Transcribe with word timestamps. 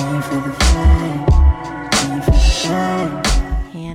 And 0.00 0.22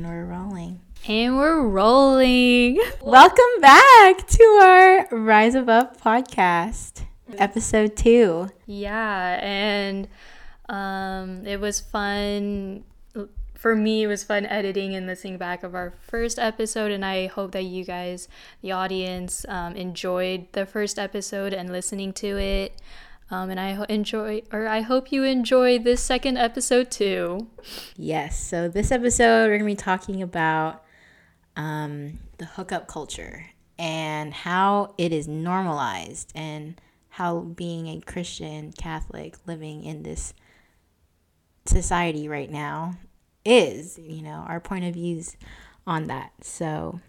we're 0.05 0.25
rolling. 0.25 0.81
And 1.07 1.37
we're 1.37 1.61
rolling. 1.61 2.81
Welcome 3.01 3.61
back 3.61 4.27
to 4.27 4.43
our 4.61 5.07
Rise 5.11 5.55
Above 5.55 5.95
podcast, 6.01 7.05
episode 7.37 7.95
two. 7.95 8.49
Yeah, 8.65 9.39
and 9.41 10.09
um, 10.67 11.47
it 11.47 11.61
was 11.61 11.79
fun. 11.79 12.83
For 13.53 13.73
me, 13.73 14.03
it 14.03 14.07
was 14.07 14.25
fun 14.25 14.45
editing 14.45 14.93
and 14.93 15.07
listening 15.07 15.37
back 15.37 15.63
of 15.63 15.73
our 15.73 15.93
first 16.01 16.37
episode, 16.37 16.91
and 16.91 17.05
I 17.05 17.27
hope 17.27 17.53
that 17.53 17.63
you 17.63 17.85
guys, 17.85 18.27
the 18.61 18.73
audience, 18.73 19.45
um, 19.47 19.77
enjoyed 19.77 20.47
the 20.51 20.65
first 20.65 20.99
episode 20.99 21.53
and 21.53 21.71
listening 21.71 22.11
to 22.13 22.37
it. 22.37 22.77
Um, 23.33 23.49
and 23.49 23.59
I 23.59 23.73
ho- 23.73 23.85
enjoy, 23.89 24.43
or 24.51 24.67
I 24.67 24.81
hope 24.81 25.11
you 25.11 25.23
enjoy 25.23 25.79
this 25.79 26.03
second 26.03 26.37
episode 26.37 26.91
too. 26.91 27.47
Yes, 27.97 28.39
so 28.39 28.67
this 28.67 28.91
episode, 28.91 29.45
we're 29.45 29.57
going 29.57 29.61
to 29.61 29.65
be 29.65 29.75
talking 29.75 30.21
about 30.21 30.83
um, 31.55 32.19
the 32.37 32.45
hookup 32.45 32.87
culture 32.87 33.47
and 33.79 34.35
how 34.35 34.93
it 34.99 35.11
is 35.11 35.27
normalized 35.27 36.31
and 36.35 36.79
how 37.09 37.39
being 37.39 37.87
a 37.87 38.01
Christian 38.01 38.71
Catholic 38.71 39.35
living 39.47 39.83
in 39.83 40.03
this 40.03 40.35
society 41.65 42.27
right 42.27 42.51
now 42.51 42.97
is, 43.43 43.97
you 43.97 44.21
know, 44.21 44.45
our 44.47 44.59
point 44.59 44.85
of 44.85 44.93
views 44.93 45.37
on 45.87 46.05
that. 46.05 46.33
So 46.41 46.99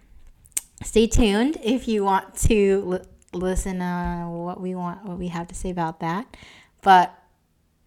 stay 0.83 1.07
tuned 1.07 1.59
if 1.63 1.87
you 1.87 2.03
want 2.03 2.35
to 2.49 3.03
listen 3.35 3.83
uh, 3.83 4.25
what 4.27 4.61
we 4.61 4.75
want 4.75 5.05
what 5.05 5.19
we 5.19 5.29
have 5.29 5.49
to 5.49 5.55
say 5.55 5.71
about 5.71 6.01
that. 6.01 6.37
But 6.83 7.17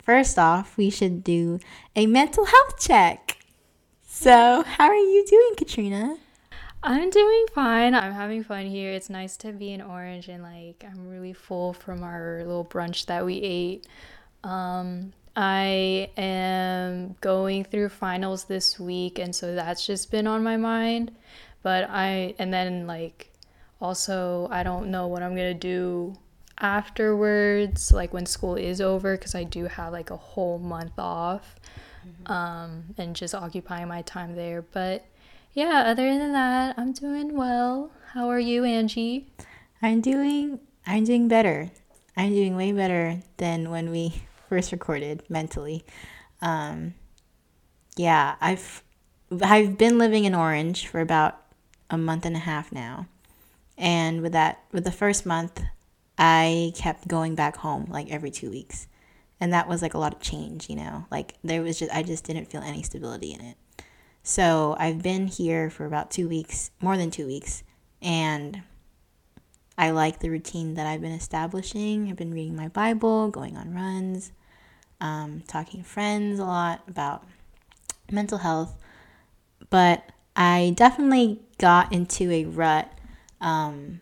first 0.02 0.40
off, 0.40 0.78
we 0.78 0.90
should 0.90 1.23
do 1.23 1.60
a 1.96 2.08
mental 2.08 2.46
health 2.46 2.80
check. 2.80 3.38
So, 4.04 4.64
how 4.64 4.88
are 4.88 4.95
you 4.95 5.26
doing, 5.28 5.56
Katrina? 5.58 6.17
I'm 6.84 7.09
doing 7.09 7.45
fine. 7.54 7.94
I'm 7.94 8.14
having 8.14 8.44
fun 8.44 8.66
here. 8.66 8.92
It's 8.92 9.09
nice 9.09 9.36
to 9.38 9.52
be 9.52 9.72
in 9.72 9.81
Orange 9.81 10.30
and 10.30 10.44
like 10.44 10.86
I'm 10.89 11.09
really 11.09 11.34
full 11.34 11.73
from 11.73 12.04
our 12.04 12.38
little 12.45 12.66
brunch 12.66 13.08
that 13.08 13.26
we 13.26 13.36
ate. 13.36 13.88
Um, 14.44 15.11
I 15.36 16.09
am 16.17 17.16
going 17.20 17.64
through 17.64 17.89
finals 17.89 18.45
this 18.45 18.80
week 18.80 19.20
and 19.20 19.36
so 19.36 19.56
that's 19.56 19.86
just 19.86 20.11
been 20.11 20.28
on 20.28 20.44
my 20.44 20.58
mind. 20.58 21.11
But 21.64 21.89
I 21.89 22.36
and 22.39 22.54
then 22.54 22.88
like 22.88 23.32
also 23.81 24.47
I 24.52 24.64
don't 24.64 24.89
know 24.89 25.08
what 25.08 25.23
I'm 25.23 25.36
going 25.36 25.53
to 25.53 25.59
do 25.59 26.17
afterwards 26.59 27.92
like 27.92 28.14
when 28.14 28.25
school 28.25 28.56
is 28.56 28.81
over 28.81 29.16
because 29.16 29.36
I 29.36 29.44
do 29.44 29.66
have 29.66 29.94
like 29.94 30.09
a 30.09 30.17
whole 30.17 30.59
month 30.59 30.97
off. 30.97 31.56
Um, 32.25 32.95
and 32.98 33.16
just 33.16 33.36
occupying 33.36 33.89
my 33.89 34.02
time 34.02 34.36
there. 34.36 34.61
But 34.61 35.05
yeah, 35.53 35.83
other 35.86 36.17
than 36.17 36.31
that, 36.33 36.75
I'm 36.78 36.94
doing 36.94 37.36
well. 37.36 37.92
How 38.14 38.30
are 38.30 38.39
you, 38.39 38.64
Angie? 38.64 39.28
I'm 39.81 40.02
doing 40.02 40.59
I'm 40.86 41.03
doing 41.03 41.28
better. 41.28 41.70
I'm 42.16 42.33
doing 42.33 42.55
way 42.55 42.72
better 42.72 43.20
than 43.38 43.70
when 43.70 43.92
we 43.92 44.23
first 44.50 44.72
recorded 44.72 45.23
mentally. 45.30 45.83
Um, 46.42 46.94
yeah, 47.95 48.36
I've 48.39 48.83
I've 49.42 49.78
been 49.78 49.98
living 49.98 50.25
in 50.25 50.33
Orange 50.33 50.88
for 50.88 51.02
about 51.02 51.42
a 51.89 51.98
month 51.98 52.25
and 52.25 52.36
a 52.36 52.39
half 52.39 52.72
now. 52.72 53.08
And 53.78 54.22
with 54.22 54.31
that 54.33 54.64
with 54.72 54.83
the 54.83 54.92
first 54.92 55.25
month, 55.25 55.61
I 56.17 56.73
kept 56.75 57.08
going 57.08 57.36
back 57.36 57.58
home 57.58 57.86
like 57.89 58.09
every 58.09 58.31
2 58.31 58.50
weeks. 58.50 58.88
And 59.39 59.53
that 59.53 59.67
was 59.67 59.81
like 59.83 59.94
a 59.94 60.00
lot 60.00 60.14
of 60.14 60.20
change, 60.20 60.70
you 60.70 60.75
know. 60.75 61.06
Like 61.11 61.36
there 61.44 61.61
was 61.61 61.78
just 61.80 61.92
I 61.94 62.03
just 62.03 62.23
didn't 62.23 62.45
feel 62.45 62.61
any 62.61 62.81
stability 62.83 63.33
in 63.33 63.42
it. 63.42 63.58
So, 64.23 64.75
I've 64.78 65.02
been 65.02 65.28
here 65.28 65.70
for 65.70 65.86
about 65.86 66.11
2 66.11 66.28
weeks, 66.28 66.72
more 66.82 66.98
than 66.98 67.11
2 67.11 67.26
weeks, 67.26 67.64
and 68.02 68.61
I 69.77 69.92
like 69.92 70.20
the 70.20 70.30
routine 70.30 70.73
that 70.73 70.88
I've 70.88 71.02
been 71.02 71.14
establishing. 71.14 72.09
I've 72.09 72.17
been 72.17 72.33
reading 72.33 72.55
my 72.55 72.67
Bible, 72.67 73.30
going 73.30 73.55
on 73.55 73.73
runs, 73.73 74.32
um, 74.99 75.44
talking 75.48 75.83
to 75.83 75.88
friends 75.88 76.39
a 76.39 76.45
lot 76.45 76.82
about 76.88 77.23
mental 78.11 78.39
health. 78.39 78.76
But 79.70 80.11
I 80.36 80.73
definitely 80.76 81.39
got 81.58 81.94
into 81.94 82.32
a 82.32 82.45
rut 82.45 82.92
um, 83.42 84.02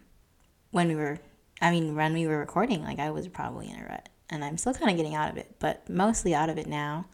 when 0.72 0.88
we 0.88 0.96
were, 0.96 1.20
I 1.62 1.72
mean, 1.72 1.96
when 1.96 2.14
we 2.14 2.28
were 2.28 2.40
recording. 2.40 2.84
Like, 2.84 3.00
I 3.00 3.12
was 3.12 3.28
probably 3.28 3.70
in 3.70 3.80
a 3.80 3.86
rut. 3.86 4.10
And 4.30 4.44
I'm 4.44 4.58
still 4.58 4.74
kind 4.74 4.90
of 4.90 4.98
getting 4.98 5.16
out 5.16 5.30
of 5.30 5.38
it, 5.38 5.56
but 5.60 5.88
mostly 5.90 6.34
out 6.34 6.50
of 6.50 6.58
it 6.58 6.68
now. 6.68 7.06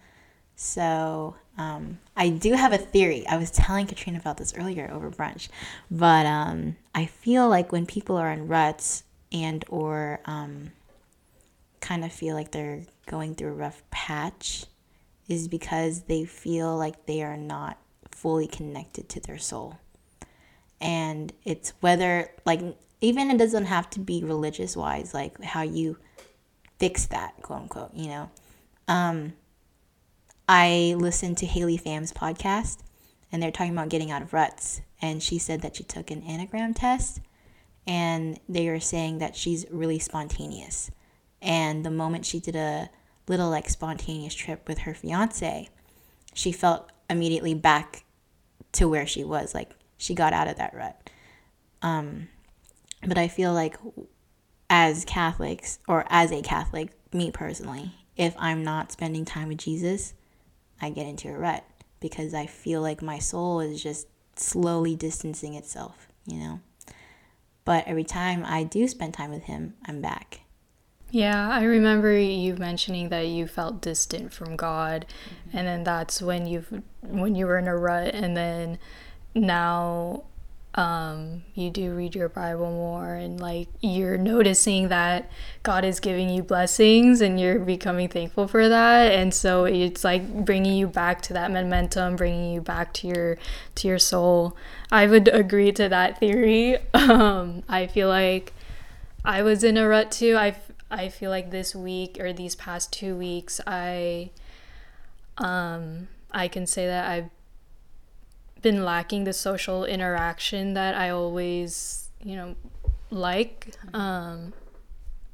So 0.56 1.36
um, 1.58 2.00
I 2.16 2.30
do 2.30 2.54
have 2.54 2.72
a 2.72 2.78
theory. 2.78 3.26
I 3.28 3.38
was 3.38 3.52
telling 3.52 3.88
Katrina 3.88 4.20
about 4.20 4.38
this 4.38 4.54
earlier 4.56 4.90
over 4.92 5.10
brunch, 5.10 5.50
but 5.90 6.26
um, 6.26 6.78
I 6.94 7.08
feel 7.08 7.50
like 7.50 7.72
when 7.72 7.86
people 7.86 8.16
are 8.16 8.32
in 8.32 8.48
ruts 8.48 9.04
and 9.32 9.66
or 9.70 10.20
um, 10.26 10.72
kind 11.80 12.06
of 12.06 12.12
feel 12.12 12.36
like 12.36 12.52
they're 12.52 12.84
going 13.08 13.36
through 13.36 13.50
a 13.50 13.56
rough 13.56 13.84
patch, 13.92 14.66
is 15.28 15.48
because 15.48 16.04
they 16.04 16.26
feel 16.26 16.78
like 16.78 17.06
they 17.08 17.24
are 17.24 17.38
not 17.38 17.78
fully 18.12 18.48
connected 18.48 19.10
to 19.10 19.20
their 19.20 19.38
soul. 19.38 19.80
And 20.82 21.32
it's 21.46 21.74
whether 21.80 22.30
like 22.46 22.62
even 23.00 23.32
it 23.32 23.38
doesn't 23.38 23.66
have 23.66 23.90
to 23.92 24.00
be 24.00 24.24
religious 24.24 24.76
wise, 24.76 25.14
like 25.14 25.42
how 25.44 25.62
you 25.62 25.98
fix 26.80 27.06
that, 27.08 27.36
quote 27.42 27.62
unquote, 27.62 27.94
you 27.94 28.08
know. 28.08 28.32
Um, 28.88 29.34
I 30.48 30.96
listened 30.98 31.38
to 31.38 31.46
Haley 31.46 31.78
Pham's 31.78 32.12
podcast 32.12 32.80
and 33.32 33.42
they're 33.42 33.52
talking 33.52 33.74
about 33.74 33.90
getting 33.90 34.12
out 34.12 34.22
of 34.22 34.34
ruts. 34.34 34.82
And 35.02 35.22
she 35.22 35.38
said 35.38 35.62
that 35.62 35.76
she 35.76 35.84
took 35.84 36.12
an 36.12 36.22
Enneagram 36.22 36.74
test 36.76 37.22
and 37.88 38.40
they 38.48 38.68
were 38.70 38.80
saying 38.80 39.20
that 39.20 39.36
she's 39.36 39.66
really 39.72 40.00
spontaneous. 40.00 40.92
And 41.42 41.86
the 41.86 41.92
moment 41.92 42.26
she 42.26 42.40
did 42.40 42.56
a 42.56 42.90
little 43.28 43.50
like 43.50 43.70
spontaneous 43.70 44.36
trip 44.36 44.68
with 44.68 44.80
her 44.80 44.94
fiance, 44.94 45.70
she 46.34 46.52
felt 46.52 46.92
immediately 47.10 47.54
back 47.54 48.04
to 48.74 48.88
where 48.88 49.08
she 49.08 49.24
was. 49.24 49.56
Like 49.56 49.72
she 50.02 50.16
got 50.16 50.34
out 50.34 50.48
of 50.48 50.58
that 50.58 50.74
rut. 50.74 51.10
Um, 51.84 52.28
but 53.06 53.20
I 53.20 53.28
feel 53.28 53.54
like 53.54 53.78
as 54.68 55.06
Catholics, 55.06 55.78
or 55.88 56.06
as 56.10 56.32
a 56.32 56.42
Catholic, 56.42 56.90
me 57.14 57.30
personally, 57.30 57.94
if 58.18 58.34
I'm 58.40 58.64
not 58.64 58.92
spending 58.92 59.26
time 59.26 59.50
with 59.50 59.60
Jesus, 59.60 60.16
I 60.82 60.90
get 60.90 61.06
into 61.06 61.30
a 61.30 61.38
rut 61.38 61.64
because 62.00 62.34
I 62.34 62.48
feel 62.48 62.82
like 62.82 63.04
my 63.04 63.20
soul 63.20 63.60
is 63.60 63.82
just 63.82 64.08
slowly 64.36 64.96
distancing 64.96 65.54
itself, 65.54 66.08
you 66.26 66.40
know? 66.40 66.62
But 67.64 67.88
every 67.88 68.04
time 68.04 68.44
I 68.44 68.64
do 68.64 68.88
spend 68.88 69.14
time 69.14 69.30
with 69.30 69.44
Him, 69.44 69.76
I'm 69.86 70.02
back. 70.02 70.42
Yeah, 71.12 71.50
I 71.50 71.64
remember 71.64 72.18
you 72.18 72.56
mentioning 72.56 73.10
that 73.10 73.28
you 73.28 73.46
felt 73.46 73.82
distant 73.82 74.34
from 74.34 74.56
God, 74.56 75.06
mm-hmm. 75.06 75.58
and 75.58 75.68
then 75.68 75.84
that's 75.84 76.22
when 76.22 76.48
you 76.48 76.66
when 77.02 77.36
you 77.36 77.46
were 77.46 77.60
in 77.60 77.68
a 77.68 77.78
rut, 77.78 78.16
and 78.16 78.36
then 78.36 78.80
now 79.34 80.24
um, 80.76 81.44
you 81.54 81.70
do 81.70 81.94
read 81.94 82.16
your 82.16 82.30
Bible 82.30 82.72
more 82.72 83.16
and 83.16 83.42
like 83.42 83.68
you're 83.82 84.18
noticing 84.18 84.88
that 84.88 85.30
God 85.64 85.84
is 85.84 86.00
giving 86.00 86.30
you 86.30 86.44
blessings 86.44 87.20
and 87.20 87.40
you're 87.40 87.60
becoming 87.60 88.08
thankful 88.08 88.48
for 88.48 88.70
that. 88.70 89.12
And 89.12 89.34
so 89.34 89.66
it's 89.66 90.06
like 90.06 90.46
bringing 90.46 90.74
you 90.74 90.88
back 90.88 91.22
to 91.24 91.34
that 91.34 91.52
momentum 91.52 92.16
bringing 92.16 92.54
you 92.54 92.62
back 92.62 92.94
to 92.96 93.08
your 93.08 93.38
to 93.76 93.88
your 93.88 94.00
soul. 94.00 94.56
I 94.92 95.08
would 95.08 95.28
agree 95.28 95.72
to 95.74 95.90
that 95.90 96.20
theory. 96.20 96.78
Um, 97.12 97.64
I 97.68 97.88
feel 97.88 98.08
like 98.08 98.54
I 99.26 99.42
was 99.42 99.64
in 99.64 99.76
a 99.76 99.88
rut 99.88 100.12
too. 100.12 100.38
I, 100.38 100.56
I 100.90 101.10
feel 101.10 101.30
like 101.30 101.52
this 101.52 101.76
week 101.76 102.18
or 102.20 102.32
these 102.32 102.56
past 102.56 102.94
two 102.94 103.18
weeks 103.18 103.60
I 103.68 104.30
um 105.38 106.08
I 106.32 106.48
can 106.48 106.66
say 106.66 106.86
that 106.86 107.10
I've 107.10 107.30
been 108.62 108.84
lacking 108.86 109.24
the 109.24 109.34
social 109.34 109.86
interaction 109.86 110.74
that 110.74 110.96
I 110.96 111.10
always, 111.10 112.10
you 112.24 112.36
know, 112.36 112.56
like. 113.10 113.74
Um, 113.94 114.54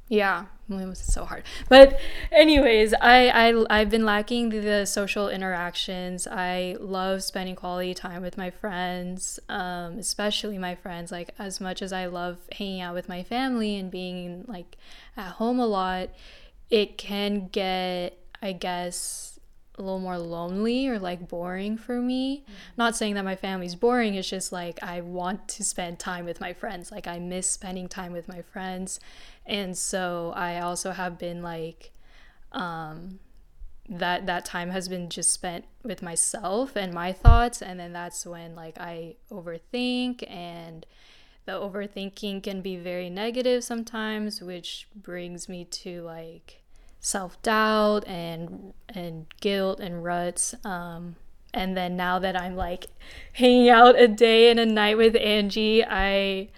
yeah, 0.08 0.46
it 0.70 0.86
was 0.86 0.98
so 0.98 1.24
hard. 1.26 1.44
But 1.68 2.00
anyways, 2.32 2.94
I, 2.94 3.28
I 3.28 3.64
I've 3.68 3.90
been 3.90 4.06
lacking 4.06 4.48
the, 4.48 4.60
the 4.60 4.86
social 4.86 5.28
interactions. 5.28 6.26
I 6.26 6.76
love 6.80 7.22
spending 7.22 7.56
quality 7.56 7.92
time 7.92 8.22
with 8.22 8.38
my 8.38 8.50
friends, 8.50 9.38
um, 9.50 9.98
especially 9.98 10.56
my 10.56 10.74
friends. 10.74 11.12
Like 11.12 11.34
as 11.38 11.60
much 11.60 11.82
as 11.82 11.92
I 11.92 12.06
love 12.06 12.38
hanging 12.52 12.80
out 12.80 12.94
with 12.94 13.08
my 13.08 13.22
family 13.22 13.76
and 13.76 13.90
being 13.90 14.44
like 14.48 14.76
at 15.16 15.32
home 15.32 15.60
a 15.60 15.66
lot, 15.66 16.08
it 16.70 16.96
can 16.96 17.48
get, 17.48 18.18
I 18.42 18.52
guess, 18.52 19.27
a 19.78 19.82
little 19.82 19.98
more 20.00 20.18
lonely 20.18 20.88
or 20.88 20.98
like 20.98 21.28
boring 21.28 21.76
for 21.76 22.00
me. 22.00 22.44
Not 22.76 22.96
saying 22.96 23.14
that 23.14 23.24
my 23.24 23.36
family's 23.36 23.74
boring, 23.74 24.14
it's 24.14 24.28
just 24.28 24.52
like 24.52 24.82
I 24.82 25.00
want 25.00 25.48
to 25.48 25.64
spend 25.64 25.98
time 25.98 26.24
with 26.24 26.40
my 26.40 26.52
friends. 26.52 26.90
Like 26.90 27.06
I 27.06 27.18
miss 27.18 27.50
spending 27.50 27.88
time 27.88 28.12
with 28.12 28.28
my 28.28 28.42
friends. 28.42 29.00
And 29.46 29.76
so 29.76 30.32
I 30.36 30.60
also 30.60 30.90
have 30.92 31.18
been 31.18 31.42
like 31.42 31.92
um 32.52 33.18
that 33.88 34.26
that 34.26 34.44
time 34.44 34.70
has 34.70 34.88
been 34.88 35.08
just 35.08 35.32
spent 35.32 35.64
with 35.82 36.02
myself 36.02 36.76
and 36.76 36.92
my 36.92 37.12
thoughts 37.12 37.62
and 37.62 37.80
then 37.80 37.92
that's 37.92 38.26
when 38.26 38.54
like 38.54 38.78
I 38.78 39.16
overthink 39.30 40.30
and 40.30 40.84
the 41.46 41.52
overthinking 41.52 42.42
can 42.42 42.60
be 42.60 42.76
very 42.76 43.08
negative 43.08 43.64
sometimes 43.64 44.42
which 44.42 44.88
brings 44.94 45.48
me 45.48 45.64
to 45.64 46.02
like 46.02 46.62
self-doubt 47.00 48.06
and 48.06 48.74
and 48.88 49.26
guilt 49.40 49.80
and 49.80 50.02
ruts 50.02 50.54
um 50.64 51.16
and 51.54 51.76
then 51.76 51.96
now 51.96 52.18
that 52.18 52.38
I'm 52.38 52.56
like 52.56 52.86
hanging 53.32 53.68
out 53.68 53.98
a 53.98 54.06
day 54.06 54.50
and 54.50 54.60
a 54.60 54.66
night 54.66 54.96
with 54.96 55.16
Angie 55.16 55.84
I 55.84 56.48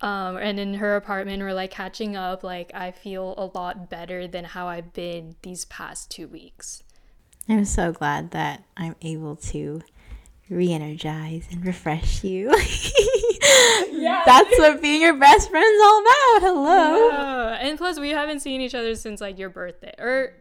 um, 0.00 0.36
and 0.36 0.60
in 0.60 0.74
her 0.74 0.96
apartment 0.96 1.42
we're 1.42 1.52
like 1.52 1.72
catching 1.72 2.16
up 2.16 2.44
like 2.44 2.70
i 2.72 2.92
feel 2.92 3.34
a 3.36 3.46
lot 3.58 3.90
better 3.90 4.28
than 4.28 4.44
how 4.44 4.68
i've 4.68 4.92
been 4.92 5.34
these 5.42 5.64
past 5.64 6.10
two 6.10 6.28
weeks. 6.28 6.82
I'm 7.48 7.64
so 7.64 7.92
glad 7.92 8.30
that 8.30 8.64
i'm 8.76 8.94
able 9.02 9.36
to 9.36 9.82
re-energize 10.50 11.46
and 11.50 11.64
refresh 11.64 12.24
you 12.24 12.48
yeah 13.92 14.22
that's 14.24 14.58
what 14.58 14.80
being 14.80 15.02
your 15.02 15.16
best 15.18 15.50
friend's 15.50 15.82
all 15.82 16.00
about 16.00 16.40
hello 16.40 17.08
yeah. 17.08 17.58
and 17.60 17.76
plus 17.76 17.98
we 18.00 18.10
haven't 18.10 18.40
seen 18.40 18.60
each 18.60 18.74
other 18.74 18.94
since 18.94 19.20
like 19.20 19.38
your 19.38 19.50
birthday 19.50 19.94
or 19.98 20.32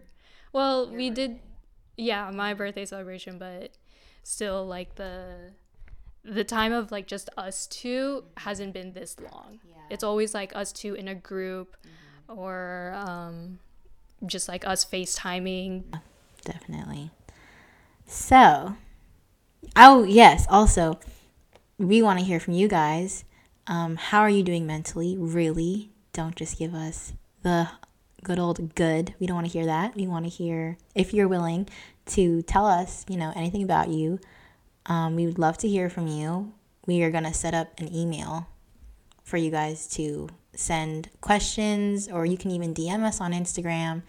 well 0.54 0.88
your 0.88 0.98
we 0.98 1.10
birthday. 1.10 1.28
did 1.28 1.40
yeah 1.98 2.32
my 2.34 2.54
birthday 2.54 2.86
celebration 2.86 3.38
but 3.38 3.72
still 4.24 4.66
like 4.66 4.96
the 4.96 5.52
the 6.28 6.44
time 6.44 6.74
of 6.74 6.92
like 6.92 7.08
just 7.08 7.30
us 7.38 7.68
2 7.68 8.24
hasn't 8.38 8.74
been 8.74 8.94
this 8.94 9.16
long. 9.20 9.60
Yeah. 9.68 9.76
It's 9.90 10.04
always 10.04 10.34
like 10.34 10.56
us 10.56 10.72
two 10.72 10.94
in 10.94 11.08
a 11.08 11.16
group 11.16 11.78
mm-hmm. 11.82 12.40
or 12.40 12.94
um, 12.96 13.60
just 14.26 14.50
like 14.50 14.68
us 14.68 14.84
FaceTiming. 14.84 15.84
Definitely. 16.44 17.12
So, 18.06 18.76
oh, 19.76 20.04
yes, 20.04 20.46
also, 20.50 21.00
we 21.78 22.02
want 22.02 22.20
to 22.20 22.26
hear 22.26 22.40
from 22.40 22.54
you 22.54 22.68
guys. 22.68 23.26
Um, 23.68 23.98
how 23.98 24.22
are 24.22 24.30
you 24.30 24.44
doing 24.44 24.66
mentally? 24.66 25.16
Really? 25.18 25.92
Don't 26.14 26.36
just 26.36 26.58
give 26.58 26.74
us 26.74 27.14
the 27.44 27.70
good 28.24 28.40
old 28.40 28.76
good. 28.76 29.14
We 29.20 29.28
don't 29.28 29.36
want 29.36 29.48
to 29.48 29.54
hear 29.54 29.66
that. 29.66 29.96
We 29.96 30.08
want 30.08 30.26
to 30.26 30.30
hear, 30.30 30.78
if 30.96 31.14
you're 31.14 31.28
willing 31.28 31.68
to 32.08 32.42
tell 32.44 32.66
us, 32.66 33.06
you 33.10 33.18
know, 33.18 33.34
anything 33.36 33.64
about 33.64 33.90
you 33.90 34.20
um, 34.88 35.16
we 35.16 35.26
would 35.26 35.38
love 35.38 35.58
to 35.60 35.68
hear 35.68 35.90
from 35.90 36.08
you. 36.08 36.54
We 36.86 37.04
are 37.04 37.12
going 37.12 37.26
to 37.26 37.34
set 37.34 37.54
up 37.54 37.78
an 37.80 37.94
email 37.94 38.48
for 39.24 39.36
you 39.38 39.52
guys 39.52 39.88
to 39.90 40.30
send 40.54 41.10
questions, 41.22 42.08
or 42.08 42.26
you 42.26 42.38
can 42.38 42.50
even 42.52 42.74
DM 42.74 43.04
us 43.04 43.20
on 43.20 43.34
Instagram. 43.34 44.04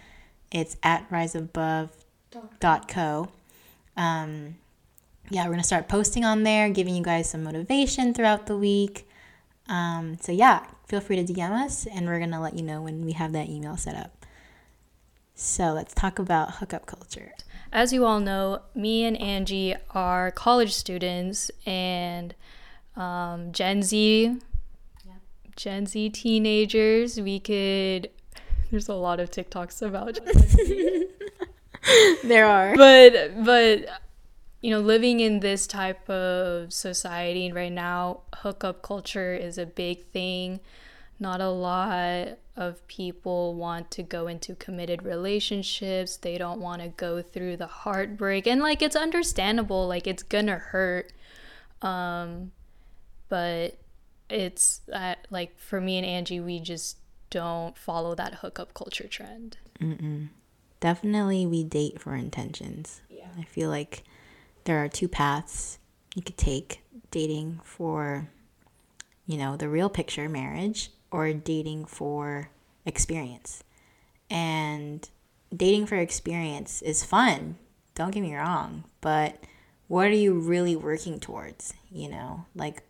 It's 0.52 0.76
at 0.82 1.10
riseabove.co. 1.10 3.28
Um, 3.96 4.56
yeah, 5.30 5.42
we're 5.44 5.50
going 5.50 5.60
to 5.60 5.66
start 5.66 5.88
posting 5.88 6.24
on 6.24 6.42
there, 6.42 6.70
giving 6.70 6.94
you 6.94 7.02
guys 7.02 7.30
some 7.30 7.42
motivation 7.42 8.14
throughout 8.14 8.46
the 8.46 8.56
week. 8.56 9.08
Um, 9.68 10.16
so, 10.20 10.32
yeah, 10.32 10.64
feel 10.86 11.00
free 11.00 11.22
to 11.22 11.32
DM 11.32 11.50
us, 11.50 11.86
and 11.86 12.06
we're 12.06 12.18
going 12.18 12.30
to 12.30 12.40
let 12.40 12.54
you 12.54 12.62
know 12.62 12.80
when 12.82 13.04
we 13.04 13.12
have 13.12 13.32
that 13.32 13.48
email 13.48 13.76
set 13.76 13.96
up. 13.96 14.26
So, 15.34 15.72
let's 15.72 15.94
talk 15.94 16.18
about 16.18 16.56
hookup 16.56 16.86
culture 16.86 17.32
as 17.72 17.92
you 17.92 18.04
all 18.04 18.20
know, 18.20 18.62
me 18.74 19.04
and 19.04 19.16
Angie 19.20 19.74
are 19.90 20.30
college 20.30 20.74
students 20.74 21.50
and 21.66 22.34
um, 22.96 23.52
Gen 23.52 23.82
Z, 23.82 24.36
yeah. 25.04 25.12
Gen 25.56 25.86
Z 25.86 26.10
teenagers. 26.10 27.20
We 27.20 27.40
could. 27.40 28.10
There's 28.70 28.88
a 28.88 28.94
lot 28.94 29.20
of 29.20 29.30
TikToks 29.30 29.82
about. 29.82 30.18
there 32.24 32.46
are, 32.46 32.76
but 32.76 33.44
but 33.44 33.86
you 34.60 34.70
know, 34.70 34.80
living 34.80 35.20
in 35.20 35.40
this 35.40 35.66
type 35.66 36.08
of 36.10 36.72
society 36.72 37.52
right 37.52 37.72
now, 37.72 38.22
hookup 38.36 38.82
culture 38.82 39.34
is 39.34 39.58
a 39.58 39.66
big 39.66 40.06
thing. 40.06 40.60
Not 41.20 41.40
a 41.40 41.48
lot 41.48 42.38
of 42.56 42.86
people 42.88 43.54
want 43.54 43.90
to 43.92 44.02
go 44.02 44.26
into 44.26 44.54
committed 44.54 45.02
relationships. 45.02 46.16
They 46.16 46.38
don't 46.38 46.60
want 46.60 46.82
to 46.82 46.88
go 46.88 47.22
through 47.22 47.56
the 47.56 47.66
heartbreak. 47.66 48.46
And 48.46 48.60
like 48.60 48.82
it's 48.82 48.96
understandable, 48.96 49.86
like 49.86 50.06
it's 50.06 50.22
gonna 50.22 50.58
hurt. 50.58 51.12
Um 51.82 52.52
but 53.28 53.78
it's 54.30 54.80
uh, 54.92 55.14
like 55.30 55.58
for 55.58 55.80
me 55.80 55.98
and 55.98 56.06
Angie, 56.06 56.40
we 56.40 56.60
just 56.60 56.98
don't 57.30 57.76
follow 57.76 58.14
that 58.14 58.36
hookup 58.36 58.74
culture 58.74 59.06
trend. 59.06 59.58
Mm-mm. 59.80 60.28
Definitely, 60.80 61.46
we 61.46 61.64
date 61.64 62.00
for 62.00 62.14
intentions. 62.14 63.00
Yeah. 63.10 63.28
I 63.38 63.42
feel 63.42 63.68
like 63.68 64.04
there 64.68 64.84
are 64.84 64.88
two 64.88 65.08
paths 65.08 65.78
you 66.14 66.20
could 66.20 66.36
take 66.36 66.82
dating 67.10 67.58
for, 67.64 68.28
you 69.26 69.38
know, 69.38 69.56
the 69.56 69.66
real 69.66 69.88
picture 69.88 70.28
marriage 70.28 70.90
or 71.10 71.32
dating 71.32 71.86
for 71.86 72.50
experience. 72.84 73.64
And 74.28 75.08
dating 75.56 75.86
for 75.86 75.96
experience 75.96 76.82
is 76.82 77.02
fun, 77.02 77.56
don't 77.94 78.10
get 78.10 78.20
me 78.20 78.36
wrong, 78.36 78.84
but 79.00 79.42
what 79.86 80.08
are 80.08 80.10
you 80.10 80.34
really 80.34 80.76
working 80.76 81.18
towards? 81.18 81.72
You 81.90 82.10
know, 82.10 82.44
like 82.54 82.82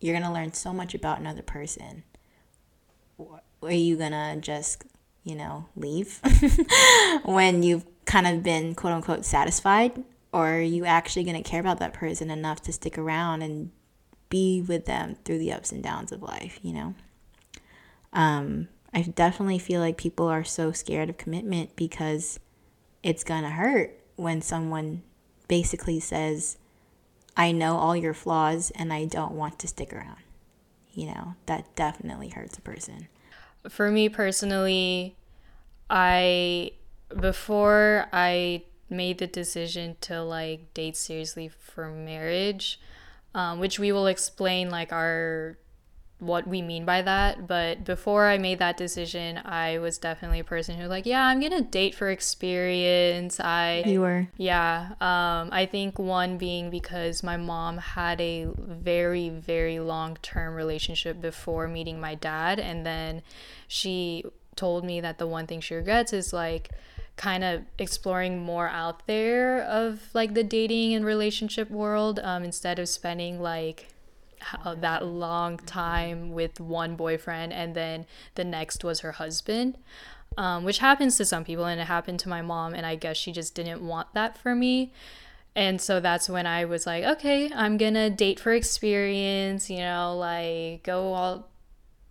you're 0.00 0.18
gonna 0.18 0.34
learn 0.34 0.54
so 0.54 0.72
much 0.72 0.92
about 0.92 1.20
another 1.20 1.42
person. 1.42 2.02
Are 3.62 3.70
you 3.70 3.96
gonna 3.96 4.38
just, 4.40 4.82
you 5.22 5.36
know, 5.36 5.66
leave 5.76 6.20
when 7.24 7.62
you've 7.62 7.86
kind 8.06 8.26
of 8.26 8.42
been 8.42 8.74
quote 8.74 8.92
unquote 8.92 9.24
satisfied? 9.24 10.02
Or 10.32 10.54
are 10.54 10.60
you 10.60 10.84
actually 10.84 11.24
gonna 11.24 11.42
care 11.42 11.60
about 11.60 11.78
that 11.80 11.92
person 11.92 12.30
enough 12.30 12.62
to 12.62 12.72
stick 12.72 12.96
around 12.96 13.42
and 13.42 13.70
be 14.28 14.62
with 14.62 14.86
them 14.86 15.16
through 15.24 15.38
the 15.38 15.52
ups 15.52 15.72
and 15.72 15.82
downs 15.82 16.10
of 16.10 16.22
life, 16.22 16.58
you 16.62 16.72
know? 16.72 16.94
Um, 18.12 18.68
I 18.94 19.02
definitely 19.02 19.58
feel 19.58 19.80
like 19.80 19.96
people 19.96 20.26
are 20.28 20.44
so 20.44 20.72
scared 20.72 21.10
of 21.10 21.18
commitment 21.18 21.76
because 21.76 22.40
it's 23.02 23.24
gonna 23.24 23.50
hurt 23.50 23.98
when 24.16 24.40
someone 24.40 25.02
basically 25.48 26.00
says, 26.00 26.56
I 27.36 27.52
know 27.52 27.76
all 27.76 27.96
your 27.96 28.14
flaws 28.14 28.70
and 28.74 28.92
I 28.92 29.04
don't 29.04 29.32
want 29.32 29.58
to 29.60 29.68
stick 29.68 29.92
around. 29.92 30.18
You 30.92 31.06
know, 31.06 31.34
that 31.46 31.74
definitely 31.74 32.28
hurts 32.28 32.58
a 32.58 32.60
person. 32.60 33.08
For 33.68 33.90
me 33.90 34.08
personally, 34.08 35.16
I, 35.88 36.72
before 37.18 38.08
I 38.12 38.64
made 38.88 39.18
the 39.18 39.26
decision 39.26 39.96
to 40.02 40.22
like 40.22 40.72
date 40.74 40.96
seriously 40.96 41.48
for 41.48 41.88
marriage, 41.88 42.80
um, 43.34 43.58
which 43.58 43.78
we 43.78 43.92
will 43.92 44.06
explain 44.06 44.70
like 44.70 44.92
our 44.92 45.58
what 46.22 46.46
we 46.46 46.62
mean 46.62 46.84
by 46.84 47.02
that. 47.02 47.48
But 47.48 47.84
before 47.84 48.28
I 48.28 48.38
made 48.38 48.60
that 48.60 48.76
decision, 48.76 49.40
I 49.44 49.78
was 49.78 49.98
definitely 49.98 50.38
a 50.38 50.44
person 50.44 50.78
who 50.78 50.86
like, 50.86 51.04
yeah, 51.04 51.26
I'm 51.26 51.40
gonna 51.40 51.60
date 51.60 51.94
for 51.94 52.10
experience. 52.10 53.40
I 53.40 53.82
you 53.86 54.00
were 54.00 54.28
yeah. 54.36 54.92
Um, 55.00 55.48
I 55.52 55.66
think 55.70 55.98
one 55.98 56.38
being 56.38 56.70
because 56.70 57.22
my 57.22 57.36
mom 57.36 57.78
had 57.78 58.20
a 58.20 58.46
very 58.56 59.28
very 59.28 59.80
long 59.80 60.16
term 60.22 60.54
relationship 60.54 61.20
before 61.20 61.66
meeting 61.66 62.00
my 62.00 62.14
dad, 62.14 62.60
and 62.60 62.86
then 62.86 63.22
she 63.66 64.24
told 64.54 64.84
me 64.84 65.00
that 65.00 65.18
the 65.18 65.26
one 65.26 65.46
thing 65.46 65.60
she 65.60 65.74
regrets 65.74 66.12
is 66.12 66.32
like 66.32 66.70
kind 67.16 67.44
of 67.44 67.62
exploring 67.78 68.42
more 68.42 68.68
out 68.68 69.06
there 69.06 69.62
of 69.62 70.08
like 70.14 70.34
the 70.34 70.42
dating 70.42 70.94
and 70.94 71.04
relationship 71.04 71.70
world 71.70 72.18
um, 72.22 72.42
instead 72.42 72.78
of 72.78 72.88
spending 72.88 73.40
like 73.40 73.88
that 74.76 75.04
long 75.04 75.58
time 75.58 76.32
with 76.32 76.58
one 76.58 76.96
boyfriend 76.96 77.52
and 77.52 77.74
then 77.74 78.06
the 78.34 78.44
next 78.44 78.82
was 78.82 79.00
her 79.00 79.12
husband 79.12 79.76
um, 80.36 80.64
which 80.64 80.78
happens 80.78 81.16
to 81.16 81.24
some 81.24 81.44
people 81.44 81.66
and 81.66 81.80
it 81.80 81.84
happened 81.84 82.18
to 82.20 82.28
my 82.28 82.42
mom 82.42 82.74
and 82.74 82.86
i 82.86 82.96
guess 82.96 83.16
she 83.16 83.32
just 83.32 83.54
didn't 83.54 83.86
want 83.86 84.12
that 84.14 84.36
for 84.38 84.54
me. 84.54 84.92
And 85.54 85.82
so 85.82 86.00
that's 86.00 86.30
when 86.30 86.46
i 86.46 86.64
was 86.64 86.86
like 86.86 87.04
okay 87.04 87.50
i'm 87.54 87.76
gonna 87.76 88.08
date 88.08 88.40
for 88.40 88.54
experience 88.54 89.68
you 89.68 89.80
know 89.80 90.16
like 90.16 90.82
go 90.82 91.12
all 91.12 91.50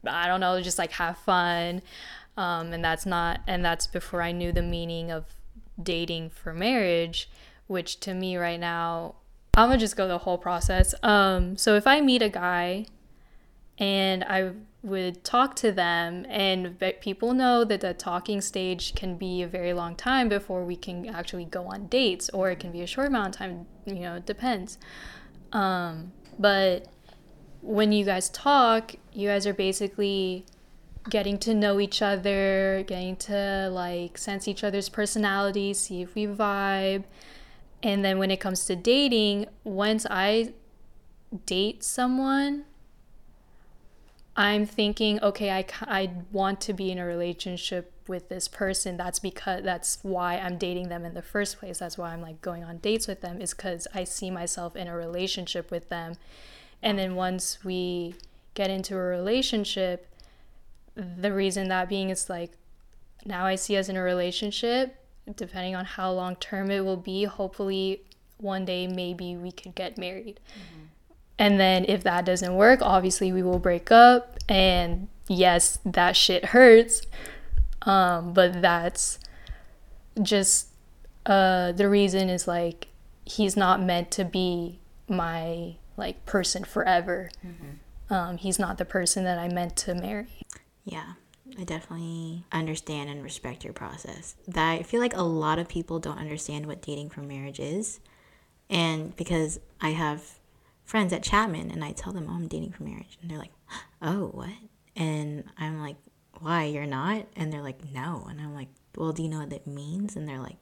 i 0.05 0.27
don't 0.27 0.41
know 0.41 0.61
just 0.61 0.77
like 0.77 0.91
have 0.91 1.17
fun 1.17 1.81
um, 2.37 2.73
and 2.73 2.83
that's 2.83 3.05
not 3.05 3.41
and 3.47 3.63
that's 3.63 3.87
before 3.87 4.21
i 4.21 4.31
knew 4.31 4.51
the 4.51 4.61
meaning 4.61 5.11
of 5.11 5.25
dating 5.81 6.29
for 6.29 6.53
marriage 6.53 7.29
which 7.67 7.99
to 7.99 8.13
me 8.13 8.37
right 8.37 8.59
now 8.59 9.15
I'm 9.53 9.67
gonna 9.67 9.79
just 9.79 9.97
go 9.97 10.07
the 10.07 10.19
whole 10.19 10.37
process. 10.37 10.95
Um, 11.03 11.57
so 11.57 11.75
if 11.75 11.85
I 11.85 11.99
meet 11.99 12.21
a 12.21 12.29
guy 12.29 12.85
and 13.77 14.23
I 14.23 14.51
would 14.81 15.23
talk 15.23 15.55
to 15.57 15.71
them, 15.71 16.25
and 16.29 16.79
people 17.01 17.33
know 17.33 17.63
that 17.65 17.81
the 17.81 17.93
talking 17.93 18.41
stage 18.41 18.95
can 18.95 19.17
be 19.17 19.41
a 19.41 19.47
very 19.47 19.73
long 19.73 19.95
time 19.95 20.29
before 20.29 20.63
we 20.63 20.75
can 20.75 21.07
actually 21.07 21.45
go 21.45 21.65
on 21.65 21.87
dates, 21.87 22.29
or 22.29 22.49
it 22.49 22.59
can 22.59 22.71
be 22.71 22.81
a 22.81 22.87
short 22.87 23.07
amount 23.07 23.35
of 23.35 23.39
time, 23.39 23.67
you 23.85 23.95
know, 23.95 24.15
it 24.15 24.25
depends. 24.25 24.77
Um, 25.51 26.13
but 26.39 26.87
when 27.61 27.91
you 27.91 28.05
guys 28.05 28.29
talk, 28.29 28.95
you 29.13 29.27
guys 29.27 29.45
are 29.45 29.53
basically 29.53 30.45
getting 31.09 31.37
to 31.39 31.53
know 31.53 31.79
each 31.79 32.01
other, 32.01 32.83
getting 32.87 33.15
to 33.15 33.69
like 33.71 34.17
sense 34.17 34.47
each 34.47 34.63
other's 34.63 34.89
personalities, 34.89 35.79
see 35.79 36.01
if 36.01 36.15
we 36.15 36.27
vibe. 36.27 37.03
And 37.83 38.05
then 38.05 38.19
when 38.19 38.29
it 38.29 38.39
comes 38.39 38.65
to 38.65 38.75
dating, 38.75 39.47
once 39.63 40.05
I 40.09 40.53
date 41.45 41.83
someone, 41.83 42.65
I'm 44.35 44.65
thinking, 44.65 45.21
okay, 45.21 45.51
I, 45.51 45.65
I 45.81 46.11
want 46.31 46.61
to 46.61 46.73
be 46.73 46.91
in 46.91 46.97
a 46.97 47.05
relationship 47.05 47.91
with 48.07 48.29
this 48.29 48.47
person. 48.47 48.97
That's 48.97 49.19
because 49.19 49.63
that's 49.63 49.99
why 50.03 50.37
I'm 50.37 50.57
dating 50.57 50.89
them 50.89 51.03
in 51.03 51.13
the 51.13 51.21
first 51.21 51.59
place. 51.59 51.79
That's 51.79 51.97
why 51.97 52.13
I'm 52.13 52.21
like 52.21 52.41
going 52.41 52.63
on 52.63 52.77
dates 52.77 53.07
with 53.07 53.21
them, 53.21 53.41
is 53.41 53.53
because 53.53 53.87
I 53.93 54.03
see 54.03 54.31
myself 54.31 54.75
in 54.75 54.87
a 54.87 54.95
relationship 54.95 55.69
with 55.71 55.89
them. 55.89 56.15
And 56.81 56.97
then 56.97 57.15
once 57.15 57.63
we 57.63 58.15
get 58.53 58.69
into 58.69 58.95
a 58.95 59.01
relationship, 59.01 60.07
the 60.95 61.33
reason 61.33 61.69
that 61.69 61.89
being 61.89 62.09
is 62.09 62.29
like 62.29 62.51
now 63.25 63.45
I 63.45 63.55
see 63.55 63.77
us 63.77 63.89
in 63.89 63.97
a 63.97 64.01
relationship, 64.01 64.95
depending 65.35 65.75
on 65.75 65.85
how 65.85 66.11
long 66.11 66.35
term 66.35 66.71
it 66.71 66.83
will 66.83 66.97
be, 66.97 67.25
hopefully 67.25 68.01
one 68.37 68.65
day 68.65 68.87
maybe 68.87 69.35
we 69.35 69.51
could 69.51 69.75
get 69.75 69.97
married. 69.97 70.39
Mm-hmm. 70.49 70.85
And 71.37 71.59
then 71.59 71.85
if 71.87 72.03
that 72.03 72.25
doesn't 72.25 72.55
work, 72.55 72.79
obviously 72.81 73.31
we 73.31 73.41
will 73.41 73.59
break 73.59 73.91
up. 73.91 74.37
And 74.49 75.07
yes, 75.27 75.79
that 75.85 76.15
shit 76.15 76.45
hurts. 76.45 77.01
Um, 77.83 78.33
but 78.33 78.61
that's 78.61 79.17
just 80.21 80.67
uh, 81.25 81.71
the 81.71 81.89
reason 81.89 82.29
is 82.29 82.47
like 82.47 82.87
he's 83.25 83.55
not 83.55 83.81
meant 83.81 84.11
to 84.11 84.25
be 84.25 84.79
my 85.07 85.75
like 85.97 86.25
person 86.25 86.63
forever. 86.63 87.29
Mm-hmm. 87.45 88.13
Um, 88.13 88.37
he's 88.37 88.59
not 88.59 88.77
the 88.77 88.85
person 88.85 89.23
that 89.23 89.39
I 89.39 89.47
meant 89.47 89.75
to 89.77 89.95
marry. 89.95 90.45
Yeah, 90.83 91.13
I 91.59 91.63
definitely 91.63 92.45
understand 92.51 93.09
and 93.09 93.23
respect 93.23 93.63
your 93.63 93.73
process. 93.73 94.35
That 94.47 94.71
I 94.71 94.83
feel 94.83 94.99
like 94.99 95.15
a 95.15 95.21
lot 95.21 95.59
of 95.59 95.67
people 95.67 95.99
don't 95.99 96.17
understand 96.17 96.65
what 96.65 96.81
dating 96.81 97.09
for 97.09 97.21
marriage 97.21 97.59
is. 97.59 97.99
And 98.69 99.15
because 99.15 99.59
I 99.79 99.89
have 99.89 100.39
friends 100.85 101.13
at 101.13 101.23
Chapman 101.23 101.71
and 101.71 101.83
I 101.83 101.91
tell 101.91 102.13
them, 102.13 102.27
oh, 102.29 102.33
I'm 102.33 102.47
dating 102.47 102.71
for 102.71 102.83
marriage. 102.83 103.17
And 103.21 103.29
they're 103.29 103.37
like, 103.37 103.53
oh, 104.01 104.27
what? 104.27 104.49
And 104.95 105.43
I'm 105.57 105.81
like, 105.81 105.97
why? 106.39 106.65
You're 106.65 106.85
not? 106.85 107.27
And 107.35 107.51
they're 107.51 107.61
like, 107.61 107.91
no. 107.91 108.27
And 108.29 108.39
I'm 108.39 108.53
like, 108.53 108.69
well, 108.95 109.11
do 109.11 109.23
you 109.23 109.29
know 109.29 109.39
what 109.39 109.49
that 109.51 109.67
means? 109.67 110.15
And 110.15 110.27
they're 110.27 110.39
like, 110.39 110.57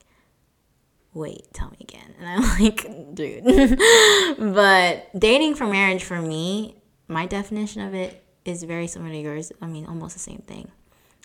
wait, 1.14 1.54
tell 1.54 1.70
me 1.70 1.78
again. 1.82 2.14
And 2.20 2.28
I'm 2.28 2.60
like, 2.60 3.16
dude. 3.16 3.44
but 4.56 5.20
dating 5.20 5.56
for 5.56 5.68
marriage 5.68 6.04
for 6.04 6.22
me, 6.22 6.76
my 7.08 7.26
definition 7.26 7.82
of 7.82 7.94
it 7.94 8.24
is 8.46 8.64
very 8.64 8.88
similar 8.88 9.12
to 9.12 9.20
yours. 9.20 9.52
I 9.62 9.68
mean, 9.68 9.86
almost 9.86 10.16
the 10.16 10.20
same 10.20 10.44
thing. 10.48 10.72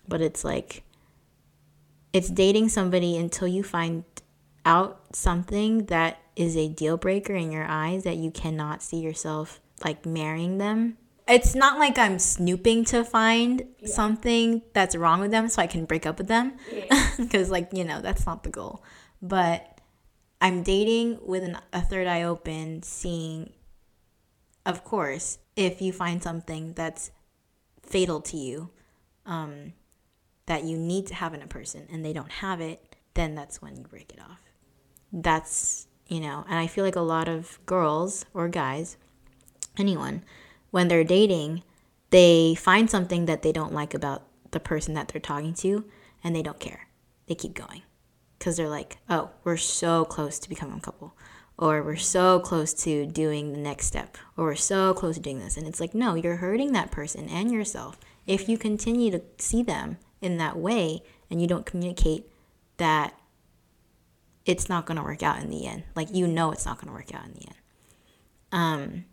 But 0.06 0.21
it's 0.21 0.44
like, 0.44 0.83
it's 2.12 2.28
dating 2.28 2.68
somebody 2.68 3.16
until 3.16 3.49
you 3.49 3.62
find 3.62 4.04
out 4.64 5.14
something 5.14 5.87
that 5.87 6.18
is 6.37 6.56
a 6.56 6.68
deal 6.68 6.97
breaker 6.97 7.35
in 7.35 7.52
your 7.52 7.64
eyes 7.64 8.04
that 8.04 8.16
you 8.16 8.30
cannot 8.30 8.83
see 8.83 8.99
yourself 8.99 9.61
like 9.85 10.04
marrying 10.06 10.59
them. 10.59 10.97
It's 11.26 11.54
not 11.54 11.78
like 11.78 11.97
I'm 11.97 12.18
snooping 12.18 12.85
to 12.87 13.02
find 13.02 13.62
yeah. 13.78 13.88
something 13.88 14.62
that's 14.75 14.94
wrong 14.94 15.21
with 15.21 15.30
them 15.30 15.49
so 15.49 15.62
I 15.62 15.66
can 15.66 15.87
break 15.87 16.04
up 16.04 16.18
with 16.18 16.28
them. 16.28 16.52
Because, 17.16 17.49
yeah. 17.49 17.52
like, 17.52 17.71
you 17.73 17.85
know, 17.85 18.00
that's 18.02 18.26
not 18.26 18.42
the 18.42 18.50
goal. 18.50 18.85
But 19.23 19.80
I'm 20.40 20.62
dating 20.62 21.21
with 21.23 21.42
an, 21.42 21.59
a 21.73 21.80
third 21.80 22.06
eye 22.06 22.25
open, 22.25 22.83
seeing, 22.83 23.54
of 24.66 24.85
course, 24.85 25.38
if 25.56 25.80
you 25.80 25.92
find 25.92 26.23
something 26.23 26.73
that's 26.75 27.11
fatal 27.82 28.20
to 28.23 28.37
you, 28.37 28.70
um, 29.26 29.73
that 30.46 30.64
you 30.64 30.76
need 30.76 31.06
to 31.06 31.14
have 31.14 31.34
in 31.34 31.42
a 31.42 31.46
person 31.46 31.87
and 31.90 32.04
they 32.04 32.12
don't 32.12 32.30
have 32.30 32.61
it, 32.61 32.96
then 33.14 33.34
that's 33.34 33.62
when 33.62 33.76
you 33.76 33.84
break 33.84 34.12
it 34.12 34.20
off. 34.20 34.42
That's, 35.12 35.87
you 36.08 36.20
know, 36.20 36.44
and 36.49 36.58
I 36.58 36.66
feel 36.66 36.84
like 36.84 36.96
a 36.96 37.00
lot 37.00 37.28
of 37.28 37.58
girls 37.66 38.26
or 38.34 38.49
guys, 38.49 38.96
anyone, 39.78 40.23
when 40.70 40.88
they're 40.88 41.04
dating, 41.04 41.62
they 42.11 42.54
find 42.54 42.90
something 42.90 43.26
that 43.26 43.42
they 43.42 43.52
don't 43.52 43.73
like 43.73 43.94
about 43.94 44.26
the 44.50 44.61
person 44.61 44.94
that 44.94 45.08
they're 45.08 45.20
talking 45.20 45.54
to 45.54 45.84
and 46.23 46.34
they 46.34 46.42
don't 46.42 46.61
care. 46.61 46.88
They 47.26 47.34
keep 47.34 47.54
going 47.54 47.82
because 48.38 48.56
they're 48.56 48.68
like, 48.68 48.99
oh, 49.08 49.30
we're 49.44 49.56
so 49.56 50.04
close 50.04 50.38
to 50.40 50.49
becoming 50.49 50.78
a 50.78 50.80
couple 50.80 51.16
or 51.56 51.82
we're 51.82 51.96
so 51.96 52.40
close 52.40 52.75
to 52.75 53.06
doing 53.06 53.52
the 53.52 53.58
next 53.58 53.87
step, 53.87 54.16
or 54.37 54.46
we're 54.46 54.54
so 54.54 54.92
close 54.94 55.14
to 55.16 55.20
doing 55.20 55.38
this. 55.38 55.56
And 55.56 55.66
it's 55.66 55.80
like, 55.80 55.94
no, 55.94 56.14
you're 56.14 56.37
hurting 56.37 56.73
that 56.73 56.90
person 56.90 57.28
and 57.28 57.52
yourself 57.52 57.99
if 58.26 58.49
you 58.49 58.58
continue 58.58 59.11
to 59.11 59.23
see 59.38 59.62
them 59.62 59.99
in 60.20 60.38
that 60.38 60.56
way 60.56 61.02
and 61.30 61.40
you 61.40 61.46
don't 61.46 61.66
communicate 61.66 62.28
that 62.78 63.14
it's 64.44 64.68
not 64.68 64.87
going 64.87 64.96
to 64.96 65.02
work 65.02 65.23
out 65.23 65.42
in 65.42 65.50
the 65.50 65.66
end. 65.66 65.84
Like, 65.94 66.08
you 66.12 66.26
know, 66.26 66.50
it's 66.52 66.66
not 66.66 66.78
going 66.78 66.88
to 66.88 66.94
work 66.94 67.14
out 67.14 67.25
in 67.25 67.32
the 67.32 67.46
end. 67.46 67.56
Um, 68.52 69.04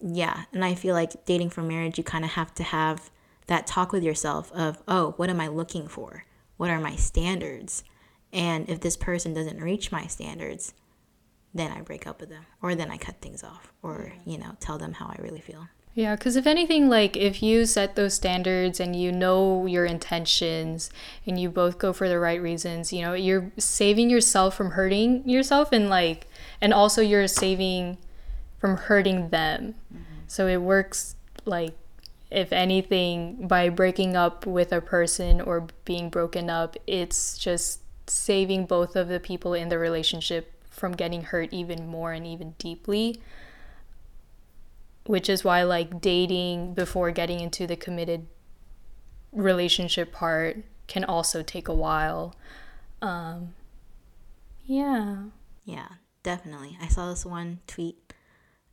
yeah. 0.00 0.44
And 0.52 0.64
I 0.64 0.74
feel 0.74 0.94
like 0.94 1.24
dating 1.24 1.50
for 1.50 1.62
marriage, 1.62 1.98
you 1.98 2.04
kind 2.04 2.24
of 2.24 2.32
have 2.32 2.54
to 2.54 2.62
have 2.62 3.10
that 3.46 3.66
talk 3.66 3.92
with 3.92 4.02
yourself 4.02 4.52
of, 4.52 4.82
oh, 4.86 5.14
what 5.16 5.30
am 5.30 5.40
I 5.40 5.48
looking 5.48 5.88
for? 5.88 6.24
What 6.56 6.70
are 6.70 6.80
my 6.80 6.96
standards? 6.96 7.84
And 8.32 8.68
if 8.68 8.80
this 8.80 8.96
person 8.96 9.32
doesn't 9.32 9.62
reach 9.62 9.90
my 9.90 10.06
standards, 10.06 10.74
then 11.54 11.72
I 11.72 11.80
break 11.80 12.06
up 12.06 12.20
with 12.20 12.28
them 12.30 12.44
or 12.62 12.74
then 12.74 12.90
I 12.90 12.98
cut 12.98 13.20
things 13.20 13.42
off 13.42 13.72
or, 13.82 14.12
you 14.24 14.38
know, 14.38 14.56
tell 14.60 14.78
them 14.78 14.92
how 14.92 15.06
I 15.06 15.16
really 15.20 15.40
feel. 15.40 15.68
Yeah, 15.94 16.14
because 16.14 16.36
if 16.36 16.46
anything, 16.46 16.88
like 16.88 17.16
if 17.16 17.42
you 17.42 17.66
set 17.66 17.96
those 17.96 18.14
standards 18.14 18.78
and 18.78 18.94
you 18.94 19.10
know 19.10 19.66
your 19.66 19.84
intentions 19.84 20.90
and 21.26 21.40
you 21.40 21.50
both 21.50 21.78
go 21.78 21.92
for 21.92 22.08
the 22.08 22.20
right 22.20 22.40
reasons, 22.40 22.92
you 22.92 23.02
know, 23.02 23.14
you're 23.14 23.50
saving 23.58 24.08
yourself 24.08 24.54
from 24.54 24.70
hurting 24.70 25.28
yourself 25.28 25.72
and 25.72 25.90
like, 25.90 26.28
and 26.60 26.72
also 26.72 27.02
you're 27.02 27.26
saving 27.26 27.98
from 28.58 28.76
hurting 28.76 29.30
them. 29.30 29.74
Mm-hmm. 29.92 30.04
So 30.28 30.46
it 30.46 30.58
works 30.58 31.16
like, 31.44 31.74
if 32.30 32.52
anything, 32.52 33.48
by 33.48 33.70
breaking 33.70 34.14
up 34.14 34.46
with 34.46 34.70
a 34.70 34.80
person 34.80 35.40
or 35.40 35.66
being 35.84 36.10
broken 36.10 36.50
up, 36.50 36.76
it's 36.86 37.38
just 37.38 37.80
saving 38.06 38.66
both 38.66 38.96
of 38.96 39.08
the 39.08 39.18
people 39.18 39.54
in 39.54 39.68
the 39.68 39.78
relationship 39.78 40.52
from 40.78 40.92
getting 40.92 41.22
hurt 41.22 41.52
even 41.52 41.86
more 41.86 42.12
and 42.12 42.26
even 42.26 42.54
deeply 42.58 43.20
which 45.08 45.30
is 45.30 45.42
why 45.42 45.62
like 45.62 46.02
dating 46.02 46.74
before 46.74 47.10
getting 47.10 47.40
into 47.40 47.66
the 47.66 47.76
committed 47.76 48.26
relationship 49.32 50.12
part 50.12 50.62
can 50.86 51.02
also 51.02 51.42
take 51.42 51.66
a 51.66 51.74
while. 51.74 52.36
Um 53.00 53.54
yeah. 54.66 55.24
Yeah 55.64 55.88
definitely. 56.22 56.76
I 56.82 56.88
saw 56.88 57.08
this 57.08 57.24
one 57.24 57.60
tweet 57.66 58.12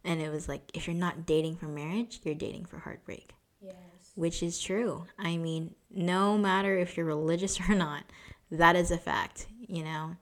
and 0.03 0.21
it 0.21 0.29
was 0.29 0.49
like 0.49 0.69
if 0.73 0.87
you're 0.87 0.95
not 0.95 1.25
dating 1.25 1.55
for 1.55 1.67
marriage 1.67 2.19
you're 2.25 2.35
dating 2.35 2.65
for 2.65 2.79
heartbreak. 2.79 3.33
Yes. 3.61 3.75
Which 4.15 4.43
is 4.43 4.59
true. 4.59 5.05
I 5.17 5.37
mean 5.37 5.73
no 5.89 6.37
matter 6.37 6.77
if 6.77 6.97
you're 6.97 7.05
religious 7.05 7.61
or 7.69 7.75
not 7.75 8.03
that 8.51 8.75
is 8.75 8.91
a 8.91 8.97
fact 8.97 9.47
you 9.67 9.85
know 9.85 10.17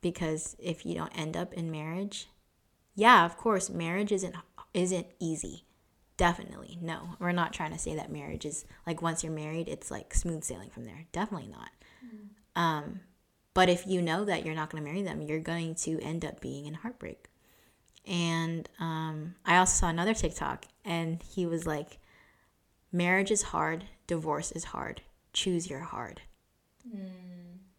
because 0.00 0.56
if 0.58 0.84
you 0.86 0.94
don't 0.94 1.16
end 1.18 1.36
up 1.36 1.54
in 1.54 1.70
marriage, 1.70 2.28
yeah, 2.94 3.24
of 3.24 3.36
course, 3.36 3.70
marriage 3.70 4.12
isn't 4.12 4.34
isn't 4.74 5.06
easy. 5.18 5.64
Definitely. 6.16 6.78
No. 6.80 7.10
We're 7.20 7.32
not 7.32 7.52
trying 7.52 7.72
to 7.72 7.78
say 7.78 7.94
that 7.94 8.10
marriage 8.10 8.44
is 8.44 8.64
like 8.86 9.02
once 9.02 9.22
you're 9.22 9.32
married, 9.32 9.68
it's 9.68 9.90
like 9.90 10.14
smooth 10.14 10.42
sailing 10.42 10.70
from 10.70 10.84
there. 10.84 11.06
Definitely 11.12 11.48
not. 11.48 11.70
Mm-hmm. 12.04 12.60
Um 12.60 13.00
but 13.58 13.68
if 13.68 13.88
you 13.88 14.00
know 14.00 14.24
that 14.24 14.44
you're 14.44 14.54
not 14.54 14.70
going 14.70 14.84
to 14.84 14.88
marry 14.88 15.02
them, 15.02 15.20
you're 15.20 15.40
going 15.40 15.74
to 15.76 15.98
end 16.00 16.24
up 16.24 16.40
being 16.40 16.66
in 16.66 16.74
heartbreak. 16.74 17.26
And 18.06 18.68
um, 18.78 19.34
I 19.44 19.56
also 19.56 19.80
saw 19.80 19.88
another 19.88 20.14
TikTok, 20.14 20.66
and 20.84 21.20
he 21.24 21.44
was 21.44 21.66
like, 21.66 21.98
Marriage 22.92 23.32
is 23.32 23.42
hard, 23.42 23.84
divorce 24.06 24.52
is 24.52 24.62
hard, 24.62 25.02
choose 25.32 25.68
your 25.68 25.80
hard. 25.80 26.22
Mm. 26.88 27.10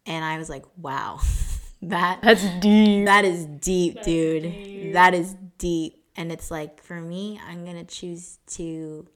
And 0.04 0.22
I 0.22 0.36
was 0.36 0.50
like, 0.50 0.64
wow. 0.76 1.20
that 1.82 2.20
that's 2.22 2.44
deep. 2.60 3.06
That 3.06 3.24
is 3.24 3.46
deep, 3.46 3.96
that's 3.96 4.06
dude. 4.06 4.42
Deep. 4.42 4.92
That 4.92 5.14
is 5.14 5.34
deep. 5.58 6.04
And 6.16 6.30
it's 6.30 6.50
like 6.50 6.82
for 6.82 7.00
me, 7.00 7.40
I'm 7.46 7.64
gonna 7.64 7.84
choose 7.84 8.38
to 8.48 9.08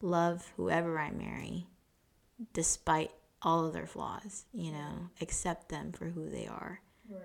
love 0.00 0.52
whoever 0.56 0.98
I 0.98 1.10
marry, 1.10 1.66
despite 2.52 3.10
all 3.42 3.66
of 3.66 3.72
their 3.72 3.86
flaws. 3.86 4.44
You 4.52 4.72
know, 4.72 5.10
accept 5.20 5.68
them 5.68 5.92
for 5.92 6.06
who 6.06 6.28
they 6.28 6.46
are. 6.46 6.80
Right. 7.08 7.20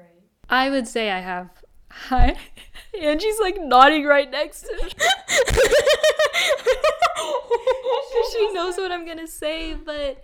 I 0.49 0.69
would 0.69 0.87
say 0.87 1.11
I 1.11 1.19
have. 1.19 1.49
Hi, 1.89 2.37
Angie's 3.01 3.39
like 3.39 3.59
nodding 3.59 4.05
right 4.05 4.31
next 4.31 4.61
to 4.61 4.73
me. 4.81 4.91
she 8.31 8.53
knows 8.53 8.77
what 8.77 8.91
I'm 8.91 9.05
gonna 9.05 9.27
say, 9.27 9.73
but 9.73 10.23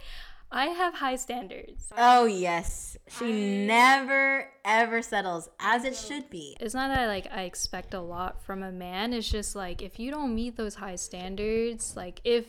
I 0.52 0.68
have 0.68 0.96
high 0.96 1.18
standards. 1.18 1.92
Oh 1.98 2.26
yes. 2.26 2.98
She 3.08 3.64
I... 3.64 3.66
never 3.66 4.50
ever 4.64 5.02
settles 5.02 5.50
as 5.60 5.84
it 5.84 5.96
should 5.96 6.30
be. 6.30 6.56
It's 6.60 6.74
not 6.74 6.94
that 6.94 7.08
like 7.08 7.28
I 7.32 7.44
expect 7.44 7.94
a 7.94 8.00
lot 8.00 8.44
from 8.44 8.64
a 8.64 8.72
man. 8.72 9.14
It's 9.14 9.30
just 9.30 9.56
like 9.56 9.82
if 9.82 10.00
you 10.00 10.12
don't 10.12 10.34
meet 10.34 10.56
those 10.56 10.76
high 10.76 10.96
standards, 10.96 11.96
like 11.96 12.22
if 12.24 12.46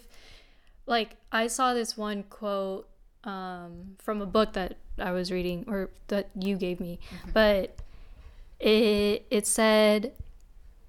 like 0.87 1.17
I 1.33 1.49
saw 1.49 1.75
this 1.75 1.97
one 1.97 2.23
quote 2.25 2.89
um, 3.25 3.97
from 3.99 4.23
a 4.23 4.27
book 4.27 4.53
that 4.55 4.77
I 4.99 5.13
was 5.13 5.31
reading 5.31 5.65
or 5.69 5.91
that 6.09 6.31
you 6.39 6.57
gave 6.57 6.81
me, 6.81 6.99
mm-hmm. 7.11 7.31
but 7.33 7.77
it 8.61 9.27
it 9.31 9.47
said, 9.47 10.13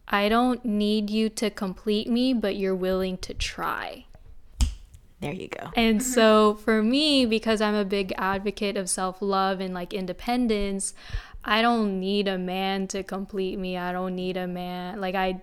"I 0.08 0.30
don't 0.30 0.64
need 0.64 1.10
you 1.10 1.30
to 1.30 1.50
complete 1.50 2.08
me, 2.08 2.34
but 2.34 2.56
you're 2.56 2.76
willing 2.76 3.18
to 3.20 3.34
try." 3.34 4.06
There 5.22 5.34
you 5.34 5.50
go. 5.50 5.72
And 5.76 6.00
mm-hmm. 6.00 6.12
so 6.14 6.56
for 6.64 6.82
me, 6.82 7.26
because 7.26 7.62
I'm 7.62 7.76
a 7.76 7.86
big 7.86 8.14
advocate 8.18 8.78
of 8.78 8.90
self 8.90 9.22
love 9.22 9.60
and 9.60 9.74
like 9.74 9.94
independence, 9.94 10.94
I 11.44 11.62
don't 11.62 12.00
need 12.00 12.28
a 12.28 12.38
man 12.38 12.88
to 12.88 13.04
complete 13.04 13.58
me. 13.58 13.78
I 13.78 13.92
don't 13.92 14.16
need 14.16 14.38
a 14.38 14.48
man. 14.48 15.00
Like, 15.00 15.16
I 15.16 15.42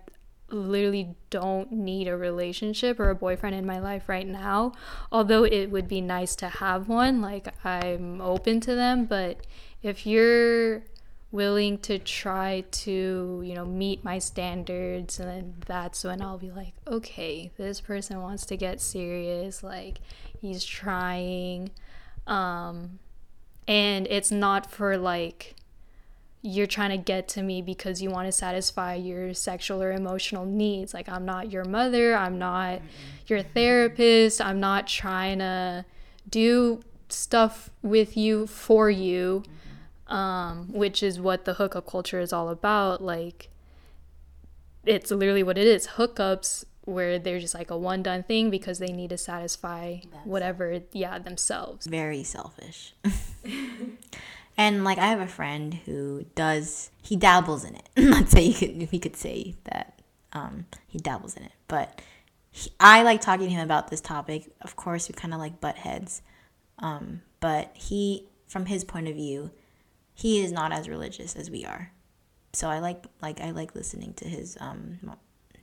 literally 0.50 1.16
don't 1.30 1.72
need 1.72 2.06
a 2.06 2.16
relationship 2.16 3.00
or 3.00 3.10
a 3.10 3.14
boyfriend 3.14 3.56
in 3.56 3.66
my 3.66 3.78
life 3.80 4.08
right 4.08 4.26
now. 4.26 4.72
Although 5.10 5.44
it 5.44 5.70
would 5.70 5.88
be 5.88 6.00
nice 6.00 6.36
to 6.36 6.48
have 6.48 6.88
one, 6.88 7.20
like 7.20 7.48
I'm 7.64 8.20
open 8.20 8.60
to 8.60 8.74
them, 8.74 9.06
but 9.06 9.46
if 9.82 10.06
you're 10.06 10.84
willing 11.36 11.78
to 11.78 11.98
try 11.98 12.64
to, 12.70 13.42
you 13.44 13.54
know, 13.54 13.64
meet 13.64 14.02
my 14.02 14.18
standards 14.18 15.20
and 15.20 15.28
then 15.28 15.54
that's 15.66 16.02
when 16.02 16.20
I'll 16.22 16.38
be 16.38 16.50
like, 16.50 16.72
okay, 16.88 17.52
this 17.56 17.80
person 17.80 18.20
wants 18.20 18.46
to 18.46 18.56
get 18.56 18.80
serious, 18.80 19.62
like 19.62 19.98
he's 20.40 20.64
trying. 20.64 21.70
Um 22.26 22.98
and 23.68 24.06
it's 24.08 24.30
not 24.30 24.70
for 24.70 24.96
like 24.96 25.56
you're 26.46 26.66
trying 26.66 26.90
to 26.90 26.96
get 26.96 27.26
to 27.26 27.42
me 27.42 27.60
because 27.60 28.00
you 28.00 28.08
want 28.08 28.26
to 28.26 28.32
satisfy 28.32 28.94
your 28.94 29.34
sexual 29.34 29.82
or 29.82 29.92
emotional 29.92 30.44
needs. 30.44 30.94
Like, 30.94 31.08
I'm 31.08 31.24
not 31.24 31.50
your 31.50 31.64
mother, 31.64 32.14
I'm 32.14 32.38
not 32.38 32.80
your 33.26 33.42
therapist, 33.42 34.40
I'm 34.40 34.60
not 34.60 34.86
trying 34.86 35.40
to 35.40 35.84
do 36.28 36.82
stuff 37.08 37.70
with 37.82 38.16
you 38.16 38.46
for 38.46 38.88
you, 38.88 39.42
um, 40.08 40.72
which 40.72 41.02
is 41.02 41.20
what 41.20 41.44
the 41.44 41.54
hookup 41.54 41.86
culture 41.86 42.20
is 42.20 42.32
all 42.32 42.48
about. 42.48 43.02
Like, 43.02 43.48
it's 44.84 45.10
literally 45.10 45.42
what 45.42 45.58
it 45.58 45.66
is 45.66 45.88
hookups 45.88 46.64
where 46.84 47.18
they're 47.18 47.40
just 47.40 47.54
like 47.54 47.70
a 47.70 47.76
one 47.76 48.02
done 48.02 48.22
thing 48.22 48.48
because 48.48 48.78
they 48.78 48.92
need 48.92 49.10
to 49.10 49.18
satisfy 49.18 49.96
That's 50.12 50.26
whatever, 50.26 50.80
yeah, 50.92 51.18
themselves. 51.18 51.86
Very 51.86 52.22
selfish. 52.22 52.94
And 54.58 54.84
like 54.84 54.98
I 54.98 55.06
have 55.06 55.20
a 55.20 55.26
friend 55.26 55.74
who 55.74 56.24
does 56.34 56.90
he 57.02 57.16
dabbles 57.16 57.64
in 57.64 57.76
it. 57.76 57.88
Let's 57.96 58.30
say 58.30 58.42
you 58.44 58.54
could 58.54 58.92
we 58.92 58.98
could 58.98 59.16
say 59.16 59.54
that 59.64 60.00
um, 60.32 60.66
he 60.86 60.98
dabbles 60.98 61.36
in 61.36 61.42
it, 61.42 61.52
but 61.68 62.00
he, 62.50 62.70
I 62.80 63.02
like 63.02 63.20
talking 63.20 63.46
to 63.46 63.52
him 63.52 63.64
about 63.64 63.88
this 63.88 64.00
topic. 64.00 64.50
Of 64.62 64.76
course, 64.76 65.08
we 65.08 65.14
kind 65.14 65.34
of 65.34 65.40
like 65.40 65.60
butt 65.60 65.76
heads, 65.76 66.22
um, 66.78 67.22
but 67.40 67.70
he, 67.74 68.28
from 68.46 68.66
his 68.66 68.84
point 68.84 69.08
of 69.08 69.14
view, 69.14 69.50
he 70.16 70.42
is 70.42 70.50
not 70.50 70.72
as 70.72 70.88
religious 70.88 71.36
as 71.36 71.50
we 71.50 71.64
are. 71.64 71.92
So 72.52 72.68
I 72.68 72.80
like 72.80 73.04
like 73.22 73.40
I 73.40 73.50
like 73.50 73.74
listening 73.74 74.14
to 74.14 74.26
his 74.26 74.58
um 74.60 74.98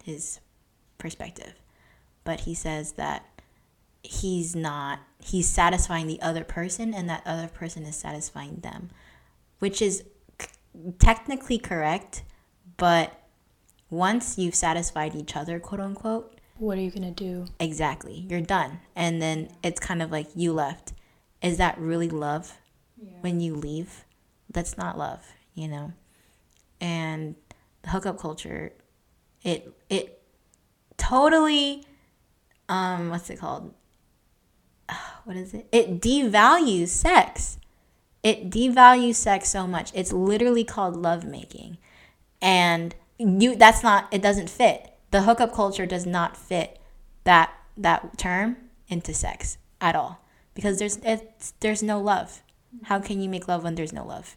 his 0.03 0.39
perspective, 0.97 1.53
but 2.23 2.41
he 2.41 2.53
says 2.53 2.93
that 2.93 3.25
he's 4.03 4.55
not 4.55 4.99
he's 5.19 5.47
satisfying 5.47 6.07
the 6.07 6.21
other 6.21 6.43
person 6.43 6.93
and 6.93 7.09
that 7.09 7.23
other 7.25 7.47
person 7.47 7.83
is 7.83 7.95
satisfying 7.95 8.57
them 8.57 8.89
which 9.59 9.81
is 9.81 10.03
c- 10.41 10.49
technically 10.99 11.57
correct 11.57 12.21
but 12.75 13.17
once 13.89 14.37
you've 14.37 14.55
satisfied 14.55 15.15
each 15.15 15.37
other 15.37 15.57
quote 15.57 15.79
unquote 15.79 16.33
what 16.57 16.77
are 16.77 16.81
you 16.81 16.91
going 16.91 17.13
to 17.13 17.23
do? 17.23 17.45
Exactly. 17.59 18.25
You're 18.29 18.41
done. 18.41 18.79
And 18.95 19.21
then 19.21 19.49
it's 19.63 19.79
kind 19.79 20.01
of 20.01 20.11
like 20.11 20.27
you 20.35 20.53
left. 20.53 20.93
Is 21.41 21.57
that 21.57 21.77
really 21.77 22.09
love 22.09 22.57
yeah. 22.97 23.17
when 23.21 23.39
you 23.41 23.55
leave 23.55 24.05
that's 24.53 24.77
not 24.77 24.97
love 24.97 25.25
you 25.53 25.67
know 25.67 25.91
and 26.79 27.35
the 27.81 27.89
hookup 27.89 28.17
culture 28.17 28.71
it 29.43 29.73
it 29.89 30.21
totally 30.97 31.85
um 32.69 33.09
what's 33.09 33.29
it 33.29 33.39
called 33.39 33.73
what 35.23 35.35
is 35.35 35.53
it? 35.53 35.67
It 35.71 36.01
devalues 36.01 36.89
sex. 36.89 37.57
It 38.21 38.49
devalues 38.49 39.15
sex 39.15 39.49
so 39.49 39.67
much. 39.67 39.91
It's 39.93 40.13
literally 40.13 40.63
called 40.63 40.95
lovemaking. 40.95 41.77
And 42.41 42.95
you 43.17 43.55
that's 43.55 43.83
not 43.83 44.07
it 44.11 44.21
doesn't 44.21 44.49
fit. 44.49 44.93
The 45.11 45.23
hookup 45.23 45.53
culture 45.53 45.85
does 45.85 46.05
not 46.05 46.35
fit 46.35 46.79
that 47.23 47.53
that 47.77 48.17
term 48.17 48.57
into 48.87 49.13
sex 49.13 49.57
at 49.81 49.95
all 49.95 50.21
because 50.53 50.79
there's 50.79 50.99
there's 51.59 51.83
no 51.83 51.99
love. 51.99 52.41
How 52.83 52.99
can 52.99 53.21
you 53.21 53.29
make 53.29 53.47
love 53.47 53.63
when 53.63 53.75
there's 53.75 53.93
no 53.93 54.05
love? 54.05 54.35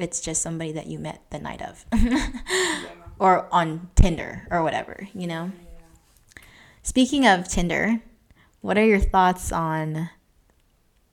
It's 0.00 0.20
just 0.20 0.42
somebody 0.42 0.72
that 0.72 0.86
you 0.86 0.98
met 0.98 1.22
the 1.30 1.38
night 1.38 1.62
of. 1.62 1.84
or 3.18 3.48
on 3.52 3.90
Tinder 3.94 4.46
or 4.50 4.62
whatever, 4.62 5.08
you 5.14 5.26
know. 5.26 5.52
Speaking 6.82 7.26
of 7.26 7.48
Tinder, 7.48 8.00
what 8.60 8.78
are 8.78 8.84
your 8.84 9.00
thoughts 9.00 9.52
on 9.52 10.10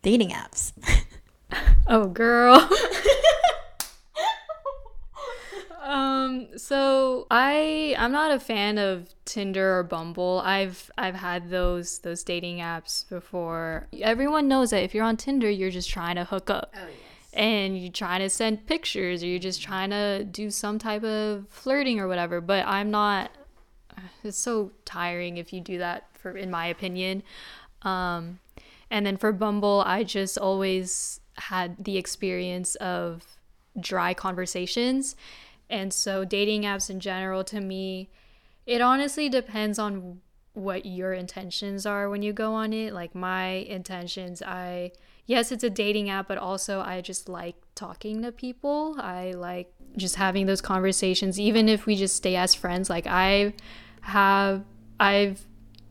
dating 0.02 0.30
apps? 0.30 0.74
oh, 1.88 2.08
girl. 2.08 2.70
um 5.86 6.48
so 6.58 7.28
i 7.30 7.96
i'm 8.00 8.12
not 8.12 8.32
a 8.32 8.40
fan 8.40 8.80
of 8.80 9.08
tinder 9.24 9.78
or 9.78 9.84
bumble 9.84 10.42
i've 10.44 10.90
i've 10.98 11.14
had 11.14 11.50
those 11.52 12.00
those 12.00 12.24
dating 12.24 12.58
apps 12.58 13.08
before 13.08 13.88
everyone 14.02 14.48
knows 14.48 14.72
that 14.72 14.82
if 14.82 14.96
you're 14.96 15.04
on 15.06 15.16
tinder 15.16 15.50
you're 15.50 15.70
just 15.70 15.90
trying 15.90 16.16
to 16.16 16.26
hook 16.26 16.50
up 16.50 16.74
oh, 16.76 16.80
yes. 16.88 17.05
And 17.36 17.78
you're 17.78 17.92
trying 17.92 18.22
to 18.22 18.30
send 18.30 18.66
pictures 18.66 19.22
or 19.22 19.28
you're 19.28 19.40
just 19.40 19.62
trying 19.62 19.90
to 19.90 20.24
do 20.24 20.50
some 20.50 20.80
type 20.80 21.04
of 21.04 21.46
flirting 21.50 22.00
or 22.00 22.08
whatever 22.08 22.42
but 22.42 22.66
i'm 22.66 22.90
not 22.90 23.32
it's 24.24 24.38
so 24.38 24.72
tiring 24.86 25.38
if 25.38 25.54
you 25.54 25.62
do 25.62 25.78
that 25.78 26.08
for 26.26 26.36
in 26.36 26.50
my 26.50 26.66
opinion. 26.66 27.22
Um, 27.84 28.40
and 28.90 29.06
then 29.06 29.18
for 29.18 29.32
Bumble, 29.32 29.84
I 29.86 30.04
just 30.04 30.38
always 30.38 31.20
had 31.38 31.84
the 31.84 31.98
experience 31.98 32.76
of 32.76 33.24
dry 33.80 34.14
conversations. 34.14 35.16
And 35.70 35.94
so 35.94 36.26
dating 36.26 36.64
apps 36.64 36.90
in 36.90 37.00
general 37.00 37.44
to 37.46 37.62
me, 37.62 38.10
it 38.66 38.82
honestly 38.82 39.30
depends 39.30 39.78
on 39.78 40.22
what 40.54 40.86
your 40.86 41.14
intentions 41.14 41.86
are 41.86 42.10
when 42.10 42.24
you 42.24 42.34
go 42.34 42.54
on 42.54 42.74
it. 42.74 42.94
Like 42.94 43.14
my 43.14 43.48
intentions, 43.48 44.42
I 44.42 44.92
yes, 45.26 45.52
it's 45.52 45.64
a 45.64 45.70
dating 45.70 46.10
app, 46.10 46.28
but 46.28 46.38
also 46.38 46.82
I 46.82 47.02
just 47.02 47.28
like 47.28 47.56
talking 47.76 48.22
to 48.22 48.32
people. 48.32 48.96
I 49.00 49.32
like 49.32 49.72
just 49.98 50.16
having 50.16 50.46
those 50.46 50.62
conversations 50.62 51.40
even 51.40 51.70
if 51.70 51.86
we 51.86 51.96
just 51.96 52.16
stay 52.16 52.36
as 52.36 52.54
friends. 52.54 52.90
Like 52.90 53.08
I 53.08 53.54
have 54.02 54.64
I've 55.00 55.46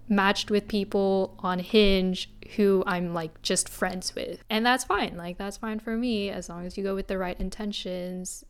matched 0.09 0.51
with 0.51 0.69
people 0.69 1.35
on 1.41 1.59
Hinge 1.59 2.31
who 2.57 2.85
I'm 2.87 3.15
like 3.15 3.43
just 3.43 3.69
friends 3.69 4.15
with. 4.15 4.43
And 4.51 4.65
that's 4.65 4.85
fine. 4.85 5.17
Like 5.17 5.39
that's 5.39 5.57
fine 5.57 5.81
for 5.81 5.97
me 5.97 6.31
as 6.31 6.49
long 6.49 6.67
as 6.67 6.77
you 6.77 6.85
go 6.85 6.95
with 6.95 7.09
the 7.09 7.19
right 7.19 7.39
intentions. 7.41 8.45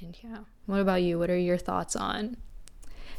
And 0.00 0.16
yeah. 0.22 0.38
What 0.66 0.80
about 0.80 1.02
you? 1.02 1.18
What 1.18 1.30
are 1.30 1.38
your 1.38 1.58
thoughts 1.58 1.96
on 1.96 2.36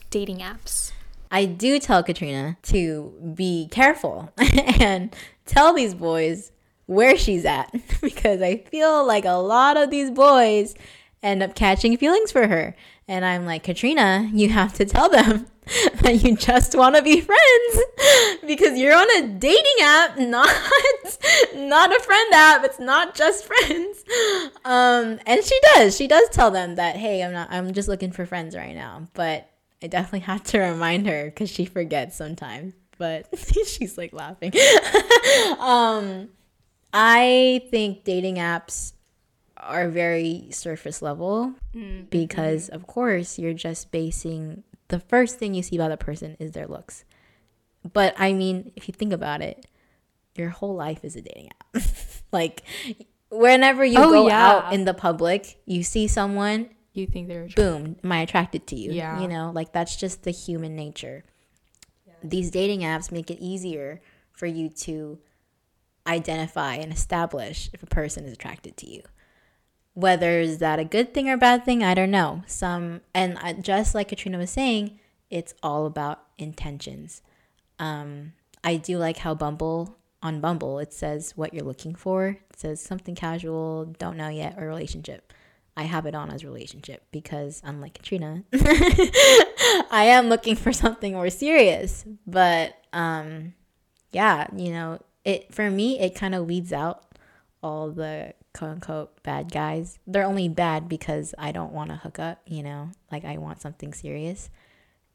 dating 0.09 0.39
apps? 0.39 0.91
I 1.29 1.45
do 1.45 1.79
tell 1.79 2.03
Katrina 2.03 2.57
to 2.63 3.33
be 3.35 3.67
careful 3.71 4.33
and 4.37 5.15
tell 5.45 5.73
these 5.73 5.93
boys 5.93 6.51
where 6.91 7.17
she's 7.17 7.45
at 7.45 7.73
because 8.01 8.41
I 8.41 8.57
feel 8.57 9.05
like 9.07 9.23
a 9.25 9.31
lot 9.31 9.77
of 9.77 9.89
these 9.89 10.11
boys 10.11 10.75
end 11.23 11.41
up 11.41 11.55
catching 11.55 11.95
feelings 11.97 12.31
for 12.31 12.47
her. 12.47 12.75
And 13.07 13.23
I'm 13.23 13.45
like, 13.45 13.63
Katrina, 13.63 14.29
you 14.33 14.49
have 14.49 14.73
to 14.73 14.85
tell 14.85 15.09
them 15.09 15.47
that 16.01 16.21
you 16.21 16.35
just 16.35 16.75
want 16.75 16.95
to 16.95 17.01
be 17.01 17.21
friends 17.21 17.79
because 18.47 18.77
you're 18.77 18.95
on 18.95 19.23
a 19.23 19.27
dating 19.27 19.75
app, 19.81 20.17
not 20.17 20.49
not 21.55 21.95
a 21.95 21.99
friend 22.01 22.33
app. 22.33 22.65
It's 22.65 22.79
not 22.79 23.15
just 23.15 23.45
friends. 23.45 24.03
Um, 24.65 25.19
and 25.25 25.43
she 25.43 25.57
does. 25.73 25.95
She 25.95 26.07
does 26.07 26.27
tell 26.29 26.51
them 26.51 26.75
that, 26.75 26.97
hey, 26.97 27.23
I'm 27.23 27.31
not. 27.31 27.49
I'm 27.51 27.73
just 27.73 27.87
looking 27.87 28.11
for 28.11 28.25
friends 28.25 28.55
right 28.55 28.75
now. 28.75 29.07
But 29.13 29.49
I 29.81 29.87
definitely 29.87 30.21
have 30.21 30.43
to 30.45 30.59
remind 30.59 31.07
her 31.07 31.25
because 31.25 31.49
she 31.49 31.65
forgets 31.65 32.17
sometimes. 32.17 32.73
But 32.97 33.27
she's 33.65 33.97
like 33.97 34.13
laughing. 34.13 34.53
um, 35.59 36.29
I 36.93 37.61
think 37.69 38.03
dating 38.03 38.35
apps 38.35 38.93
are 39.57 39.89
very 39.89 40.47
surface 40.51 41.01
level 41.01 41.53
mm-hmm. 41.75 42.05
because 42.09 42.69
of 42.69 42.87
course 42.87 43.37
you're 43.37 43.53
just 43.53 43.91
basing 43.91 44.63
the 44.87 44.99
first 44.99 45.39
thing 45.39 45.53
you 45.53 45.63
see 45.63 45.75
about 45.75 45.91
a 45.91 45.97
person 45.97 46.35
is 46.39 46.51
their 46.51 46.67
looks. 46.67 47.05
But 47.93 48.13
I 48.17 48.33
mean, 48.33 48.71
if 48.75 48.87
you 48.87 48.93
think 48.93 49.13
about 49.13 49.41
it, 49.41 49.65
your 50.35 50.49
whole 50.49 50.75
life 50.75 51.03
is 51.03 51.15
a 51.15 51.21
dating 51.21 51.49
app. 51.49 51.83
like 52.31 52.63
whenever 53.29 53.83
you 53.85 53.97
oh, 53.97 54.11
go 54.11 54.27
yeah. 54.27 54.47
out 54.47 54.73
in 54.73 54.85
the 54.85 54.93
public, 54.93 55.59
you 55.65 55.83
see 55.83 56.07
someone, 56.07 56.69
you 56.93 57.07
think 57.07 57.27
they're 57.27 57.43
attracted. 57.43 57.55
boom, 57.55 57.95
am 58.03 58.11
I 58.11 58.21
attracted 58.21 58.67
to 58.67 58.75
you? 58.75 58.91
Yeah. 58.91 59.21
You 59.21 59.27
know, 59.27 59.51
like 59.53 59.71
that's 59.71 59.95
just 59.95 60.23
the 60.23 60.31
human 60.31 60.75
nature. 60.75 61.23
Yeah. 62.05 62.13
These 62.23 62.51
dating 62.51 62.81
apps 62.81 63.11
make 63.11 63.31
it 63.31 63.39
easier 63.39 64.01
for 64.33 64.45
you 64.45 64.69
to 64.69 65.19
identify 66.07 66.75
and 66.75 66.91
establish 66.91 67.69
if 67.73 67.83
a 67.83 67.87
person 67.87 68.25
is 68.25 68.33
attracted 68.33 68.77
to 68.77 68.89
you. 68.89 69.03
Whether 69.93 70.39
is 70.39 70.59
that 70.59 70.79
a 70.79 70.85
good 70.85 71.13
thing 71.13 71.29
or 71.29 71.37
bad 71.37 71.65
thing, 71.65 71.83
I 71.83 71.93
don't 71.93 72.11
know. 72.11 72.43
Some 72.47 73.01
and 73.13 73.37
just 73.61 73.93
like 73.93 74.09
Katrina 74.09 74.37
was 74.37 74.49
saying, 74.49 74.99
it's 75.29 75.53
all 75.61 75.85
about 75.85 76.23
intentions. 76.37 77.21
Um, 77.77 78.33
I 78.63 78.77
do 78.77 78.97
like 78.97 79.17
how 79.17 79.33
Bumble 79.33 79.97
on 80.23 80.39
Bumble 80.39 80.79
it 80.79 80.93
says 80.93 81.33
what 81.35 81.53
you're 81.53 81.65
looking 81.65 81.95
for. 81.95 82.37
It 82.49 82.59
says 82.59 82.81
something 82.81 83.15
casual, 83.15 83.85
don't 83.97 84.17
know 84.17 84.29
yet, 84.29 84.55
or 84.57 84.67
relationship. 84.67 85.33
I 85.75 85.83
have 85.83 86.05
it 86.05 86.15
on 86.15 86.29
as 86.29 86.43
relationship 86.43 87.03
because 87.11 87.61
unlike 87.63 87.95
Katrina, 87.95 88.43
I 88.53 90.05
am 90.09 90.27
looking 90.27 90.55
for 90.55 90.73
something 90.73 91.13
more 91.13 91.29
serious. 91.29 92.05
But 92.27 92.75
um, 92.93 93.53
yeah, 94.11 94.47
you 94.55 94.71
know, 94.71 94.99
it 95.23 95.53
for 95.53 95.69
me 95.69 95.99
it 95.99 96.15
kind 96.15 96.33
of 96.33 96.45
weeds 96.47 96.73
out 96.73 97.05
all 97.63 97.91
the 97.91 98.33
quote 98.53 98.71
unquote 98.71 99.23
bad 99.23 99.51
guys. 99.51 99.99
They're 100.07 100.25
only 100.25 100.49
bad 100.49 100.89
because 100.89 101.33
I 101.37 101.51
don't 101.51 101.73
want 101.73 101.89
to 101.89 101.97
hook 101.97 102.19
up, 102.19 102.41
you 102.45 102.63
know, 102.63 102.91
like 103.11 103.25
I 103.25 103.37
want 103.37 103.61
something 103.61 103.93
serious. 103.93 104.49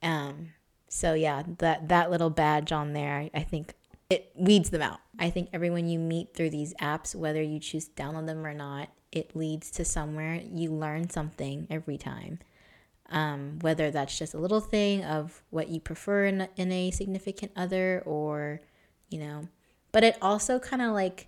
Um, 0.03 0.53
so 0.89 1.15
yeah, 1.15 1.43
that 1.59 1.89
that 1.89 2.11
little 2.11 2.31
badge 2.31 2.73
on 2.73 2.93
there, 2.93 3.29
I, 3.35 3.43
think 3.43 3.75
it 4.09 4.31
weeds 4.37 4.71
them 4.71 4.83
out. 4.83 5.01
I 5.19 5.31
think 5.31 5.51
everyone 5.53 5.89
you 5.89 5.99
meet 5.99 6.35
through 6.35 6.51
these 6.51 6.75
apps, 6.75 7.15
whether 7.15 7.43
you 7.43 7.59
choose 7.59 7.89
to 7.89 8.03
download 8.03 8.27
them 8.27 8.47
or 8.47 8.55
not, 8.55 8.89
it 9.11 9.35
leads 9.35 9.71
to 9.73 9.85
somewhere. 9.85 10.41
You 10.45 10.71
learn 10.73 11.11
something 11.11 11.67
every 11.71 11.99
time. 11.99 12.39
Um, 13.09 13.61
whether 13.61 13.93
that's 13.93 14.19
just 14.19 14.35
a 14.35 14.39
little 14.39 14.61
thing 14.61 15.05
of 15.05 15.43
what 15.51 15.69
you 15.69 15.81
prefer 15.81 16.25
in, 16.25 16.49
in 16.57 16.73
a 16.73 16.91
significant 16.91 17.53
other 17.55 18.03
or, 18.05 18.61
you 19.09 19.21
know, 19.21 19.49
but 19.97 20.05
it 20.05 20.19
also 20.21 20.59
kind 20.59 20.83
of 20.83 20.93
like, 20.93 21.27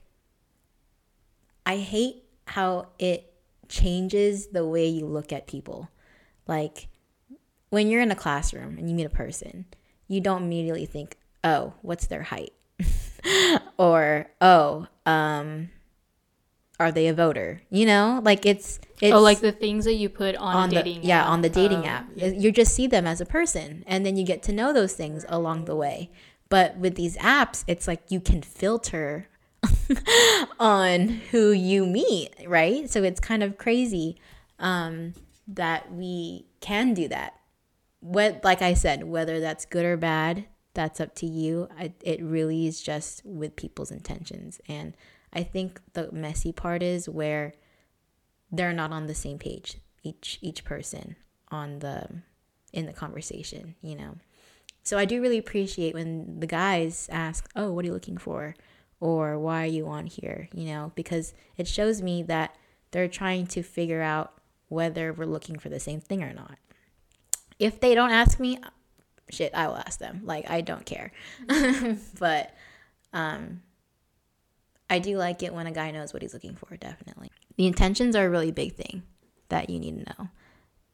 I 1.65 1.79
hate 1.79 2.25
how 2.49 2.89
it 2.99 3.33
changes 3.67 4.49
the 4.49 4.67
way 4.67 4.87
you 4.87 5.07
look 5.07 5.33
at 5.33 5.47
people. 5.47 5.89
Like, 6.47 6.89
when 7.71 7.89
you're 7.89 8.03
in 8.03 8.11
a 8.11 8.15
classroom 8.15 8.77
and 8.77 8.91
you 8.91 8.95
meet 8.95 9.07
a 9.07 9.09
person, 9.09 9.65
you 10.07 10.21
don't 10.21 10.43
immediately 10.43 10.85
think, 10.85 11.17
oh, 11.43 11.73
what's 11.81 12.09
their 12.09 12.25
height? 12.25 12.53
or, 13.79 14.27
oh, 14.43 14.87
um, 15.07 15.71
are 16.79 16.93
they 16.93 17.09
a 17.09 17.15
voter? 17.15 17.63
You 17.71 17.87
know, 17.87 18.21
like 18.23 18.45
it's, 18.45 18.81
it's 19.01 19.15
oh, 19.15 19.21
like 19.21 19.41
the 19.41 19.51
things 19.51 19.87
that 19.87 19.95
you 19.95 20.11
put 20.11 20.37
on, 20.37 20.57
on 20.57 20.69
the 20.69 20.83
dating 20.83 21.05
yeah 21.05 21.23
app. 21.23 21.29
on 21.29 21.41
the 21.41 21.49
dating 21.49 21.85
oh, 21.85 21.87
app. 21.87 22.07
Yeah. 22.15 22.27
You 22.27 22.53
just 22.53 22.75
see 22.75 22.87
them 22.87 23.07
as 23.07 23.23
a 23.23 23.27
person, 23.27 23.83
and 23.87 24.05
then 24.05 24.17
you 24.17 24.27
get 24.27 24.43
to 24.43 24.53
know 24.53 24.75
those 24.75 24.93
things 24.93 25.25
along 25.31 25.65
the 25.65 25.75
way. 25.75 26.11
But 26.49 26.77
with 26.77 26.95
these 26.95 27.17
apps, 27.19 27.65
it's 27.67 27.87
like 27.87 28.11
you 28.11 28.21
can 28.21 28.43
filter 28.43 29.29
on 30.61 31.09
who 31.09 31.51
you 31.51 31.85
meet, 31.87 32.35
right? 32.47 32.91
So 32.91 33.03
it's 33.03 33.21
kind 33.21 33.43
of 33.43 33.59
crazy 33.59 34.17
um, 34.59 35.15
that 35.47 35.93
we 35.93 36.47
can 36.61 36.95
do 36.95 37.09
that. 37.09 37.35
What, 38.01 38.43
like 38.45 38.63
I 38.63 38.75
said, 38.75 39.05
whether 39.05 39.41
that's 39.41 39.65
good 39.67 39.85
or 39.85 39.97
bad, 39.97 40.47
that's 40.75 41.01
up 41.01 41.15
to 41.17 41.27
you. 41.27 41.69
I, 41.77 41.93
it 42.03 42.23
really 42.23 42.67
is 42.67 42.81
just 42.81 43.23
with 43.25 43.57
people's 43.57 43.91
intentions. 43.91 44.61
And 44.69 44.97
I 45.33 45.43
think 45.43 45.81
the 45.93 46.11
messy 46.13 46.53
part 46.53 46.83
is 46.83 47.09
where 47.09 47.55
they're 48.51 48.73
not 48.73 48.93
on 48.93 49.07
the 49.07 49.15
same 49.15 49.39
page, 49.39 49.79
each 50.03 50.39
each 50.41 50.65
person 50.65 51.17
on 51.51 51.81
the 51.81 52.23
in 52.73 52.87
the 52.87 52.93
conversation, 52.93 53.75
you 53.83 53.97
know. 53.97 54.17
So 54.89 54.97
I 54.97 55.05
do 55.05 55.21
really 55.21 55.37
appreciate 55.37 55.93
when 55.93 56.41
the 56.41 56.47
guys 56.47 57.11
ask, 57.13 57.47
"Oh, 57.55 57.73
what 57.73 57.85
are 57.85 57.89
you 57.89 57.93
looking 57.93 58.17
for?" 58.17 58.55
or 59.01 59.39
"Why 59.39 59.65
are 59.65 59.67
you 59.67 59.87
on 59.87 60.07
here?" 60.07 60.49
you 60.55 60.65
know, 60.65 60.93
because 60.95 61.35
it 61.59 61.69
shows 61.69 62.01
me 62.01 62.23
that 62.23 62.57
they're 62.91 63.07
trying 63.07 63.47
to 63.49 63.63
figure 63.63 64.01
out 64.01 64.41
whether 64.69 65.13
we're 65.13 65.27
looking 65.27 65.59
for 65.59 65.69
the 65.69 65.79
same 65.79 66.01
thing 66.01 66.23
or 66.23 66.33
not. 66.33 66.57
If 67.59 67.81
they 67.81 67.95
don't 67.95 68.13
ask 68.13 68.41
me, 68.41 68.61
shit, 69.29 69.55
I 69.55 69.67
will 69.67 69.77
ask 69.77 69.99
them. 69.99 70.23
Like 70.25 70.49
I 70.49 70.63
don't 70.63 70.87
care. 70.87 71.13
but 72.19 72.55
um 73.13 73.61
I 74.89 75.01
do 75.01 75.19
like 75.19 75.43
it 75.43 75.53
when 75.53 75.67
a 75.67 75.73
guy 75.73 75.91
knows 75.91 76.15
what 76.15 76.23
he's 76.23 76.33
looking 76.33 76.55
for, 76.55 76.79
definitely. 76.79 77.31
The 77.57 77.67
intentions 77.67 78.17
are 78.17 78.25
a 78.25 78.31
really 78.31 78.53
big 78.53 78.75
thing 78.75 79.03
that 79.51 79.69
you 79.69 79.79
need 79.79 79.99
to 79.99 80.15
know. 80.15 80.29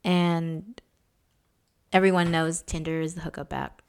And 0.02 0.82
everyone 1.92 2.32
knows 2.32 2.60
Tinder 2.62 3.00
is 3.00 3.14
the 3.14 3.20
hookup 3.20 3.52
app. 3.52 3.82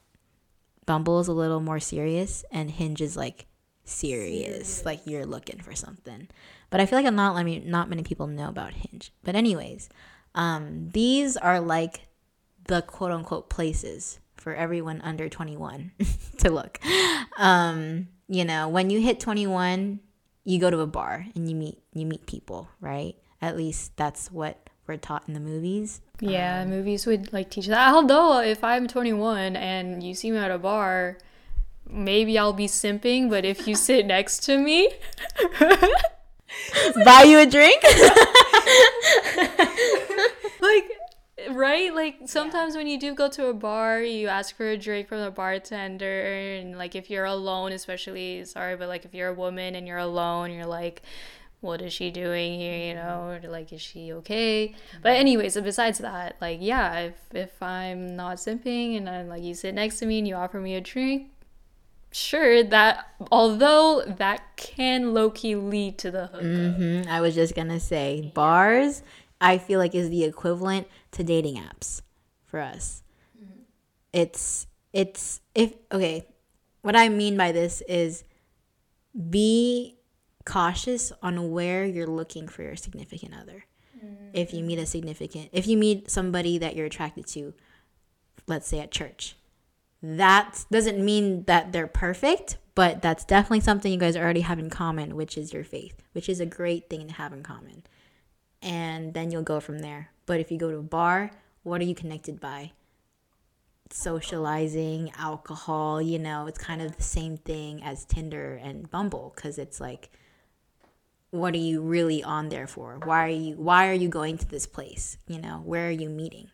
Bumble 0.86 1.19
is 1.19 1.28
a 1.28 1.34
little 1.34 1.60
more 1.60 1.80
serious, 1.80 2.45
and 2.52 2.69
Hinge 2.71 3.02
is 3.02 3.17
like 3.17 3.48
serious, 3.84 4.86
like 4.86 5.02
you're 5.06 5.26
looking 5.26 5.60
for 5.60 5.76
something. 5.76 6.28
But 6.69 6.80
I 6.80 6.86
feel 6.86 7.00
like 7.00 7.06
I'm 7.06 7.15
not 7.15 7.36
let 7.36 7.45
me 7.45 7.60
not 7.65 7.89
many 7.89 8.04
people 8.04 8.28
know 8.28 8.50
about 8.50 8.74
Hinge. 8.74 9.12
But 9.24 9.36
anyways, 9.36 9.89
um, 10.34 10.89
these 10.91 11.38
are 11.38 11.60
like 11.60 12.08
the 12.67 12.82
quote 12.82 13.12
unquote 13.12 13.50
places 13.50 14.19
for 14.36 14.54
everyone 14.54 15.02
under 15.02 15.30
21 15.30 15.91
to 16.39 16.50
look. 16.50 16.80
Um, 17.38 18.10
you 18.28 18.45
know, 18.45 18.67
when 18.67 18.89
you 18.89 19.02
hit 19.02 19.19
21, 19.19 20.00
you 20.43 20.60
go 20.60 20.69
to 20.69 20.80
a 20.80 20.88
bar 20.88 21.26
and 21.36 21.50
you 21.50 21.56
meet 21.56 21.82
you 21.93 22.06
meet 22.06 22.28
people, 22.28 22.69
right? 22.80 23.15
At 23.41 23.58
least 23.58 23.95
that's 23.98 24.32
what 24.32 24.64
we're 24.88 24.98
taught 24.98 25.24
in 25.28 25.34
the 25.34 25.39
movies. 25.39 26.02
Yeah, 26.19 26.62
um, 26.62 26.69
movies 26.69 27.06
would 27.06 27.34
like 27.34 27.50
teach 27.50 27.67
that. 27.67 27.93
Although 27.93 28.39
if 28.39 28.63
I'm 28.63 28.88
21 28.88 29.56
and 29.56 30.04
you 30.04 30.13
see 30.13 30.32
me 30.32 30.38
at 30.38 30.52
a 30.52 30.58
bar, 30.58 31.17
maybe 31.89 32.38
I'll 32.38 32.54
be 32.54 32.67
simping, 32.67 33.30
but 33.30 33.45
if 33.45 33.67
you 33.67 33.76
sit 33.76 34.06
next 34.15 34.43
to 34.43 34.58
me, 34.58 34.89
buy 37.06 37.24
you 37.24 37.39
a 37.39 37.45
drink? 37.45 37.82
like 40.62 40.91
right 41.52 41.93
like 41.93 42.17
sometimes 42.26 42.74
yeah. 42.74 42.80
when 42.80 42.88
you 42.88 43.00
do 43.00 43.13
go 43.13 43.30
to 43.30 43.48
a 43.48 43.54
bar 43.54 44.02
you 44.02 44.28
ask 44.28 44.56
for 44.56 44.69
a 44.69 44.78
drink 44.78 45.08
from 45.08 45.21
the 45.21 45.30
bartender 45.30 46.58
and 46.58 46.78
like 46.78 46.95
if 46.95 47.10
you're 47.10 47.26
alone 47.26 47.71
especially 47.71 48.43
sorry 48.45 48.76
but 48.76 48.88
like 48.88 49.06
if 49.06 49.13
you're 49.13 49.30
a 49.30 49.34
woman 49.34 49.76
and 49.76 49.88
you're 49.88 49.98
alone 49.98 50.52
you're 50.52 50.65
like 50.65 51.02
what 51.65 51.82
is 51.82 51.91
she 51.91 52.12
doing 52.12 52.60
here 52.60 52.78
you 52.78 52.93
know 52.93 53.28
or 53.28 53.49
like 53.49 53.73
is 53.73 53.82
she 53.82 54.13
okay 54.13 54.67
mm-hmm. 54.67 54.97
but 55.01 55.13
anyways 55.13 55.60
besides 55.62 55.97
that 55.97 56.36
like 56.39 56.60
yeah 56.62 56.99
if 56.99 57.15
if 57.34 57.62
i'm 57.62 58.15
not 58.15 58.38
simping 58.38 58.95
and 58.97 59.10
i'm 59.10 59.28
like 59.28 59.41
you 59.41 59.54
sit 59.54 59.73
next 59.73 59.97
to 59.99 60.06
me 60.06 60.19
and 60.19 60.28
you 60.28 60.36
offer 60.36 60.60
me 60.60 60.75
a 60.75 60.82
drink 60.82 61.28
sure 62.12 62.63
that 62.63 63.08
although 63.32 64.04
that 64.06 64.41
can 64.56 65.13
low-key 65.13 65.56
lead 65.56 65.97
to 65.97 66.12
the 66.12 66.28
hookup 66.28 66.43
mm-hmm. 66.43 67.10
i 67.10 67.19
was 67.19 67.34
just 67.34 67.56
gonna 67.56 67.80
say 67.80 68.32
bars 68.36 69.01
i 69.41 69.58
feel 69.58 69.80
like 69.80 69.95
is 69.95 70.10
the 70.10 70.23
equivalent 70.23 70.88
to 71.12 71.23
dating 71.23 71.56
apps 71.56 72.01
for 72.45 72.60
us 72.60 73.01
mm-hmm. 73.38 73.60
it's 74.13 74.67
it's 74.93 75.41
if 75.56 75.73
okay 75.91 76.25
what 76.84 76.95
i 76.95 77.10
mean 77.10 77.36
by 77.36 77.51
this 77.51 77.82
is 77.82 78.23
be 79.30 79.95
cautious 80.45 81.12
on 81.21 81.51
where 81.51 81.86
you're 81.86 82.08
looking 82.08 82.47
for 82.47 82.63
your 82.63 82.75
significant 82.75 83.34
other. 83.34 83.65
Mm-hmm. 83.97 84.29
If 84.34 84.53
you 84.53 84.63
meet 84.63 84.79
a 84.79 84.86
significant, 84.86 85.49
if 85.51 85.67
you 85.67 85.77
meet 85.77 86.10
somebody 86.10 86.58
that 86.58 86.75
you're 86.75 86.86
attracted 86.86 87.27
to, 87.27 87.53
let's 88.47 88.67
say 88.67 88.79
at 88.79 88.91
church, 88.91 89.36
that 90.01 90.65
doesn't 90.71 91.03
mean 91.03 91.43
that 91.43 91.71
they're 91.71 91.88
perfect, 91.88 92.58
but 92.75 93.01
that's 93.01 93.25
definitely 93.25 93.62
something 93.62 93.91
you 93.91 93.97
guys 93.97 94.15
already 94.15 94.41
have 94.41 94.60
in 94.60 94.69
common, 94.69 95.15
which 95.15 95.38
is 95.38 95.53
your 95.53 95.63
faith, 95.63 96.01
which 96.13 96.29
is 96.29 96.39
a 96.39 96.45
great 96.45 96.89
thing 96.89 97.08
to 97.08 97.13
have 97.13 97.34
in 97.34 97.41
common. 97.41 97.84
And 98.62 99.13
then 99.13 99.31
you'll 99.31 99.43
go 99.43 99.60
from 99.60 99.79
there. 99.79 100.10
But 100.25 100.39
if 100.39 100.51
you 100.51 100.58
go 100.58 100.71
to 100.71 100.77
a 100.77 100.84
bar, 100.84 101.31
what 101.63 101.81
are 101.81 101.86
you 101.86 101.95
connected 101.95 102.39
by? 102.39 102.71
socializing, 103.91 105.12
alcohol, 105.17 106.01
you 106.01 106.19
know, 106.19 106.47
it's 106.47 106.58
kind 106.58 106.81
of 106.81 106.95
the 106.95 107.03
same 107.03 107.38
thing 107.38 107.84
as 107.84 108.05
Tinder 108.05 108.60
and 108.62 108.89
Bumble 108.89 109.34
because 109.36 109.58
it's 109.58 109.79
like 109.79 110.10
what 111.36 111.54
are 111.54 111.58
you 111.58 111.82
really 111.82 112.24
on 112.24 112.50
there 112.50 112.67
for? 112.67 113.00
Why 113.04 113.26
are 113.26 113.30
you 113.30 113.56
why 113.56 113.89
are 113.89 113.93
you 113.93 114.10
going 114.10 114.38
to 114.38 114.48
this 114.48 114.65
place? 114.65 115.17
You 115.28 115.39
know, 115.39 115.62
where 115.63 115.88
are 115.88 115.91
you 115.91 116.10
meeting? 116.10 116.50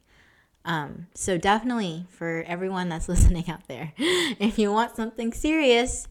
Um, 0.63 1.08
so 1.15 1.38
definitely 1.38 2.06
for 2.10 2.44
everyone 2.48 2.89
that's 2.89 3.10
listening 3.13 3.50
out 3.50 3.67
there, 3.67 3.94
if 3.98 4.60
you 4.60 4.72
want 4.72 4.96
something 4.96 5.34
serious, 5.34 6.08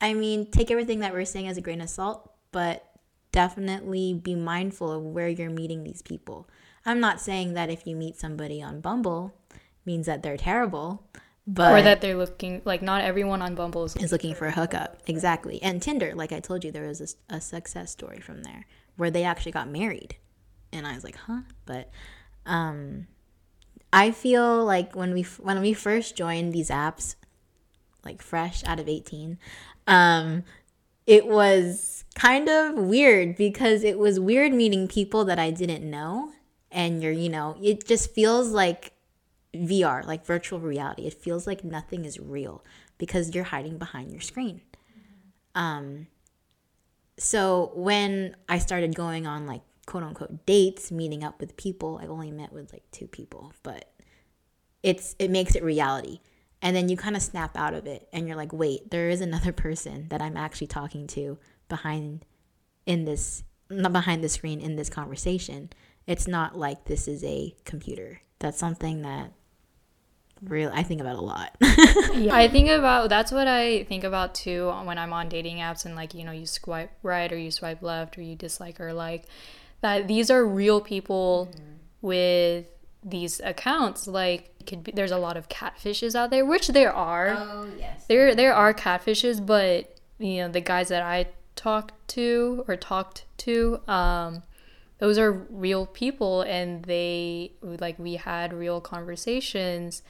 I 0.00 0.14
mean, 0.14 0.50
take 0.50 0.70
everything 0.70 1.00
that 1.00 1.12
we're 1.12 1.24
saying 1.24 1.48
as 1.48 1.56
a 1.56 1.62
grain 1.62 1.80
of 1.80 1.88
salt, 1.88 2.30
but 2.52 2.90
definitely 3.32 4.14
be 4.14 4.34
mindful 4.34 4.92
of 4.92 5.02
where 5.02 5.28
you're 5.28 5.50
meeting 5.50 5.82
these 5.82 6.02
people. 6.02 6.48
I'm 6.86 7.00
not 7.00 7.20
saying 7.20 7.54
that 7.54 7.70
if 7.70 7.86
you 7.86 7.96
meet 7.96 8.16
somebody 8.16 8.62
on 8.62 8.80
Bumble 8.80 9.34
means 9.86 10.06
that 10.06 10.22
they're 10.22 10.36
terrible. 10.36 11.06
But 11.46 11.72
or 11.72 11.82
that 11.82 12.00
they're 12.00 12.16
looking 12.16 12.62
like 12.64 12.80
not 12.80 13.02
everyone 13.02 13.42
on 13.42 13.54
Bumble 13.54 13.84
is, 13.84 13.94
is 13.96 14.12
looking 14.12 14.34
for 14.34 14.46
a 14.46 14.50
hookup. 14.50 15.02
Exactly. 15.06 15.62
And 15.62 15.82
Tinder, 15.82 16.14
like 16.14 16.32
I 16.32 16.40
told 16.40 16.64
you, 16.64 16.72
there 16.72 16.88
was 16.88 17.18
a, 17.28 17.36
a, 17.36 17.40
success 17.40 17.90
story 17.90 18.18
from 18.20 18.42
there 18.42 18.64
where 18.96 19.10
they 19.10 19.24
actually 19.24 19.52
got 19.52 19.68
married, 19.68 20.16
and 20.72 20.86
I 20.86 20.94
was 20.94 21.04
like, 21.04 21.16
huh. 21.16 21.42
But 21.66 21.90
um, 22.46 23.08
I 23.92 24.10
feel 24.10 24.64
like 24.64 24.96
when 24.96 25.12
we 25.12 25.22
when 25.22 25.60
we 25.60 25.74
first 25.74 26.16
joined 26.16 26.54
these 26.54 26.70
apps, 26.70 27.14
like 28.04 28.22
fresh 28.22 28.64
out 28.64 28.80
of 28.80 28.88
18, 28.88 29.38
um, 29.86 30.44
it 31.06 31.26
was 31.26 32.04
kind 32.14 32.48
of 32.48 32.74
weird 32.74 33.36
because 33.36 33.84
it 33.84 33.98
was 33.98 34.18
weird 34.18 34.54
meeting 34.54 34.88
people 34.88 35.26
that 35.26 35.38
I 35.38 35.50
didn't 35.50 35.88
know. 35.88 36.32
And 36.70 37.02
you're, 37.02 37.12
you 37.12 37.28
know, 37.28 37.56
it 37.62 37.86
just 37.86 38.12
feels 38.12 38.48
like 38.48 38.93
VR, 39.54 40.04
like 40.06 40.24
virtual 40.26 40.60
reality. 40.60 41.06
It 41.06 41.14
feels 41.14 41.46
like 41.46 41.64
nothing 41.64 42.04
is 42.04 42.18
real 42.18 42.64
because 42.98 43.34
you're 43.34 43.44
hiding 43.44 43.78
behind 43.78 44.10
your 44.10 44.20
screen. 44.20 44.60
Um, 45.54 46.08
so 47.18 47.72
when 47.74 48.36
I 48.48 48.58
started 48.58 48.94
going 48.94 49.26
on 49.26 49.46
like 49.46 49.62
quote 49.86 50.02
unquote 50.02 50.46
dates, 50.46 50.90
meeting 50.90 51.22
up 51.22 51.40
with 51.40 51.56
people, 51.56 52.00
I've 52.02 52.10
only 52.10 52.30
met 52.30 52.52
with 52.52 52.72
like 52.72 52.84
two 52.90 53.06
people, 53.06 53.52
but 53.62 53.92
it's 54.82 55.14
it 55.18 55.30
makes 55.30 55.54
it 55.54 55.62
reality. 55.62 56.20
And 56.62 56.74
then 56.74 56.88
you 56.88 56.96
kind 56.96 57.14
of 57.14 57.22
snap 57.22 57.56
out 57.56 57.74
of 57.74 57.86
it 57.86 58.08
and 58.12 58.26
you're 58.26 58.36
like, 58.36 58.52
wait, 58.52 58.90
there 58.90 59.10
is 59.10 59.20
another 59.20 59.52
person 59.52 60.08
that 60.08 60.22
I'm 60.22 60.36
actually 60.36 60.68
talking 60.68 61.06
to 61.08 61.38
behind 61.68 62.24
in 62.86 63.04
this 63.04 63.44
not 63.70 63.92
behind 63.92 64.22
the 64.22 64.28
screen 64.28 64.60
in 64.60 64.76
this 64.76 64.90
conversation. 64.90 65.70
It's 66.06 66.28
not 66.28 66.56
like 66.56 66.84
this 66.84 67.08
is 67.08 67.24
a 67.24 67.54
computer. 67.64 68.20
That's 68.38 68.58
something 68.58 69.02
that 69.02 69.32
real 70.48 70.70
I 70.72 70.82
think 70.82 71.00
about 71.00 71.16
a 71.16 71.20
lot. 71.20 71.56
yeah, 72.14 72.34
I 72.34 72.48
think 72.48 72.68
about 72.68 73.08
that's 73.08 73.32
what 73.32 73.48
I 73.48 73.84
think 73.84 74.04
about 74.04 74.34
too 74.34 74.70
when 74.84 74.98
I'm 74.98 75.12
on 75.12 75.28
dating 75.28 75.58
apps 75.58 75.84
and 75.84 75.94
like 75.94 76.14
you 76.14 76.24
know 76.24 76.32
you 76.32 76.46
swipe 76.46 76.90
right 77.02 77.32
or 77.32 77.38
you 77.38 77.50
swipe 77.50 77.82
left 77.82 78.18
or 78.18 78.22
you 78.22 78.36
dislike 78.36 78.80
or 78.80 78.92
like 78.92 79.24
that 79.80 80.08
these 80.08 80.30
are 80.30 80.44
real 80.44 80.80
people 80.80 81.50
mm-hmm. 81.50 81.74
with 82.00 82.66
these 83.04 83.40
accounts 83.40 84.06
like 84.06 84.50
could 84.66 84.82
be 84.82 84.92
there's 84.92 85.10
a 85.10 85.18
lot 85.18 85.36
of 85.36 85.48
catfishes 85.48 86.14
out 86.14 86.30
there 86.30 86.44
which 86.44 86.68
there 86.68 86.92
are 86.92 87.36
oh 87.36 87.68
yes 87.78 88.06
there 88.06 88.34
there 88.34 88.54
are 88.54 88.72
catfishes 88.72 89.44
but 89.44 89.98
you 90.18 90.38
know 90.38 90.48
the 90.48 90.60
guys 90.60 90.88
that 90.88 91.02
i 91.02 91.26
talked 91.54 91.92
to 92.08 92.64
or 92.66 92.76
talked 92.76 93.26
to 93.36 93.78
um 93.86 94.42
those 94.98 95.18
are 95.18 95.32
real 95.32 95.84
people 95.84 96.40
and 96.42 96.84
they 96.84 97.52
like 97.62 97.98
we 97.98 98.16
had 98.16 98.54
real 98.54 98.80
conversations 98.80 100.02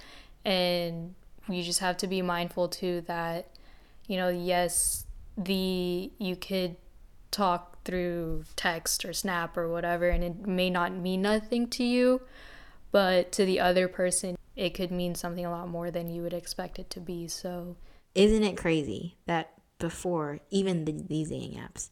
and 0.45 1.15
you 1.49 1.63
just 1.63 1.81
have 1.81 1.97
to 1.99 2.07
be 2.07 2.23
mindful 2.23 2.69
too 2.69 3.03
that 3.07 3.51
you 4.07 4.17
know 4.17 4.29
yes 4.29 5.07
the 5.37 6.11
you 6.19 6.37
could 6.37 6.77
talk 7.31 7.83
through 7.85 8.45
text 8.57 9.05
or 9.05 9.13
snap 9.13 9.57
or 9.57 9.69
whatever 9.69 10.09
and 10.09 10.23
it 10.23 10.47
may 10.47 10.71
not 10.71 10.93
mean 10.93 11.21
nothing 11.21 11.69
to 11.69 11.83
you 11.83 12.21
but 12.93 13.33
to 13.33 13.45
the 13.45 13.59
other 13.59 13.89
person 13.89 14.37
it 14.57 14.71
could 14.71 14.91
mean 14.91 15.15
something 15.15 15.45
a 15.45 15.51
lot 15.51 15.69
more 15.69 15.91
than 15.91 16.09
you 16.11 16.23
would 16.23 16.33
expect 16.33 16.79
it 16.79 16.91
to 16.91 17.01
be. 17.01 17.27
So 17.29 17.77
isn't 18.15 18.45
it 18.45 18.57
crazy 18.57 19.17
that 19.27 19.53
before 19.79 20.41
even 20.51 20.85
the, 20.85 20.93
these 20.93 21.31
dating 21.31 21.59
apps 21.59 21.91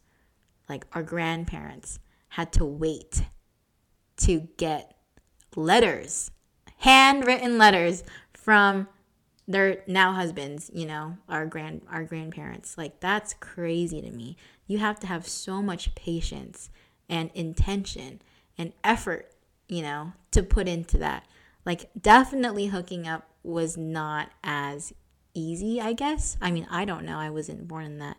like 0.69 0.85
our 0.93 1.03
grandparents 1.03 1.99
had 2.29 2.53
to 2.53 2.65
wait 2.65 3.23
to 4.17 4.47
get 4.57 4.95
letters 5.55 6.31
handwritten 6.77 7.57
letters 7.57 8.03
from 8.43 8.89
their 9.47 9.83
now 9.87 10.11
husbands, 10.11 10.69
you 10.73 10.85
know, 10.85 11.17
our 11.29 11.45
grand 11.45 11.81
our 11.89 12.03
grandparents. 12.03 12.77
Like 12.77 12.99
that's 12.99 13.33
crazy 13.35 14.01
to 14.01 14.11
me. 14.11 14.35
You 14.67 14.79
have 14.79 14.99
to 14.99 15.07
have 15.07 15.27
so 15.27 15.61
much 15.61 15.95
patience 15.95 16.69
and 17.09 17.31
intention 17.33 18.21
and 18.57 18.73
effort, 18.83 19.31
you 19.69 19.81
know, 19.81 20.13
to 20.31 20.43
put 20.43 20.67
into 20.67 20.97
that. 20.97 21.25
Like 21.65 21.89
definitely 21.99 22.67
hooking 22.67 23.07
up 23.07 23.29
was 23.43 23.77
not 23.77 24.29
as 24.43 24.93
easy, 25.33 25.79
I 25.79 25.93
guess. 25.93 26.37
I 26.41 26.51
mean, 26.51 26.67
I 26.69 26.83
don't 26.83 27.05
know. 27.05 27.19
I 27.19 27.29
wasn't 27.29 27.67
born 27.67 27.85
in 27.85 27.97
that 27.99 28.17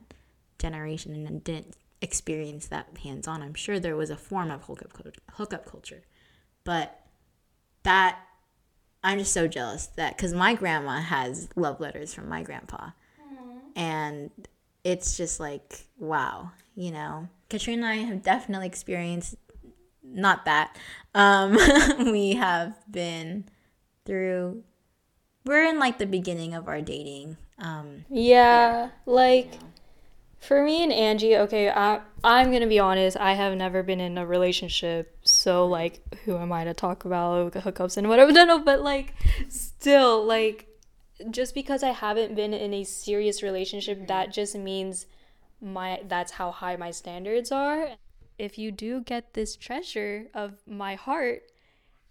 generation 0.58 1.26
and 1.26 1.44
didn't 1.44 1.76
experience 2.00 2.66
that 2.68 2.88
hands 3.02 3.28
on. 3.28 3.42
I'm 3.42 3.54
sure 3.54 3.78
there 3.78 3.96
was 3.96 4.10
a 4.10 4.16
form 4.16 4.50
of 4.50 4.62
hookup 4.64 4.92
hookup 5.32 5.66
culture. 5.66 6.02
But 6.64 7.00
that 7.82 8.18
I'm 9.04 9.18
just 9.18 9.32
so 9.32 9.46
jealous 9.46 9.86
that 9.96 10.16
because 10.16 10.32
my 10.32 10.54
grandma 10.54 11.00
has 11.00 11.48
love 11.54 11.78
letters 11.78 12.14
from 12.14 12.28
my 12.28 12.42
grandpa, 12.42 12.76
Aww. 12.76 13.60
and 13.76 14.30
it's 14.82 15.16
just 15.16 15.38
like 15.38 15.86
wow, 15.98 16.50
you 16.74 16.90
know. 16.90 17.28
Katrina 17.50 17.86
and 17.86 18.00
I 18.00 18.04
have 18.04 18.22
definitely 18.22 18.66
experienced 18.66 19.36
not 20.02 20.46
that. 20.46 20.76
Um, 21.14 21.56
we 22.10 22.34
have 22.34 22.74
been 22.90 23.44
through. 24.06 24.64
We're 25.44 25.66
in 25.66 25.78
like 25.78 25.98
the 25.98 26.06
beginning 26.06 26.54
of 26.54 26.66
our 26.66 26.80
dating. 26.80 27.36
Um, 27.58 28.06
yeah, 28.08 28.86
yeah, 28.86 28.90
like. 29.06 29.52
You 29.54 29.60
know 29.60 29.66
for 30.44 30.62
me 30.62 30.82
and 30.82 30.92
Angie, 30.92 31.36
okay, 31.36 31.70
I 31.70 32.00
I'm 32.22 32.52
gonna 32.52 32.66
be 32.66 32.78
honest. 32.78 33.16
I 33.16 33.34
have 33.34 33.56
never 33.56 33.82
been 33.82 34.00
in 34.00 34.18
a 34.18 34.26
relationship, 34.26 35.16
so 35.24 35.66
like, 35.66 36.00
who 36.24 36.36
am 36.36 36.52
I 36.52 36.64
to 36.64 36.74
talk 36.74 37.04
about 37.04 37.52
hookups 37.52 37.96
and 37.96 38.08
whatever? 38.08 38.32
No, 38.34 38.44
no, 38.44 38.58
but 38.58 38.82
like, 38.82 39.14
still, 39.48 40.24
like, 40.24 40.66
just 41.30 41.54
because 41.54 41.82
I 41.82 41.90
haven't 41.90 42.34
been 42.34 42.52
in 42.52 42.74
a 42.74 42.84
serious 42.84 43.42
relationship, 43.42 43.98
mm-hmm. 43.98 44.06
that 44.06 44.32
just 44.32 44.56
means 44.56 45.06
my 45.60 46.00
that's 46.06 46.32
how 46.32 46.50
high 46.50 46.76
my 46.76 46.90
standards 46.90 47.50
are. 47.50 47.88
If 48.38 48.58
you 48.58 48.72
do 48.72 49.00
get 49.00 49.34
this 49.34 49.56
treasure 49.56 50.26
of 50.34 50.54
my 50.66 50.96
heart, 50.96 51.42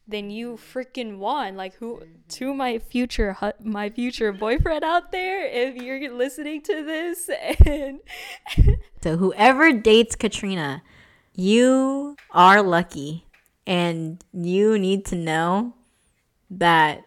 then 0.08 0.30
you 0.30 0.54
mm-hmm. 0.54 0.80
freaking 0.80 1.18
won. 1.18 1.56
Like 1.56 1.76
who 1.76 1.98
mm-hmm. 1.98 2.12
to 2.30 2.54
my 2.54 2.80
future 2.80 3.38
my 3.64 3.90
future 3.90 4.32
boyfriend 4.32 4.84
out 4.84 5.12
there 5.12 5.46
if 5.46 5.76
you're 5.76 6.14
listening 6.14 6.62
to 6.64 6.84
this 6.84 7.30
and 7.66 8.00
so 9.02 9.18
whoever 9.18 9.72
dates 9.72 10.16
Katrina, 10.16 10.84
you 11.36 12.16
are 12.32 12.62
lucky 12.62 13.28
and 13.66 14.24
you 14.34 14.78
need 14.78 15.06
to 15.06 15.16
know 15.16 15.74
that 16.50 17.04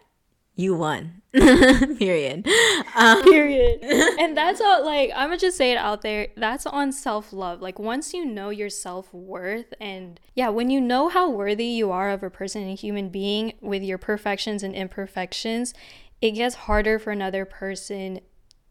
you 0.55 0.75
won. 0.75 1.23
Period. 1.99 2.49
Um, 2.95 3.23
Period. 3.23 3.83
and 4.19 4.37
that's 4.37 4.61
all, 4.61 4.85
like, 4.85 5.11
I'm 5.15 5.29
gonna 5.29 5.39
just 5.39 5.57
say 5.57 5.73
it 5.73 5.77
out 5.77 6.03
there. 6.03 6.29
That's 6.37 6.65
on 6.67 6.93
self 6.93 7.33
love. 7.33 7.61
Like, 7.61 7.79
once 7.79 8.15
you 8.15 8.25
know 8.25 8.51
your 8.51 8.71
self 8.71 9.13
worth, 9.13 9.75
and 9.81 10.19
yeah, 10.35 10.49
when 10.49 10.71
you 10.71 10.81
know 10.81 11.09
how 11.09 11.29
worthy 11.31 11.67
you 11.67 11.91
are 11.93 12.11
of 12.11 12.23
a 12.23 12.31
person 12.31 12.63
and 12.63 12.71
a 12.71 12.75
human 12.75 13.11
being 13.11 13.53
with 13.61 13.83
your 13.83 13.99
perfections 13.99 14.63
and 14.63 14.75
imperfections, 14.75 15.75
it 16.23 16.33
gets 16.33 16.55
harder 16.55 16.99
for 16.99 17.11
another 17.11 17.45
person, 17.45 18.21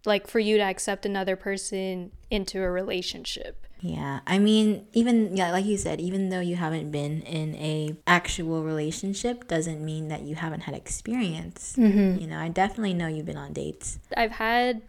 like, 0.05 0.27
for 0.27 0.39
you 0.39 0.57
to 0.57 0.63
accept 0.63 1.05
another 1.05 1.35
person 1.35 2.11
into 2.29 2.61
a 2.61 2.69
relationship. 2.69 3.65
Yeah, 3.81 4.21
I 4.25 4.39
mean, 4.39 4.87
even 4.93 5.35
yeah, 5.37 5.51
like 5.51 5.65
you 5.65 5.77
said, 5.77 5.99
even 6.01 6.29
though 6.29 6.39
you 6.39 6.55
haven't 6.55 6.91
been 6.91 7.21
in 7.21 7.55
a 7.55 7.95
actual 8.07 8.63
relationship, 8.63 9.47
doesn't 9.47 9.83
mean 9.83 10.07
that 10.07 10.21
you 10.21 10.35
haven't 10.35 10.61
had 10.61 10.73
experience. 10.73 11.75
Mm-hmm. 11.77 12.19
You 12.19 12.27
know, 12.27 12.39
I 12.39 12.47
definitely 12.47 12.93
know 12.93 13.07
you've 13.07 13.27
been 13.27 13.37
on 13.37 13.53
dates. 13.53 13.99
I've 14.17 14.31
had 14.31 14.81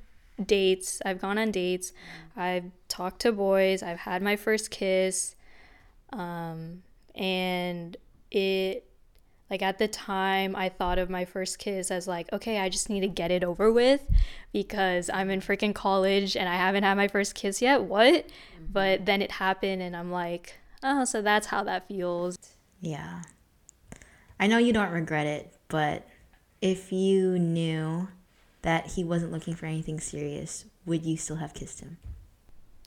dates. 0.42 1.02
I've 1.04 1.20
gone 1.20 1.36
on 1.36 1.50
dates. 1.50 1.92
I've 2.36 2.70
talked 2.88 3.20
to 3.22 3.32
boys. 3.32 3.82
I've 3.82 3.98
had 3.98 4.22
my 4.22 4.36
first 4.36 4.70
kiss, 4.70 5.34
um, 6.12 6.82
and 7.14 7.96
it 8.30 8.84
like 9.50 9.62
at 9.62 9.78
the 9.78 9.88
time, 9.88 10.56
I 10.56 10.68
thought 10.68 10.98
of 10.98 11.08
my 11.08 11.24
first 11.24 11.58
kiss 11.58 11.90
as 11.90 12.08
like, 12.08 12.32
okay, 12.32 12.58
I 12.58 12.68
just 12.68 12.90
need 12.90 13.00
to 13.00 13.08
get 13.08 13.30
it 13.30 13.44
over 13.44 13.72
with 13.72 14.02
because 14.52 15.08
I'm 15.12 15.30
in 15.30 15.40
freaking 15.40 15.74
college 15.74 16.36
and 16.36 16.48
I 16.48 16.56
haven't 16.56 16.82
had 16.82 16.96
my 16.96 17.08
first 17.08 17.34
kiss 17.34 17.62
yet. 17.62 17.84
What? 17.84 18.26
Mm-hmm. 18.26 18.64
But 18.72 19.06
then 19.06 19.22
it 19.22 19.32
happened 19.32 19.82
and 19.82 19.96
I'm 19.96 20.10
like, 20.10 20.58
oh, 20.82 21.04
so 21.04 21.22
that's 21.22 21.46
how 21.48 21.62
that 21.64 21.86
feels. 21.86 22.36
Yeah. 22.80 23.22
I 24.38 24.46
know 24.48 24.58
you 24.58 24.72
don't 24.72 24.90
regret 24.90 25.26
it, 25.26 25.54
but 25.68 26.06
if 26.60 26.92
you 26.92 27.38
knew 27.38 28.08
that 28.62 28.88
he 28.88 29.04
wasn't 29.04 29.32
looking 29.32 29.54
for 29.54 29.66
anything 29.66 30.00
serious, 30.00 30.64
would 30.84 31.04
you 31.04 31.16
still 31.16 31.36
have 31.36 31.54
kissed 31.54 31.80
him? 31.80 31.98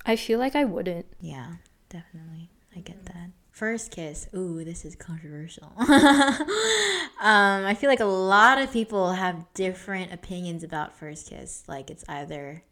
I 0.05 0.15
feel 0.15 0.39
like 0.39 0.55
I 0.55 0.65
wouldn't. 0.65 1.05
Yeah, 1.21 1.53
definitely. 1.89 2.49
I 2.75 2.79
get 2.79 3.05
that. 3.05 3.29
First 3.59 3.91
kiss. 3.91 4.29
Ooh, 4.33 4.63
this 4.63 4.85
is 4.85 4.95
controversial. 4.95 5.73
um, 5.79 6.45
I 7.19 7.75
feel 7.77 7.89
like 7.89 7.99
a 7.99 8.05
lot 8.05 8.57
of 8.57 8.71
people 8.71 9.11
have 9.11 9.53
different 9.53 10.13
opinions 10.13 10.63
about 10.63 10.95
first 10.95 11.29
kiss. 11.29 11.65
Like 11.67 11.89
it's 11.91 12.05
either, 12.07 12.63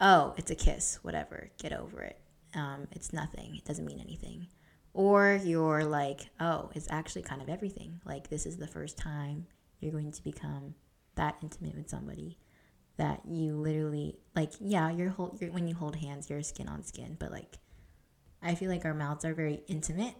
oh, 0.00 0.34
it's 0.36 0.52
a 0.52 0.54
kiss, 0.54 1.00
whatever, 1.02 1.50
get 1.60 1.72
over 1.72 2.02
it. 2.02 2.20
Um, 2.54 2.86
it's 2.92 3.12
nothing. 3.12 3.56
It 3.56 3.64
doesn't 3.64 3.84
mean 3.84 3.98
anything. 3.98 4.46
Or 4.94 5.40
you're 5.42 5.82
like, 5.82 6.28
oh, 6.38 6.70
it's 6.72 6.86
actually 6.88 7.22
kind 7.22 7.42
of 7.42 7.48
everything. 7.48 8.00
Like 8.04 8.30
this 8.30 8.46
is 8.46 8.58
the 8.58 8.68
first 8.68 8.96
time 8.96 9.44
you're 9.80 9.90
going 9.90 10.12
to 10.12 10.22
become 10.22 10.76
that 11.16 11.34
intimate 11.42 11.74
with 11.74 11.90
somebody 11.90 12.38
that 12.96 13.22
you 13.28 13.56
literally 13.56 14.20
like. 14.36 14.52
Yeah, 14.60 14.88
you're, 14.92 15.10
hold, 15.10 15.40
you're 15.40 15.50
when 15.50 15.66
you 15.66 15.74
hold 15.74 15.96
hands, 15.96 16.30
you're 16.30 16.44
skin 16.44 16.68
on 16.68 16.84
skin, 16.84 17.16
but 17.18 17.32
like 17.32 17.58
I 18.42 18.54
feel 18.54 18.70
like 18.70 18.84
our 18.84 18.94
mouths 18.94 19.24
are 19.24 19.34
very 19.34 19.62
intimate, 19.66 20.14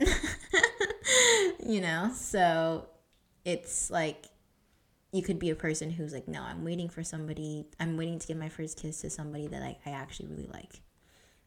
you 1.65 1.81
know? 1.81 2.11
So 2.15 2.87
it's 3.45 3.91
like 3.91 4.27
you 5.13 5.23
could 5.23 5.39
be 5.39 5.51
a 5.51 5.55
person 5.55 5.91
who's 5.91 6.13
like, 6.13 6.29
no, 6.29 6.43
I'm 6.43 6.65
waiting 6.65 6.89
for 6.89 7.03
somebody. 7.03 7.67
I'm 7.81 7.97
waiting 7.97 8.19
to 8.19 8.27
give 8.27 8.37
my 8.37 8.49
first 8.49 8.79
kiss 8.79 9.01
to 9.03 9.11
somebody 9.11 9.47
that 9.47 9.61
like 9.61 9.79
I 9.87 9.91
actually 9.91 10.29
really 10.29 10.49
like. 10.53 10.81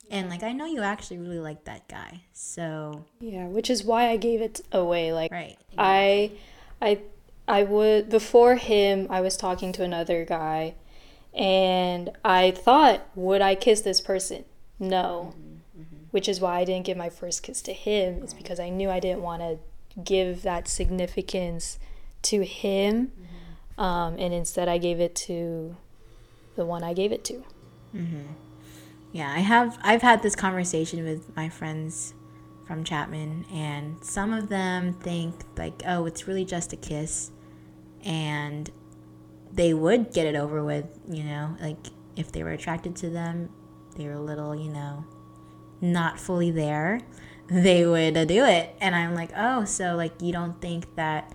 And 0.09 0.29
like 0.29 0.43
I 0.43 0.51
know 0.51 0.65
you 0.65 0.81
actually 0.81 1.19
really 1.19 1.39
like 1.39 1.65
that 1.65 1.87
guy. 1.87 2.21
So 2.33 3.05
Yeah, 3.19 3.47
which 3.47 3.69
is 3.69 3.83
why 3.83 4.09
I 4.09 4.17
gave 4.17 4.41
it 4.41 4.61
away. 4.71 5.13
Like 5.13 5.31
right. 5.31 5.57
I 5.77 6.31
I 6.81 6.99
I 7.47 7.63
would 7.63 8.09
before 8.09 8.55
him 8.55 9.07
I 9.09 9.21
was 9.21 9.37
talking 9.37 9.71
to 9.73 9.83
another 9.83 10.25
guy 10.25 10.75
and 11.33 12.09
I 12.25 12.51
thought 12.51 13.07
would 13.15 13.41
I 13.41 13.55
kiss 13.55 13.81
this 13.81 14.01
person? 14.01 14.45
No. 14.79 15.33
Mm-hmm. 15.37 15.50
Which 16.11 16.27
is 16.27 16.39
why 16.41 16.59
I 16.59 16.65
didn't 16.65 16.85
give 16.85 16.97
my 16.97 17.09
first 17.09 17.41
kiss 17.43 17.61
to 17.63 17.73
him. 17.73 18.21
It's 18.23 18.33
because 18.33 18.59
I 18.59 18.69
knew 18.69 18.89
I 18.89 18.99
didn't 18.99 19.21
want 19.21 19.41
to 19.41 19.59
give 20.01 20.43
that 20.43 20.67
significance 20.67 21.79
to 22.23 22.43
him. 22.43 23.11
Um, 23.77 24.15
and 24.19 24.33
instead 24.33 24.67
I 24.67 24.77
gave 24.77 24.99
it 24.99 25.15
to 25.27 25.75
the 26.55 26.65
one 26.65 26.83
I 26.83 26.93
gave 26.93 27.11
it 27.11 27.23
to. 27.25 27.43
Yeah, 29.11 29.31
I 29.31 29.39
have 29.39 29.77
I've 29.83 30.01
had 30.01 30.21
this 30.21 30.35
conversation 30.35 31.03
with 31.03 31.35
my 31.35 31.49
friends 31.49 32.13
from 32.65 32.83
Chapman 32.83 33.45
and 33.51 34.03
some 34.03 34.31
of 34.31 34.49
them 34.49 34.93
think 34.93 35.35
like, 35.57 35.81
"Oh, 35.85 36.05
it's 36.05 36.27
really 36.27 36.45
just 36.45 36.71
a 36.73 36.77
kiss." 36.77 37.31
And 38.03 38.69
they 39.51 39.73
would 39.73 40.13
get 40.13 40.25
it 40.25 40.35
over 40.35 40.63
with, 40.63 40.85
you 41.09 41.23
know, 41.23 41.55
like 41.61 41.77
if 42.15 42.31
they 42.31 42.43
were 42.43 42.51
attracted 42.51 42.95
to 42.97 43.09
them, 43.09 43.49
they 43.97 44.05
were 44.05 44.13
a 44.13 44.21
little, 44.21 44.55
you 44.55 44.71
know, 44.71 45.05
not 45.81 46.19
fully 46.19 46.51
there, 46.51 47.01
they 47.47 47.85
would 47.85 48.15
uh, 48.15 48.25
do 48.25 48.45
it. 48.45 48.75
And 48.79 48.95
I'm 48.95 49.13
like, 49.13 49.31
"Oh, 49.35 49.65
so 49.65 49.95
like 49.95 50.21
you 50.21 50.31
don't 50.31 50.61
think 50.61 50.95
that 50.95 51.33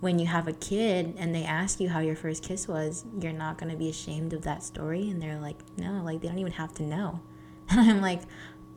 when 0.00 0.18
you 0.18 0.26
have 0.26 0.46
a 0.46 0.52
kid 0.52 1.14
and 1.18 1.34
they 1.34 1.44
ask 1.44 1.80
you 1.80 1.88
how 1.88 2.00
your 2.00 2.16
first 2.16 2.42
kiss 2.42 2.68
was, 2.68 3.04
you're 3.20 3.32
not 3.32 3.58
going 3.58 3.70
to 3.70 3.76
be 3.76 3.88
ashamed 3.88 4.32
of 4.32 4.42
that 4.42 4.62
story. 4.62 5.08
And 5.10 5.20
they're 5.20 5.40
like, 5.40 5.56
no, 5.78 6.02
like 6.04 6.20
they 6.20 6.28
don't 6.28 6.38
even 6.38 6.52
have 6.52 6.72
to 6.74 6.82
know. 6.82 7.20
And 7.68 7.80
I'm 7.80 8.00
like, 8.00 8.20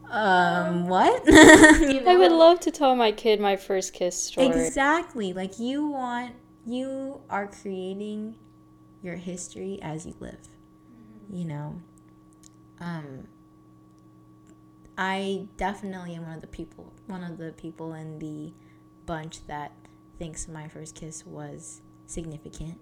um, 0.10 0.88
what? 0.88 1.24
You 1.28 2.02
I 2.08 2.18
would 2.18 2.32
love 2.32 2.60
to 2.62 2.72
tell 2.72 2.96
my 2.96 3.12
kid 3.12 3.40
my 3.40 3.56
first 3.56 3.94
kiss 3.94 4.22
story. 4.22 4.48
Exactly. 4.48 5.34
Like 5.34 5.60
you 5.60 5.86
want, 5.88 6.34
you 6.66 7.22
are 7.30 7.46
creating 7.46 8.36
your 9.04 9.16
history 9.16 9.78
as 9.84 10.08
you 10.08 10.16
live. 10.20 10.40
You 11.32 11.46
know, 11.46 11.82
um, 12.80 13.28
I 15.00 15.48
definitely 15.56 16.16
am 16.16 16.24
one 16.24 16.34
of 16.34 16.42
the 16.42 16.48
people, 16.48 16.92
one 17.08 17.24
of 17.24 17.38
the 17.38 17.54
people 17.54 17.94
in 17.94 18.20
the 18.20 18.52
bunch 19.06 19.48
that 19.48 19.72
thinks 20.18 20.50
my 20.50 20.68
first 20.68 20.94
kiss 20.94 21.26
was 21.26 21.82
significant, 22.06 22.78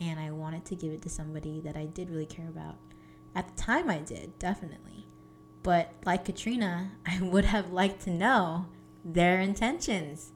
and 0.00 0.18
I 0.18 0.32
wanted 0.32 0.64
to 0.64 0.74
give 0.74 0.92
it 0.92 1.00
to 1.02 1.08
somebody 1.08 1.60
that 1.60 1.76
I 1.76 1.86
did 1.86 2.10
really 2.10 2.26
care 2.26 2.48
about. 2.48 2.74
At 3.36 3.54
the 3.54 3.62
time, 3.62 3.88
I 3.88 3.98
did 3.98 4.36
definitely, 4.40 5.06
but 5.62 5.92
like 6.04 6.24
Katrina, 6.24 6.90
I 7.06 7.20
would 7.22 7.44
have 7.44 7.70
liked 7.70 8.02
to 8.02 8.10
know 8.10 8.66
their 9.04 9.40
intentions. 9.40 10.32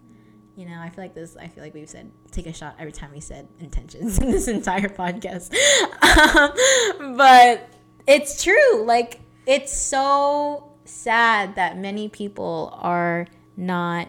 You 0.54 0.66
know, 0.66 0.78
I 0.80 0.88
feel 0.88 1.02
like 1.02 1.16
this. 1.16 1.36
I 1.36 1.48
feel 1.48 1.64
like 1.64 1.74
we've 1.74 1.90
said 1.90 2.12
take 2.30 2.46
a 2.46 2.52
shot 2.52 2.76
every 2.78 2.92
time 2.92 3.10
we 3.12 3.18
said 3.18 3.48
intentions 3.58 4.18
in 4.20 4.30
this 4.30 4.46
entire 4.46 4.88
podcast. 4.88 5.52
um, 7.00 7.16
but 7.16 7.70
it's 8.06 8.40
true. 8.44 8.84
Like 8.84 9.18
it's 9.46 9.76
so 9.76 10.73
sad 10.84 11.54
that 11.56 11.78
many 11.78 12.08
people 12.08 12.76
are 12.80 13.26
not 13.56 14.08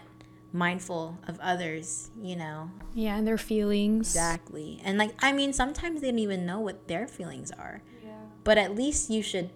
mindful 0.52 1.18
of 1.26 1.38
others. 1.40 2.10
You 2.20 2.36
know, 2.36 2.70
Yeah, 2.94 3.16
and 3.16 3.26
their 3.26 3.38
feelings. 3.38 4.08
exactly. 4.08 4.80
And 4.84 4.98
like, 4.98 5.12
I 5.20 5.32
mean, 5.32 5.52
sometimes 5.52 6.00
they 6.00 6.10
don't 6.10 6.18
even 6.18 6.46
know 6.46 6.60
what 6.60 6.88
their 6.88 7.06
feelings 7.06 7.50
are. 7.52 7.82
Yeah. 8.04 8.12
But 8.44 8.58
at 8.58 8.74
least 8.74 9.10
you 9.10 9.22
should 9.22 9.50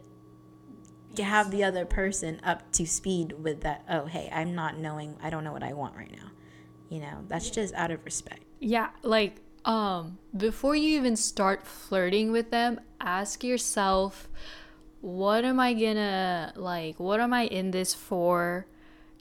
have 1.19 1.51
the 1.51 1.65
other 1.65 1.85
person 1.85 2.41
up 2.45 2.71
to 2.73 2.87
speed 2.87 3.33
with 3.43 3.61
that. 3.63 3.85
Oh, 3.91 4.07
hey, 4.07 4.31
I'm 4.33 4.55
not 4.55 4.79
knowing. 4.79 5.17
I 5.23 5.29
don't 5.31 5.45
know 5.45 5.53
what 5.53 5.63
I 5.63 5.73
want 5.73 5.97
right 5.97 6.11
now. 6.11 6.31
You 6.89 7.01
know, 7.01 7.25
that's 7.29 7.51
just 7.51 7.75
out 7.75 7.91
of 7.91 8.05
respect. 8.05 8.43
Yeah, 8.59 8.91
like 9.03 9.37
um 9.65 10.19
before 10.35 10.75
you 10.75 10.97
even 10.99 11.17
start 11.17 11.67
flirting 11.67 12.33
with 12.33 12.51
them, 12.51 12.81
ask 13.01 13.45
yourself 13.45 14.29
what 15.01 15.45
am 15.45 15.59
I 15.59 15.73
gonna 15.75 16.53
like 16.57 16.99
what 17.01 17.21
am 17.21 17.33
I 17.33 17.45
in 17.45 17.71
this 17.71 17.95
for? 17.95 18.67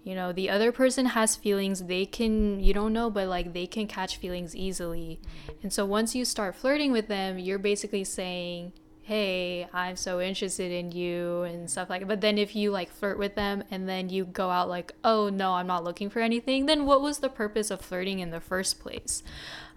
You 0.03 0.15
know, 0.15 0.31
the 0.31 0.49
other 0.49 0.71
person 0.71 1.07
has 1.07 1.35
feelings, 1.35 1.83
they 1.83 2.05
can 2.05 2.59
you 2.59 2.73
don't 2.73 2.93
know, 2.93 3.09
but 3.09 3.27
like 3.27 3.53
they 3.53 3.67
can 3.67 3.87
catch 3.87 4.17
feelings 4.17 4.55
easily. 4.55 5.19
And 5.61 5.71
so 5.71 5.85
once 5.85 6.15
you 6.15 6.25
start 6.25 6.55
flirting 6.55 6.91
with 6.91 7.07
them, 7.07 7.37
you're 7.39 7.59
basically 7.59 8.03
saying 8.03 8.73
hey 9.09 9.67
i'm 9.73 9.95
so 9.95 10.21
interested 10.21 10.71
in 10.71 10.91
you 10.91 11.41
and 11.41 11.67
stuff 11.67 11.89
like 11.89 12.01
that. 12.01 12.07
but 12.07 12.21
then 12.21 12.37
if 12.37 12.55
you 12.55 12.69
like 12.69 12.91
flirt 12.91 13.17
with 13.17 13.33
them 13.33 13.63
and 13.71 13.89
then 13.89 14.07
you 14.07 14.23
go 14.23 14.51
out 14.51 14.69
like 14.69 14.91
oh 15.03 15.29
no 15.29 15.53
i'm 15.53 15.65
not 15.65 15.83
looking 15.83 16.11
for 16.11 16.19
anything 16.19 16.67
then 16.67 16.85
what 16.85 17.01
was 17.01 17.17
the 17.17 17.27
purpose 17.27 17.71
of 17.71 17.81
flirting 17.81 18.19
in 18.19 18.29
the 18.29 18.39
first 18.39 18.79
place 18.79 19.23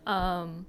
um 0.06 0.66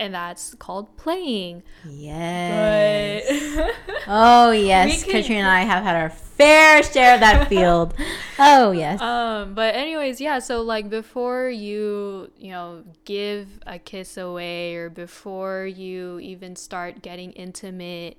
and 0.00 0.14
that's 0.14 0.54
called 0.54 0.96
playing 0.96 1.62
Yes. 1.84 3.70
Oh, 4.08 4.50
yes. 4.50 5.04
Can- 5.04 5.12
Katrina 5.12 5.40
and 5.42 5.48
I 5.48 5.60
have 5.60 5.84
had 5.84 5.94
our 5.94 6.10
fair 6.10 6.82
share 6.82 7.14
of 7.14 7.20
that 7.20 7.48
field. 7.52 7.94
Oh, 8.38 8.72
yes. 8.72 9.00
um 9.00 9.54
but 9.54 9.74
anyways 9.74 10.20
yeah 10.20 10.38
so 10.38 10.62
like 10.62 10.88
before 10.88 11.48
you 11.50 12.30
you 12.38 12.50
know 12.50 12.82
give 13.04 13.60
a 13.66 13.78
kiss 13.78 14.16
away 14.16 14.74
or 14.74 14.88
before 14.90 15.66
you 15.66 16.18
even 16.20 16.56
start 16.56 17.02
getting 17.02 17.32
intimate 17.32 18.16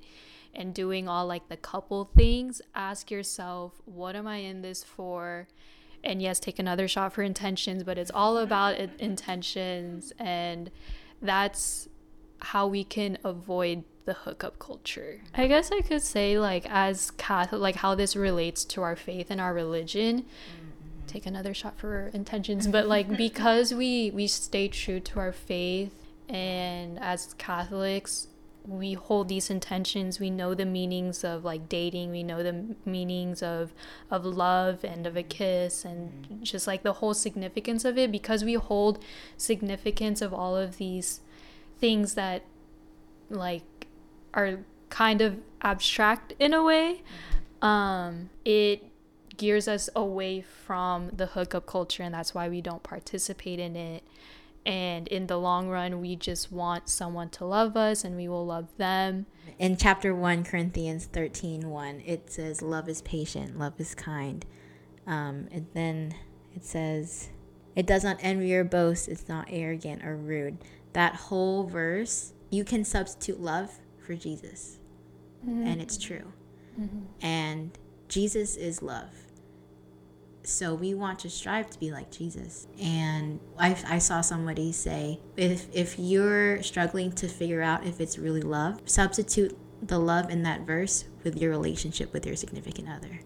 and 0.54 0.74
doing 0.74 1.08
all 1.08 1.26
like 1.26 1.48
the 1.50 1.58
couple 1.58 2.06
things 2.16 2.62
ask 2.76 3.10
yourself 3.10 3.82
what 3.86 4.16
am 4.16 4.28
i 4.28 4.38
in 4.38 4.62
this 4.62 4.84
for 4.84 5.48
and 6.04 6.22
yes 6.22 6.40
take 6.40 6.60
another 6.60 6.88
shot 6.88 7.14
for 7.14 7.24
intentions 7.24 7.84
but 7.84 7.98
it's 7.98 8.12
all 8.14 8.38
about 8.38 8.76
intentions 9.00 10.12
and 10.20 10.70
that's 11.22 11.88
how 12.40 12.68
we 12.68 12.84
can 12.84 13.18
avoid 13.24 13.84
the 14.06 14.14
hookup 14.14 14.60
culture. 14.60 15.22
I 15.36 15.48
guess 15.48 15.72
I 15.72 15.82
could 15.82 16.02
say 16.02 16.40
like 16.40 16.66
as 16.70 17.12
Catholic 17.12 17.62
like 17.62 17.76
how 17.76 17.96
this 17.96 18.16
relates 18.16 18.66
to 18.66 18.82
our 18.82 18.96
faith 18.96 19.28
and 19.30 19.40
our 19.40 19.54
religion. 19.54 20.22
Mm-hmm. 20.22 21.08
Take 21.08 21.26
another 21.26 21.54
shot 21.54 21.78
for 21.78 22.10
intentions, 22.14 22.68
but 22.68 22.88
like 22.88 23.16
because 23.18 23.74
we 23.74 24.12
we 24.12 24.28
stay 24.28 24.68
true 24.68 25.00
to 25.02 25.20
our 25.20 25.32
faith 25.32 25.94
and 26.30 26.98
as 27.00 27.34
Catholics 27.34 28.28
we 28.66 28.94
hold 28.94 29.28
these 29.28 29.50
intentions. 29.50 30.20
We 30.20 30.30
know 30.30 30.54
the 30.54 30.66
meanings 30.66 31.24
of 31.24 31.44
like 31.44 31.68
dating. 31.68 32.12
We 32.12 32.24
know 32.24 32.44
the 32.44 32.76
meanings 32.86 33.42
of 33.42 33.74
of 34.10 34.26
love 34.26 34.84
and 34.84 35.08
of 35.08 35.18
a 35.18 35.24
kiss 35.24 35.84
and 35.84 36.40
just 36.44 36.68
like 36.68 36.84
the 36.84 36.94
whole 36.94 37.14
significance 37.14 37.86
of 37.86 37.98
it. 37.98 38.12
Because 38.12 38.44
we 38.44 38.54
hold 38.54 39.04
significance 39.38 40.22
of 40.22 40.34
all 40.34 40.56
of 40.56 40.78
these 40.78 41.22
things 41.80 42.14
that 42.14 42.44
like 43.30 43.88
are 44.34 44.60
kind 44.90 45.22
of 45.22 45.40
abstract 45.62 46.34
in 46.38 46.54
a 46.54 46.62
way 46.62 47.02
um 47.62 48.30
it 48.44 48.84
gears 49.38 49.68
us 49.68 49.90
away 49.96 50.42
from 50.42 51.10
the 51.10 51.28
hookup 51.28 51.66
culture 51.66 52.04
and 52.04 52.14
that's 52.14 52.34
why 52.36 52.50
we 52.50 52.62
don't 52.62 52.84
participate 52.84 53.60
in 53.60 53.76
it 53.76 54.04
and 54.66 55.08
in 55.08 55.28
the 55.28 55.38
long 55.38 55.68
run 55.70 56.00
we 56.02 56.16
just 56.16 56.52
want 56.52 56.88
someone 56.90 57.30
to 57.30 57.44
love 57.46 57.76
us 57.76 58.04
and 58.04 58.16
we 58.16 58.28
will 58.28 58.46
love 58.46 58.68
them 58.78 59.26
In 59.60 59.76
chapter 59.78 60.16
1, 60.16 60.44
Corinthians 60.44 61.06
13 61.06 61.70
1, 61.70 62.02
it 62.06 62.32
says, 62.32 62.62
Love 62.62 62.88
is 62.90 63.02
patient, 63.04 63.58
love 63.60 63.74
is 63.80 63.94
kind. 63.96 64.44
Um, 65.06 65.48
and 65.52 65.68
then 65.74 66.16
it 66.56 66.64
says, 66.66 67.30
It 67.76 67.86
does 67.86 68.04
not 68.04 68.18
envy 68.22 68.54
or 68.56 68.64
boast, 68.64 69.08
it's 69.08 69.28
not 69.30 69.48
arrogant 69.50 70.04
or 70.06 70.16
rude. 70.16 70.58
That 70.94 71.16
whole 71.16 71.64
verse, 71.66 72.34
you 72.50 72.64
can 72.64 72.84
substitute 72.84 73.40
love 73.40 73.80
for 74.00 74.16
Jesus. 74.16 74.80
And 75.68 75.82
it's 75.82 75.98
true. 75.98 76.34
And 77.22 77.72
Jesus 78.08 78.56
is 78.58 78.82
love. 78.82 79.21
So 80.44 80.74
we 80.74 80.94
want 80.94 81.20
to 81.20 81.30
strive 81.30 81.70
to 81.70 81.80
be 81.80 81.92
like 81.92 82.12
Jesus. 82.12 82.68
And 82.82 83.40
I, 83.60 83.78
I 83.88 83.98
saw 84.00 84.22
somebody 84.22 84.72
say, 84.72 85.20
if, 85.38 85.68
if 85.74 86.00
you're 86.00 86.64
struggling 86.64 87.12
to 87.14 87.28
figure 87.28 87.62
out 87.62 87.86
if 87.86 88.02
it's 88.02 88.18
really 88.18 88.42
love, 88.42 88.82
substitute 88.86 89.56
the 89.82 90.00
love 90.00 90.30
in 90.30 90.44
that 90.44 90.62
verse 90.62 91.06
with 91.24 91.40
your 91.40 91.52
relationship 91.52 92.14
with 92.14 92.26
your 92.26 92.36
significant 92.36 92.90
other. 92.90 93.22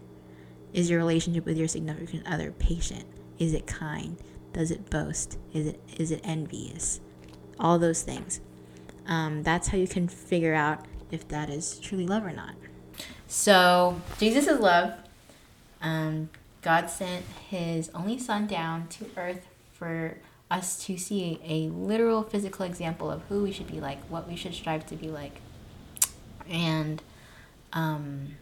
Is 0.72 0.90
your 0.90 0.98
relationship 0.98 1.46
with 1.46 1.56
your 1.56 1.68
significant 1.68 2.26
other 2.26 2.52
patient? 2.52 3.04
Is 3.38 3.54
it 3.54 3.66
kind? 3.66 4.18
Does 4.52 4.70
it 4.70 4.90
boast? 4.90 5.38
Is 5.52 5.66
it 5.68 5.80
is 5.98 6.10
it 6.10 6.20
envious? 6.24 7.00
All 7.58 7.78
those 7.78 8.02
things. 8.02 8.40
Um, 9.06 9.42
that's 9.42 9.68
how 9.68 9.78
you 9.78 9.86
can 9.86 10.08
figure 10.08 10.54
out 10.54 10.86
if 11.10 11.28
that 11.28 11.50
is 11.50 11.78
truly 11.78 12.06
love 12.06 12.24
or 12.24 12.32
not. 12.32 12.54
So 13.26 14.00
Jesus 14.18 14.46
is 14.46 14.58
love. 14.58 14.94
Um, 15.80 16.30
God 16.66 16.90
sent 16.90 17.24
His 17.48 17.92
only 17.94 18.18
Son 18.18 18.48
down 18.48 18.88
to 18.88 19.06
earth 19.16 19.46
for 19.72 20.18
us 20.50 20.84
to 20.86 20.98
see 20.98 21.38
a, 21.44 21.68
literal 21.68 22.24
physical 22.24 22.66
example 22.66 23.08
of 23.08 23.22
who 23.28 23.44
we 23.44 23.52
should 23.52 23.68
be 23.68 23.80
like, 23.80 24.04
what 24.06 24.26
we 24.26 24.34
should 24.34 24.52
strive 24.52 24.84
to 24.86 24.96
be 24.96 25.06
like. 25.06 25.40
And 26.50 27.00
um, 27.72 28.34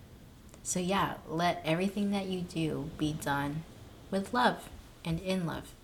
so, 0.62 0.80
yeah, 0.80 1.16
let 1.28 1.60
everything 1.66 2.12
that 2.12 2.24
you 2.24 2.40
do 2.40 2.88
be 2.96 3.12
done 3.12 3.62
with 4.10 4.32
love 4.32 4.70
and 5.04 5.20
in 5.20 5.44
love. 5.44 5.74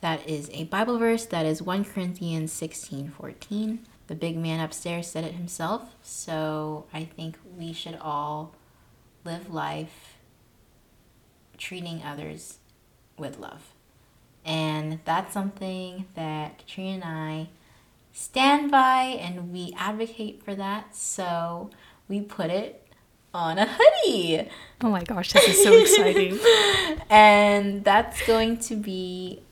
That 0.00 0.26
is 0.26 0.48
a 0.54 0.64
Bible 0.64 0.98
verse 0.98 1.26
that 1.26 1.44
is 1.44 1.60
1 1.60 1.84
Corinthians 1.84 2.54
16 2.54 3.10
14. 3.10 3.86
The 4.06 4.14
big 4.14 4.38
man 4.38 4.60
upstairs 4.60 5.08
said 5.08 5.24
it 5.24 5.34
himself. 5.34 5.94
So 6.02 6.86
I 6.94 7.04
think 7.04 7.36
we 7.54 7.74
should 7.74 7.98
all 8.00 8.54
live 9.26 9.52
life 9.52 10.15
treating 11.58 12.02
others 12.02 12.58
with 13.16 13.38
love. 13.38 13.72
And 14.44 15.00
that's 15.04 15.32
something 15.34 16.06
that 16.14 16.58
Katrina 16.58 16.92
and 16.94 17.04
I 17.04 17.48
stand 18.12 18.70
by 18.70 19.02
and 19.20 19.52
we 19.52 19.74
advocate 19.76 20.42
for 20.42 20.54
that. 20.54 20.94
So 20.94 21.70
we 22.08 22.20
put 22.20 22.50
it 22.50 22.86
on 23.34 23.58
a 23.58 23.66
hoodie. 23.66 24.48
Oh 24.80 24.90
my 24.90 25.02
gosh, 25.02 25.32
this 25.32 25.48
is 25.48 25.62
so 25.62 25.72
exciting. 25.72 26.38
and 27.10 27.84
that's 27.84 28.24
going 28.26 28.58
to 28.60 28.76
be 28.76 29.42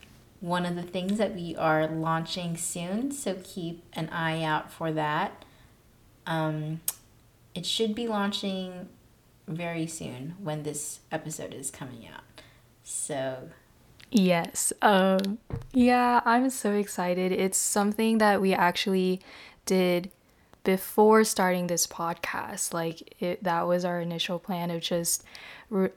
one 0.41 0.65
of 0.65 0.77
the 0.77 0.83
things 0.83 1.19
that 1.19 1.35
we 1.35 1.57
are 1.57 1.87
launching 1.87 2.57
soon. 2.57 3.11
So 3.11 3.37
keep 3.43 3.83
an 3.95 4.09
eye 4.11 4.43
out 4.43 4.71
for 4.71 4.93
that. 4.93 5.45
Um, 6.27 6.81
it 7.55 7.67
should 7.67 7.95
be 7.95 8.09
launching 8.09 8.89
very 9.47 9.87
soon 9.87 10.35
when 10.39 10.63
this 10.63 11.01
episode 11.13 11.53
is 11.55 11.71
coming 11.71 12.07
out. 12.07 12.23
So 12.83 13.51
Yes. 14.11 14.73
Um 14.81 15.39
yeah, 15.73 16.21
I'm 16.25 16.49
so 16.51 16.73
excited. 16.73 17.33
It's 17.33 17.59
something 17.59 18.19
that 18.19 18.41
we 18.41 18.55
actually 18.55 19.21
did 19.67 20.11
before 20.63 21.25
starting 21.25 21.67
this 21.67 21.87
podcast. 21.87 22.73
Like 22.73 23.21
it 23.21 23.43
that 23.45 23.67
was 23.67 23.85
our 23.85 24.01
initial 24.01 24.39
plan 24.39 24.71
of 24.71 24.81
just 24.83 25.25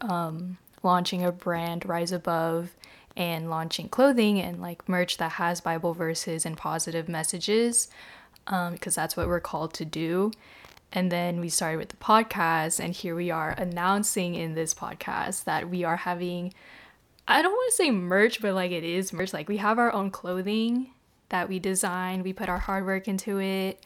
um 0.01 0.57
launching 0.83 1.23
a 1.23 1.31
brand 1.31 1.87
Rise 1.87 2.11
Above 2.11 2.75
and 3.15 3.49
launching 3.49 3.89
clothing 3.89 4.39
and 4.39 4.61
like 4.61 4.87
merch 4.87 5.17
that 5.17 5.33
has 5.33 5.61
Bible 5.61 5.93
verses 5.93 6.45
and 6.45 6.57
positive 6.57 7.07
messages 7.09 7.87
um 8.47 8.73
because 8.73 8.95
that's 8.95 9.15
what 9.17 9.27
we're 9.27 9.39
called 9.39 9.73
to 9.75 9.85
do. 9.85 10.31
And 10.91 11.11
then 11.11 11.39
we 11.39 11.49
started 11.49 11.77
with 11.77 11.89
the 11.89 11.97
podcast 11.97 12.79
and 12.79 12.93
here 12.93 13.15
we 13.15 13.29
are 13.29 13.51
announcing 13.51 14.35
in 14.35 14.55
this 14.55 14.73
podcast 14.73 15.43
that 15.43 15.69
we 15.69 15.83
are 15.83 15.97
having 15.97 16.53
I 17.27 17.41
don't 17.41 17.51
want 17.51 17.71
to 17.71 17.75
say 17.75 17.91
merch, 17.91 18.41
but 18.41 18.53
like 18.53 18.71
it 18.71 18.85
is 18.85 19.11
merch. 19.11 19.33
Like 19.33 19.49
we 19.49 19.57
have 19.57 19.79
our 19.79 19.91
own 19.91 20.11
clothing 20.11 20.91
that 21.29 21.49
we 21.49 21.59
design, 21.59 22.23
we 22.23 22.31
put 22.31 22.47
our 22.47 22.59
hard 22.59 22.85
work 22.85 23.07
into 23.07 23.39
it. 23.41 23.83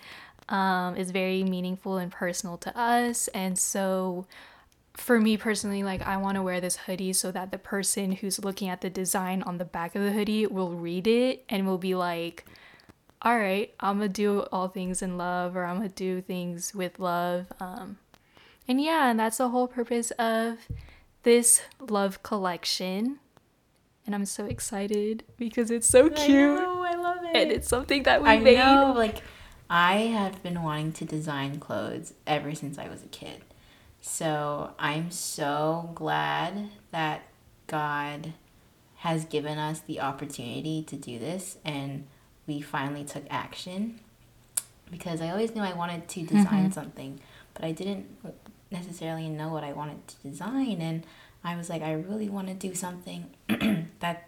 Um, 0.47 0.95
it's 0.95 1.11
very 1.11 1.43
meaningful 1.43 1.97
and 1.97 2.11
personal 2.11 2.57
to 2.57 2.77
us. 2.77 3.29
And 3.29 3.57
so 3.57 4.27
for 4.93 5.19
me 5.19 5.37
personally, 5.37 5.81
like 5.81 6.01
I 6.01 6.17
want 6.17 6.35
to 6.35 6.43
wear 6.43 6.61
this 6.61 6.75
hoodie 6.75 7.13
so 7.13 7.31
that 7.31 7.51
the 7.51 7.57
person 7.57 8.11
who's 8.11 8.43
looking 8.43 8.69
at 8.69 8.81
the 8.81 8.89
design 8.89 9.41
on 9.43 9.57
the 9.57 9.65
back 9.65 9.95
of 9.95 10.03
the 10.03 10.11
hoodie 10.11 10.45
will 10.45 10.73
read 10.73 11.07
it 11.07 11.43
and 11.49 11.65
will 11.65 11.77
be 11.77 11.95
like, 11.95 12.45
all 13.21 13.37
right, 13.37 13.73
I'm 13.79 13.97
gonna 13.97 14.09
do 14.09 14.41
all 14.51 14.67
things 14.67 15.01
in 15.01 15.17
love 15.17 15.55
or 15.55 15.65
I'm 15.65 15.77
gonna 15.77 15.89
do 15.89 16.21
things 16.21 16.73
with 16.73 16.99
love. 16.99 17.47
Um, 17.59 17.97
and 18.67 18.81
yeah, 18.81 19.09
and 19.09 19.19
that's 19.19 19.37
the 19.37 19.49
whole 19.49 19.67
purpose 19.67 20.11
of 20.11 20.57
this 21.23 21.61
love 21.79 22.23
collection 22.23 23.19
and 24.05 24.15
I'm 24.15 24.25
so 24.25 24.45
excited 24.45 25.23
because 25.37 25.71
it's 25.71 25.87
so 25.87 26.09
cute. 26.09 26.59
I, 26.59 26.63
know, 26.63 26.83
I 26.83 26.95
love 26.95 27.17
it. 27.23 27.35
And 27.35 27.51
it's 27.51 27.67
something 27.67 28.03
that 28.03 28.21
we 28.21 28.29
I 28.29 28.37
made. 28.39 28.57
know, 28.57 28.93
like 28.95 29.21
I 29.69 29.93
have 29.97 30.41
been 30.43 30.63
wanting 30.63 30.93
to 30.93 31.05
design 31.05 31.59
clothes 31.59 32.13
ever 32.25 32.55
since 32.55 32.77
I 32.77 32.89
was 32.89 33.03
a 33.03 33.07
kid. 33.07 33.41
So 34.01 34.71
I'm 34.79 35.11
so 35.11 35.91
glad 35.93 36.69
that 36.91 37.23
God 37.67 38.33
has 38.97 39.25
given 39.25 39.57
us 39.57 39.79
the 39.79 39.99
opportunity 40.01 40.83
to 40.83 40.95
do 40.95 41.19
this 41.19 41.57
and 41.63 42.07
we 42.55 42.61
finally 42.61 43.03
took 43.03 43.23
action 43.29 43.99
because 44.89 45.21
I 45.21 45.29
always 45.29 45.55
knew 45.55 45.61
I 45.61 45.73
wanted 45.73 46.07
to 46.09 46.23
design 46.23 46.65
mm-hmm. 46.65 46.71
something, 46.71 47.19
but 47.53 47.63
I 47.63 47.71
didn't 47.71 48.05
necessarily 48.69 49.29
know 49.29 49.49
what 49.49 49.63
I 49.63 49.71
wanted 49.71 50.07
to 50.07 50.15
design 50.17 50.81
and 50.81 51.05
I 51.43 51.55
was 51.55 51.69
like, 51.69 51.81
I 51.81 51.93
really 51.93 52.29
want 52.29 52.47
to 52.47 52.53
do 52.53 52.75
something 52.75 53.29
that 53.99 54.27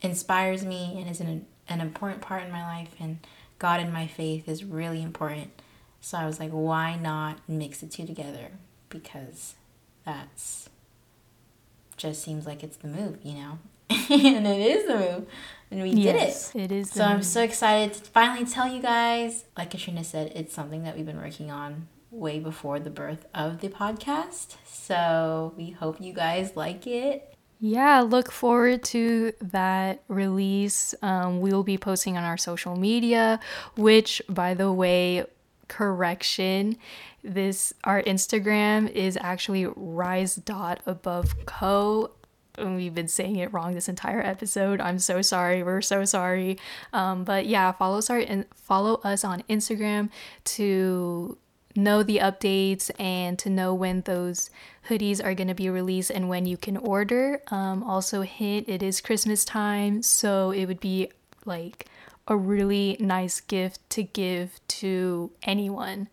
inspires 0.00 0.64
me 0.64 0.96
and 0.98 1.08
is 1.08 1.20
an, 1.20 1.46
an 1.68 1.80
important 1.80 2.22
part 2.22 2.42
in 2.42 2.50
my 2.50 2.62
life, 2.62 2.94
and 2.98 3.18
God 3.58 3.80
and 3.80 3.92
my 3.92 4.06
faith 4.06 4.48
is 4.48 4.64
really 4.64 5.02
important. 5.02 5.50
So 6.00 6.18
I 6.18 6.26
was 6.26 6.40
like, 6.40 6.50
why 6.50 6.96
not 6.96 7.38
mix 7.46 7.78
the 7.78 7.86
two 7.86 8.06
together? 8.06 8.48
Because 8.88 9.54
that's 10.04 10.68
just 11.96 12.22
seems 12.22 12.46
like 12.46 12.64
it's 12.64 12.78
the 12.78 12.88
move, 12.88 13.18
you 13.22 13.34
know? 13.34 13.58
and 13.90 14.46
it 14.46 14.60
is 14.60 14.86
the 14.86 14.96
move. 14.96 15.26
And 15.70 15.82
we 15.82 15.90
yes, 15.90 16.52
did 16.52 16.60
it. 16.60 16.64
It 16.64 16.76
is. 16.76 16.90
So 16.90 17.04
I'm 17.04 17.22
so 17.22 17.42
excited 17.42 17.94
to 17.94 18.10
finally 18.10 18.44
tell 18.46 18.68
you 18.68 18.82
guys. 18.82 19.44
Like 19.56 19.70
Katrina 19.70 20.02
said, 20.02 20.32
it's 20.34 20.52
something 20.52 20.82
that 20.82 20.96
we've 20.96 21.06
been 21.06 21.20
working 21.20 21.50
on 21.50 21.88
way 22.10 22.40
before 22.40 22.80
the 22.80 22.90
birth 22.90 23.26
of 23.34 23.60
the 23.60 23.68
podcast. 23.68 24.56
So 24.66 25.54
we 25.56 25.70
hope 25.70 26.00
you 26.00 26.12
guys 26.12 26.56
like 26.56 26.86
it. 26.86 27.34
Yeah, 27.60 28.00
look 28.00 28.32
forward 28.32 28.82
to 28.84 29.32
that 29.42 30.02
release. 30.08 30.94
Um, 31.02 31.40
we'll 31.40 31.62
be 31.62 31.76
posting 31.78 32.16
on 32.16 32.24
our 32.24 32.38
social 32.38 32.74
media, 32.74 33.38
which, 33.76 34.22
by 34.28 34.54
the 34.54 34.72
way, 34.72 35.26
correction 35.68 36.76
this 37.22 37.72
our 37.84 38.02
instagram 38.02 38.90
is 38.90 39.16
actually 39.20 39.66
rise 39.76 40.34
dot 40.34 40.80
above 40.84 41.34
co 41.46 42.10
we've 42.58 42.94
been 42.94 43.08
saying 43.08 43.36
it 43.36 43.52
wrong 43.52 43.74
this 43.74 43.88
entire 43.88 44.20
episode. 44.20 44.80
I'm 44.80 44.98
so 44.98 45.22
sorry. 45.22 45.62
We're 45.62 45.82
so 45.82 46.04
sorry. 46.04 46.58
Um, 46.92 47.24
but 47.24 47.46
yeah, 47.46 47.72
follow 47.72 47.98
us 47.98 48.10
our 48.10 48.22
follow 48.54 49.00
us 49.04 49.24
on 49.24 49.42
Instagram 49.48 50.10
to 50.44 51.38
know 51.76 52.02
the 52.02 52.18
updates 52.18 52.90
and 52.98 53.38
to 53.38 53.48
know 53.48 53.72
when 53.74 54.00
those 54.02 54.50
hoodies 54.88 55.24
are 55.24 55.34
going 55.34 55.48
to 55.48 55.54
be 55.54 55.70
released 55.70 56.10
and 56.10 56.28
when 56.28 56.46
you 56.46 56.56
can 56.56 56.76
order. 56.76 57.42
Um, 57.48 57.82
also, 57.82 58.22
hint 58.22 58.68
it 58.68 58.82
is 58.82 59.00
Christmas 59.00 59.44
time, 59.44 60.02
so 60.02 60.50
it 60.50 60.66
would 60.66 60.80
be 60.80 61.10
like 61.44 61.86
a 62.26 62.36
really 62.36 62.96
nice 63.00 63.40
gift 63.40 63.88
to 63.90 64.02
give 64.02 64.60
to 64.68 65.30
anyone. 65.42 66.08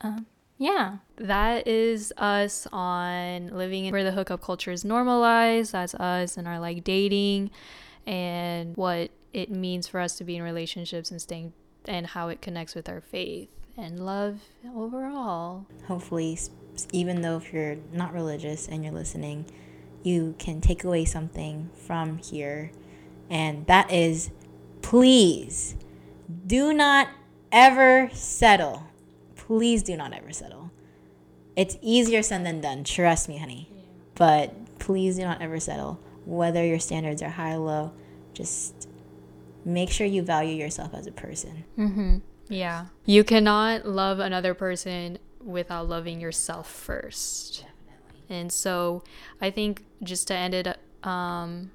Um, 0.00 0.26
yeah, 0.60 0.98
that 1.16 1.66
is 1.66 2.12
us 2.18 2.66
on 2.70 3.48
living 3.48 3.86
in 3.86 3.92
where 3.92 4.04
the 4.04 4.12
hookup 4.12 4.42
culture 4.42 4.70
is 4.70 4.84
normalized. 4.84 5.72
That's 5.72 5.94
us 5.94 6.36
and 6.36 6.46
our 6.46 6.60
like 6.60 6.84
dating 6.84 7.50
and 8.06 8.76
what 8.76 9.10
it 9.32 9.50
means 9.50 9.88
for 9.88 10.00
us 10.00 10.18
to 10.18 10.24
be 10.24 10.36
in 10.36 10.42
relationships 10.42 11.10
and 11.10 11.20
staying 11.20 11.54
and 11.86 12.08
how 12.08 12.28
it 12.28 12.42
connects 12.42 12.74
with 12.74 12.90
our 12.90 13.00
faith 13.00 13.48
and 13.78 14.04
love 14.04 14.40
overall. 14.76 15.64
Hopefully, 15.88 16.38
even 16.92 17.22
though 17.22 17.38
if 17.38 17.54
you're 17.54 17.78
not 17.90 18.12
religious 18.12 18.68
and 18.68 18.84
you're 18.84 18.92
listening, 18.92 19.46
you 20.02 20.34
can 20.38 20.60
take 20.60 20.84
away 20.84 21.06
something 21.06 21.70
from 21.74 22.18
here. 22.18 22.70
And 23.30 23.66
that 23.66 23.90
is 23.90 24.30
please 24.82 25.74
do 26.46 26.74
not 26.74 27.08
ever 27.50 28.10
settle. 28.12 28.89
Please 29.50 29.82
do 29.82 29.96
not 29.96 30.12
ever 30.12 30.32
settle. 30.32 30.70
It's 31.56 31.76
easier 31.82 32.22
said 32.22 32.46
than 32.46 32.60
done. 32.60 32.84
Trust 32.84 33.28
me, 33.28 33.36
honey. 33.36 33.68
Yeah. 33.68 33.82
But 34.14 34.78
please 34.78 35.16
do 35.16 35.24
not 35.24 35.42
ever 35.42 35.58
settle. 35.58 35.98
Whether 36.24 36.64
your 36.64 36.78
standards 36.78 37.20
are 37.20 37.30
high 37.30 37.54
or 37.54 37.58
low, 37.58 37.92
just 38.32 38.86
make 39.64 39.90
sure 39.90 40.06
you 40.06 40.22
value 40.22 40.54
yourself 40.54 40.94
as 40.94 41.08
a 41.08 41.10
person. 41.10 41.64
Mm-hmm. 41.76 42.18
Yeah. 42.48 42.86
You 43.06 43.24
cannot 43.24 43.86
love 43.86 44.20
another 44.20 44.54
person 44.54 45.18
without 45.44 45.88
loving 45.88 46.20
yourself 46.20 46.70
first. 46.70 47.64
Definitely. 47.88 48.36
And 48.36 48.52
so 48.52 49.02
I 49.40 49.50
think 49.50 49.84
just 50.04 50.28
to 50.28 50.34
end 50.36 50.54
it 50.54 50.78
um, 51.02 51.72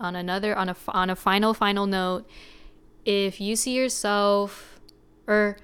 on 0.00 0.16
another 0.16 0.56
on 0.56 0.70
a 0.70 0.76
on 0.88 1.10
a 1.10 1.14
final 1.14 1.52
final 1.52 1.86
note, 1.86 2.26
if 3.04 3.38
you 3.38 3.54
see 3.54 3.74
yourself 3.74 4.80
or 5.26 5.58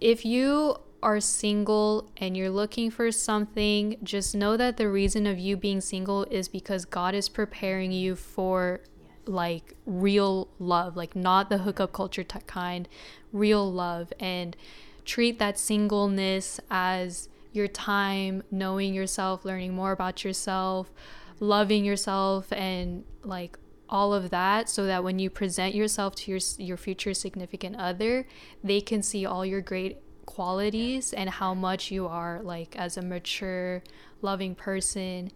if 0.00 0.24
you 0.24 0.78
are 1.06 1.20
single 1.20 2.10
and 2.16 2.36
you're 2.36 2.50
looking 2.50 2.90
for 2.90 3.12
something, 3.12 3.96
just 4.02 4.34
know 4.34 4.56
that 4.56 4.76
the 4.76 4.88
reason 4.88 5.24
of 5.24 5.38
you 5.38 5.56
being 5.56 5.80
single 5.80 6.24
is 6.32 6.48
because 6.48 6.84
God 6.84 7.14
is 7.14 7.28
preparing 7.28 7.92
you 7.92 8.16
for 8.16 8.80
like 9.24 9.74
real 9.86 10.48
love, 10.58 10.96
like 10.96 11.14
not 11.14 11.48
the 11.48 11.58
hookup 11.58 11.92
culture 11.92 12.24
t- 12.24 12.40
kind, 12.48 12.88
real 13.32 13.72
love, 13.72 14.12
and 14.18 14.56
treat 15.04 15.38
that 15.38 15.56
singleness 15.56 16.58
as 16.72 17.28
your 17.52 17.68
time 17.68 18.42
knowing 18.50 18.92
yourself, 18.92 19.44
learning 19.44 19.74
more 19.74 19.92
about 19.92 20.24
yourself, 20.24 20.90
loving 21.38 21.84
yourself, 21.84 22.52
and 22.52 23.04
like 23.22 23.56
all 23.88 24.12
of 24.12 24.30
that 24.30 24.68
so 24.68 24.86
that 24.86 25.04
when 25.04 25.20
you 25.20 25.30
present 25.30 25.72
yourself 25.72 26.16
to 26.16 26.32
your 26.32 26.40
your 26.58 26.76
future 26.76 27.14
significant 27.14 27.76
other, 27.76 28.26
they 28.64 28.80
can 28.80 29.04
see 29.04 29.24
all 29.24 29.46
your 29.46 29.60
great 29.60 29.98
qualities 30.26 31.12
and 31.12 31.30
how 31.30 31.54
much 31.54 31.90
you 31.90 32.06
are 32.06 32.40
like 32.42 32.76
as 32.76 32.96
a 32.96 33.02
mature, 33.02 33.82
loving 34.20 34.54
person 34.54 35.30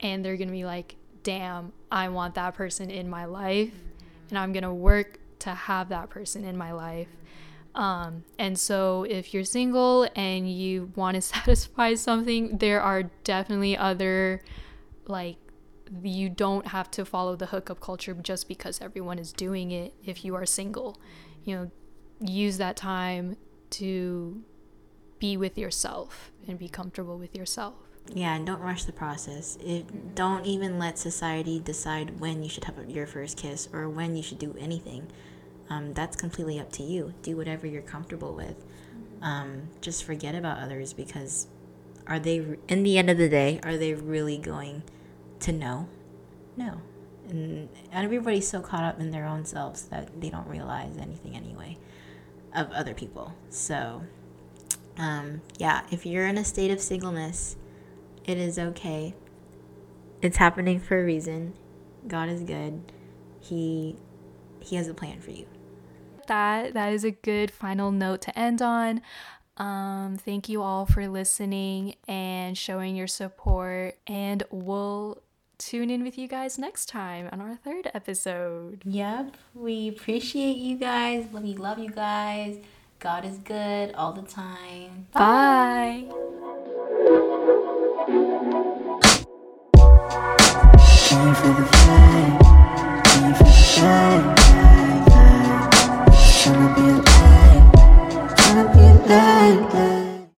and 0.00 0.24
they're 0.24 0.36
going 0.36 0.48
to 0.48 0.52
be 0.52 0.64
like, 0.64 0.96
"Damn, 1.22 1.72
I 1.90 2.08
want 2.08 2.34
that 2.34 2.54
person 2.54 2.90
in 2.90 3.08
my 3.08 3.26
life 3.26 3.72
and 4.30 4.38
I'm 4.38 4.52
going 4.52 4.64
to 4.64 4.74
work 4.74 5.18
to 5.40 5.50
have 5.50 5.90
that 5.90 6.10
person 6.10 6.44
in 6.44 6.56
my 6.56 6.72
life." 6.72 7.08
Um, 7.74 8.24
and 8.38 8.58
so, 8.58 9.04
if 9.04 9.34
you're 9.34 9.44
single 9.44 10.08
and 10.14 10.50
you 10.50 10.92
want 10.94 11.16
to 11.16 11.20
satisfy 11.36 11.94
something, 11.94 12.58
there 12.58 12.80
are 12.80 13.04
definitely 13.24 13.76
other 13.76 14.42
like 15.06 15.36
you 16.02 16.28
don't 16.28 16.68
have 16.68 16.90
to 16.90 17.04
follow 17.04 17.36
the 17.36 17.46
hookup 17.46 17.80
culture 17.80 18.14
just 18.14 18.48
because 18.48 18.80
everyone 18.80 19.18
is 19.18 19.32
doing 19.32 19.70
it 19.70 19.94
if 20.04 20.24
you 20.24 20.34
are 20.34 20.46
single. 20.46 20.98
You 21.44 21.56
know, 21.56 21.70
use 22.20 22.58
that 22.58 22.76
time 22.76 23.36
to 23.78 24.42
be 25.18 25.36
with 25.36 25.56
yourself 25.56 26.30
and 26.46 26.58
be 26.58 26.68
comfortable 26.68 27.18
with 27.18 27.34
yourself. 27.34 27.74
Yeah, 28.12 28.34
and 28.34 28.46
don't 28.46 28.60
rush 28.60 28.84
the 28.84 28.92
process. 28.92 29.56
It, 29.64 30.14
don't 30.14 30.44
even 30.44 30.78
let 30.78 30.98
society 30.98 31.58
decide 31.58 32.20
when 32.20 32.42
you 32.42 32.48
should 32.48 32.64
have 32.64 32.78
your 32.90 33.06
first 33.06 33.38
kiss 33.38 33.68
or 33.72 33.88
when 33.88 34.16
you 34.16 34.22
should 34.22 34.38
do 34.38 34.54
anything. 34.58 35.08
Um, 35.70 35.94
that's 35.94 36.14
completely 36.14 36.60
up 36.60 36.70
to 36.72 36.82
you. 36.82 37.14
Do 37.22 37.36
whatever 37.36 37.66
you're 37.66 37.82
comfortable 37.82 38.34
with. 38.34 38.62
Um, 39.22 39.68
just 39.80 40.04
forget 40.04 40.34
about 40.34 40.58
others 40.58 40.92
because 40.92 41.46
are 42.06 42.18
they, 42.18 42.44
in 42.68 42.82
the 42.82 42.98
end 42.98 43.08
of 43.08 43.16
the 43.16 43.30
day, 43.30 43.58
are 43.62 43.78
they 43.78 43.94
really 43.94 44.36
going 44.36 44.82
to 45.40 45.52
know? 45.52 45.88
No. 46.58 46.82
And 47.30 47.70
everybody's 47.90 48.46
so 48.46 48.60
caught 48.60 48.84
up 48.84 49.00
in 49.00 49.10
their 49.10 49.24
own 49.24 49.46
selves 49.46 49.82
that 49.86 50.20
they 50.20 50.28
don't 50.28 50.46
realize 50.46 50.98
anything 50.98 51.34
anyway 51.34 51.78
of 52.54 52.70
other 52.70 52.94
people. 52.94 53.34
So, 53.50 54.02
um, 54.96 55.42
yeah, 55.58 55.82
if 55.90 56.06
you're 56.06 56.26
in 56.26 56.38
a 56.38 56.44
state 56.44 56.70
of 56.70 56.80
singleness, 56.80 57.56
it 58.24 58.38
is 58.38 58.58
okay. 58.58 59.14
It's 60.22 60.36
happening 60.36 60.80
for 60.80 61.00
a 61.00 61.04
reason. 61.04 61.54
God 62.06 62.28
is 62.28 62.42
good. 62.42 62.92
He 63.40 63.96
he 64.60 64.76
has 64.76 64.88
a 64.88 64.94
plan 64.94 65.20
for 65.20 65.30
you. 65.30 65.46
That 66.26 66.74
that 66.74 66.92
is 66.92 67.04
a 67.04 67.10
good 67.10 67.50
final 67.50 67.90
note 67.90 68.22
to 68.22 68.38
end 68.38 68.62
on. 68.62 69.02
Um, 69.56 70.16
thank 70.16 70.48
you 70.48 70.62
all 70.62 70.84
for 70.86 71.06
listening 71.06 71.94
and 72.08 72.58
showing 72.58 72.96
your 72.96 73.06
support, 73.06 73.98
and 74.06 74.42
we'll 74.50 75.22
tune 75.58 75.90
in 75.90 76.02
with 76.02 76.18
you 76.18 76.28
guys 76.28 76.58
next 76.58 76.88
time 76.88 77.28
on 77.32 77.40
our 77.40 77.56
third 77.56 77.90
episode. 77.94 78.82
Yep, 78.84 79.36
we 79.54 79.88
appreciate 79.88 80.56
you 80.56 80.76
guys. 80.76 81.26
We 81.32 81.54
love 81.54 81.78
you 81.78 81.90
guys. 81.90 82.58
God 82.98 83.24
is 83.24 83.38
good 83.38 83.94
all 83.94 84.12
the 84.12 84.22
time. 84.22 85.06
Bye. 85.12 86.06
Bye. 99.06 99.70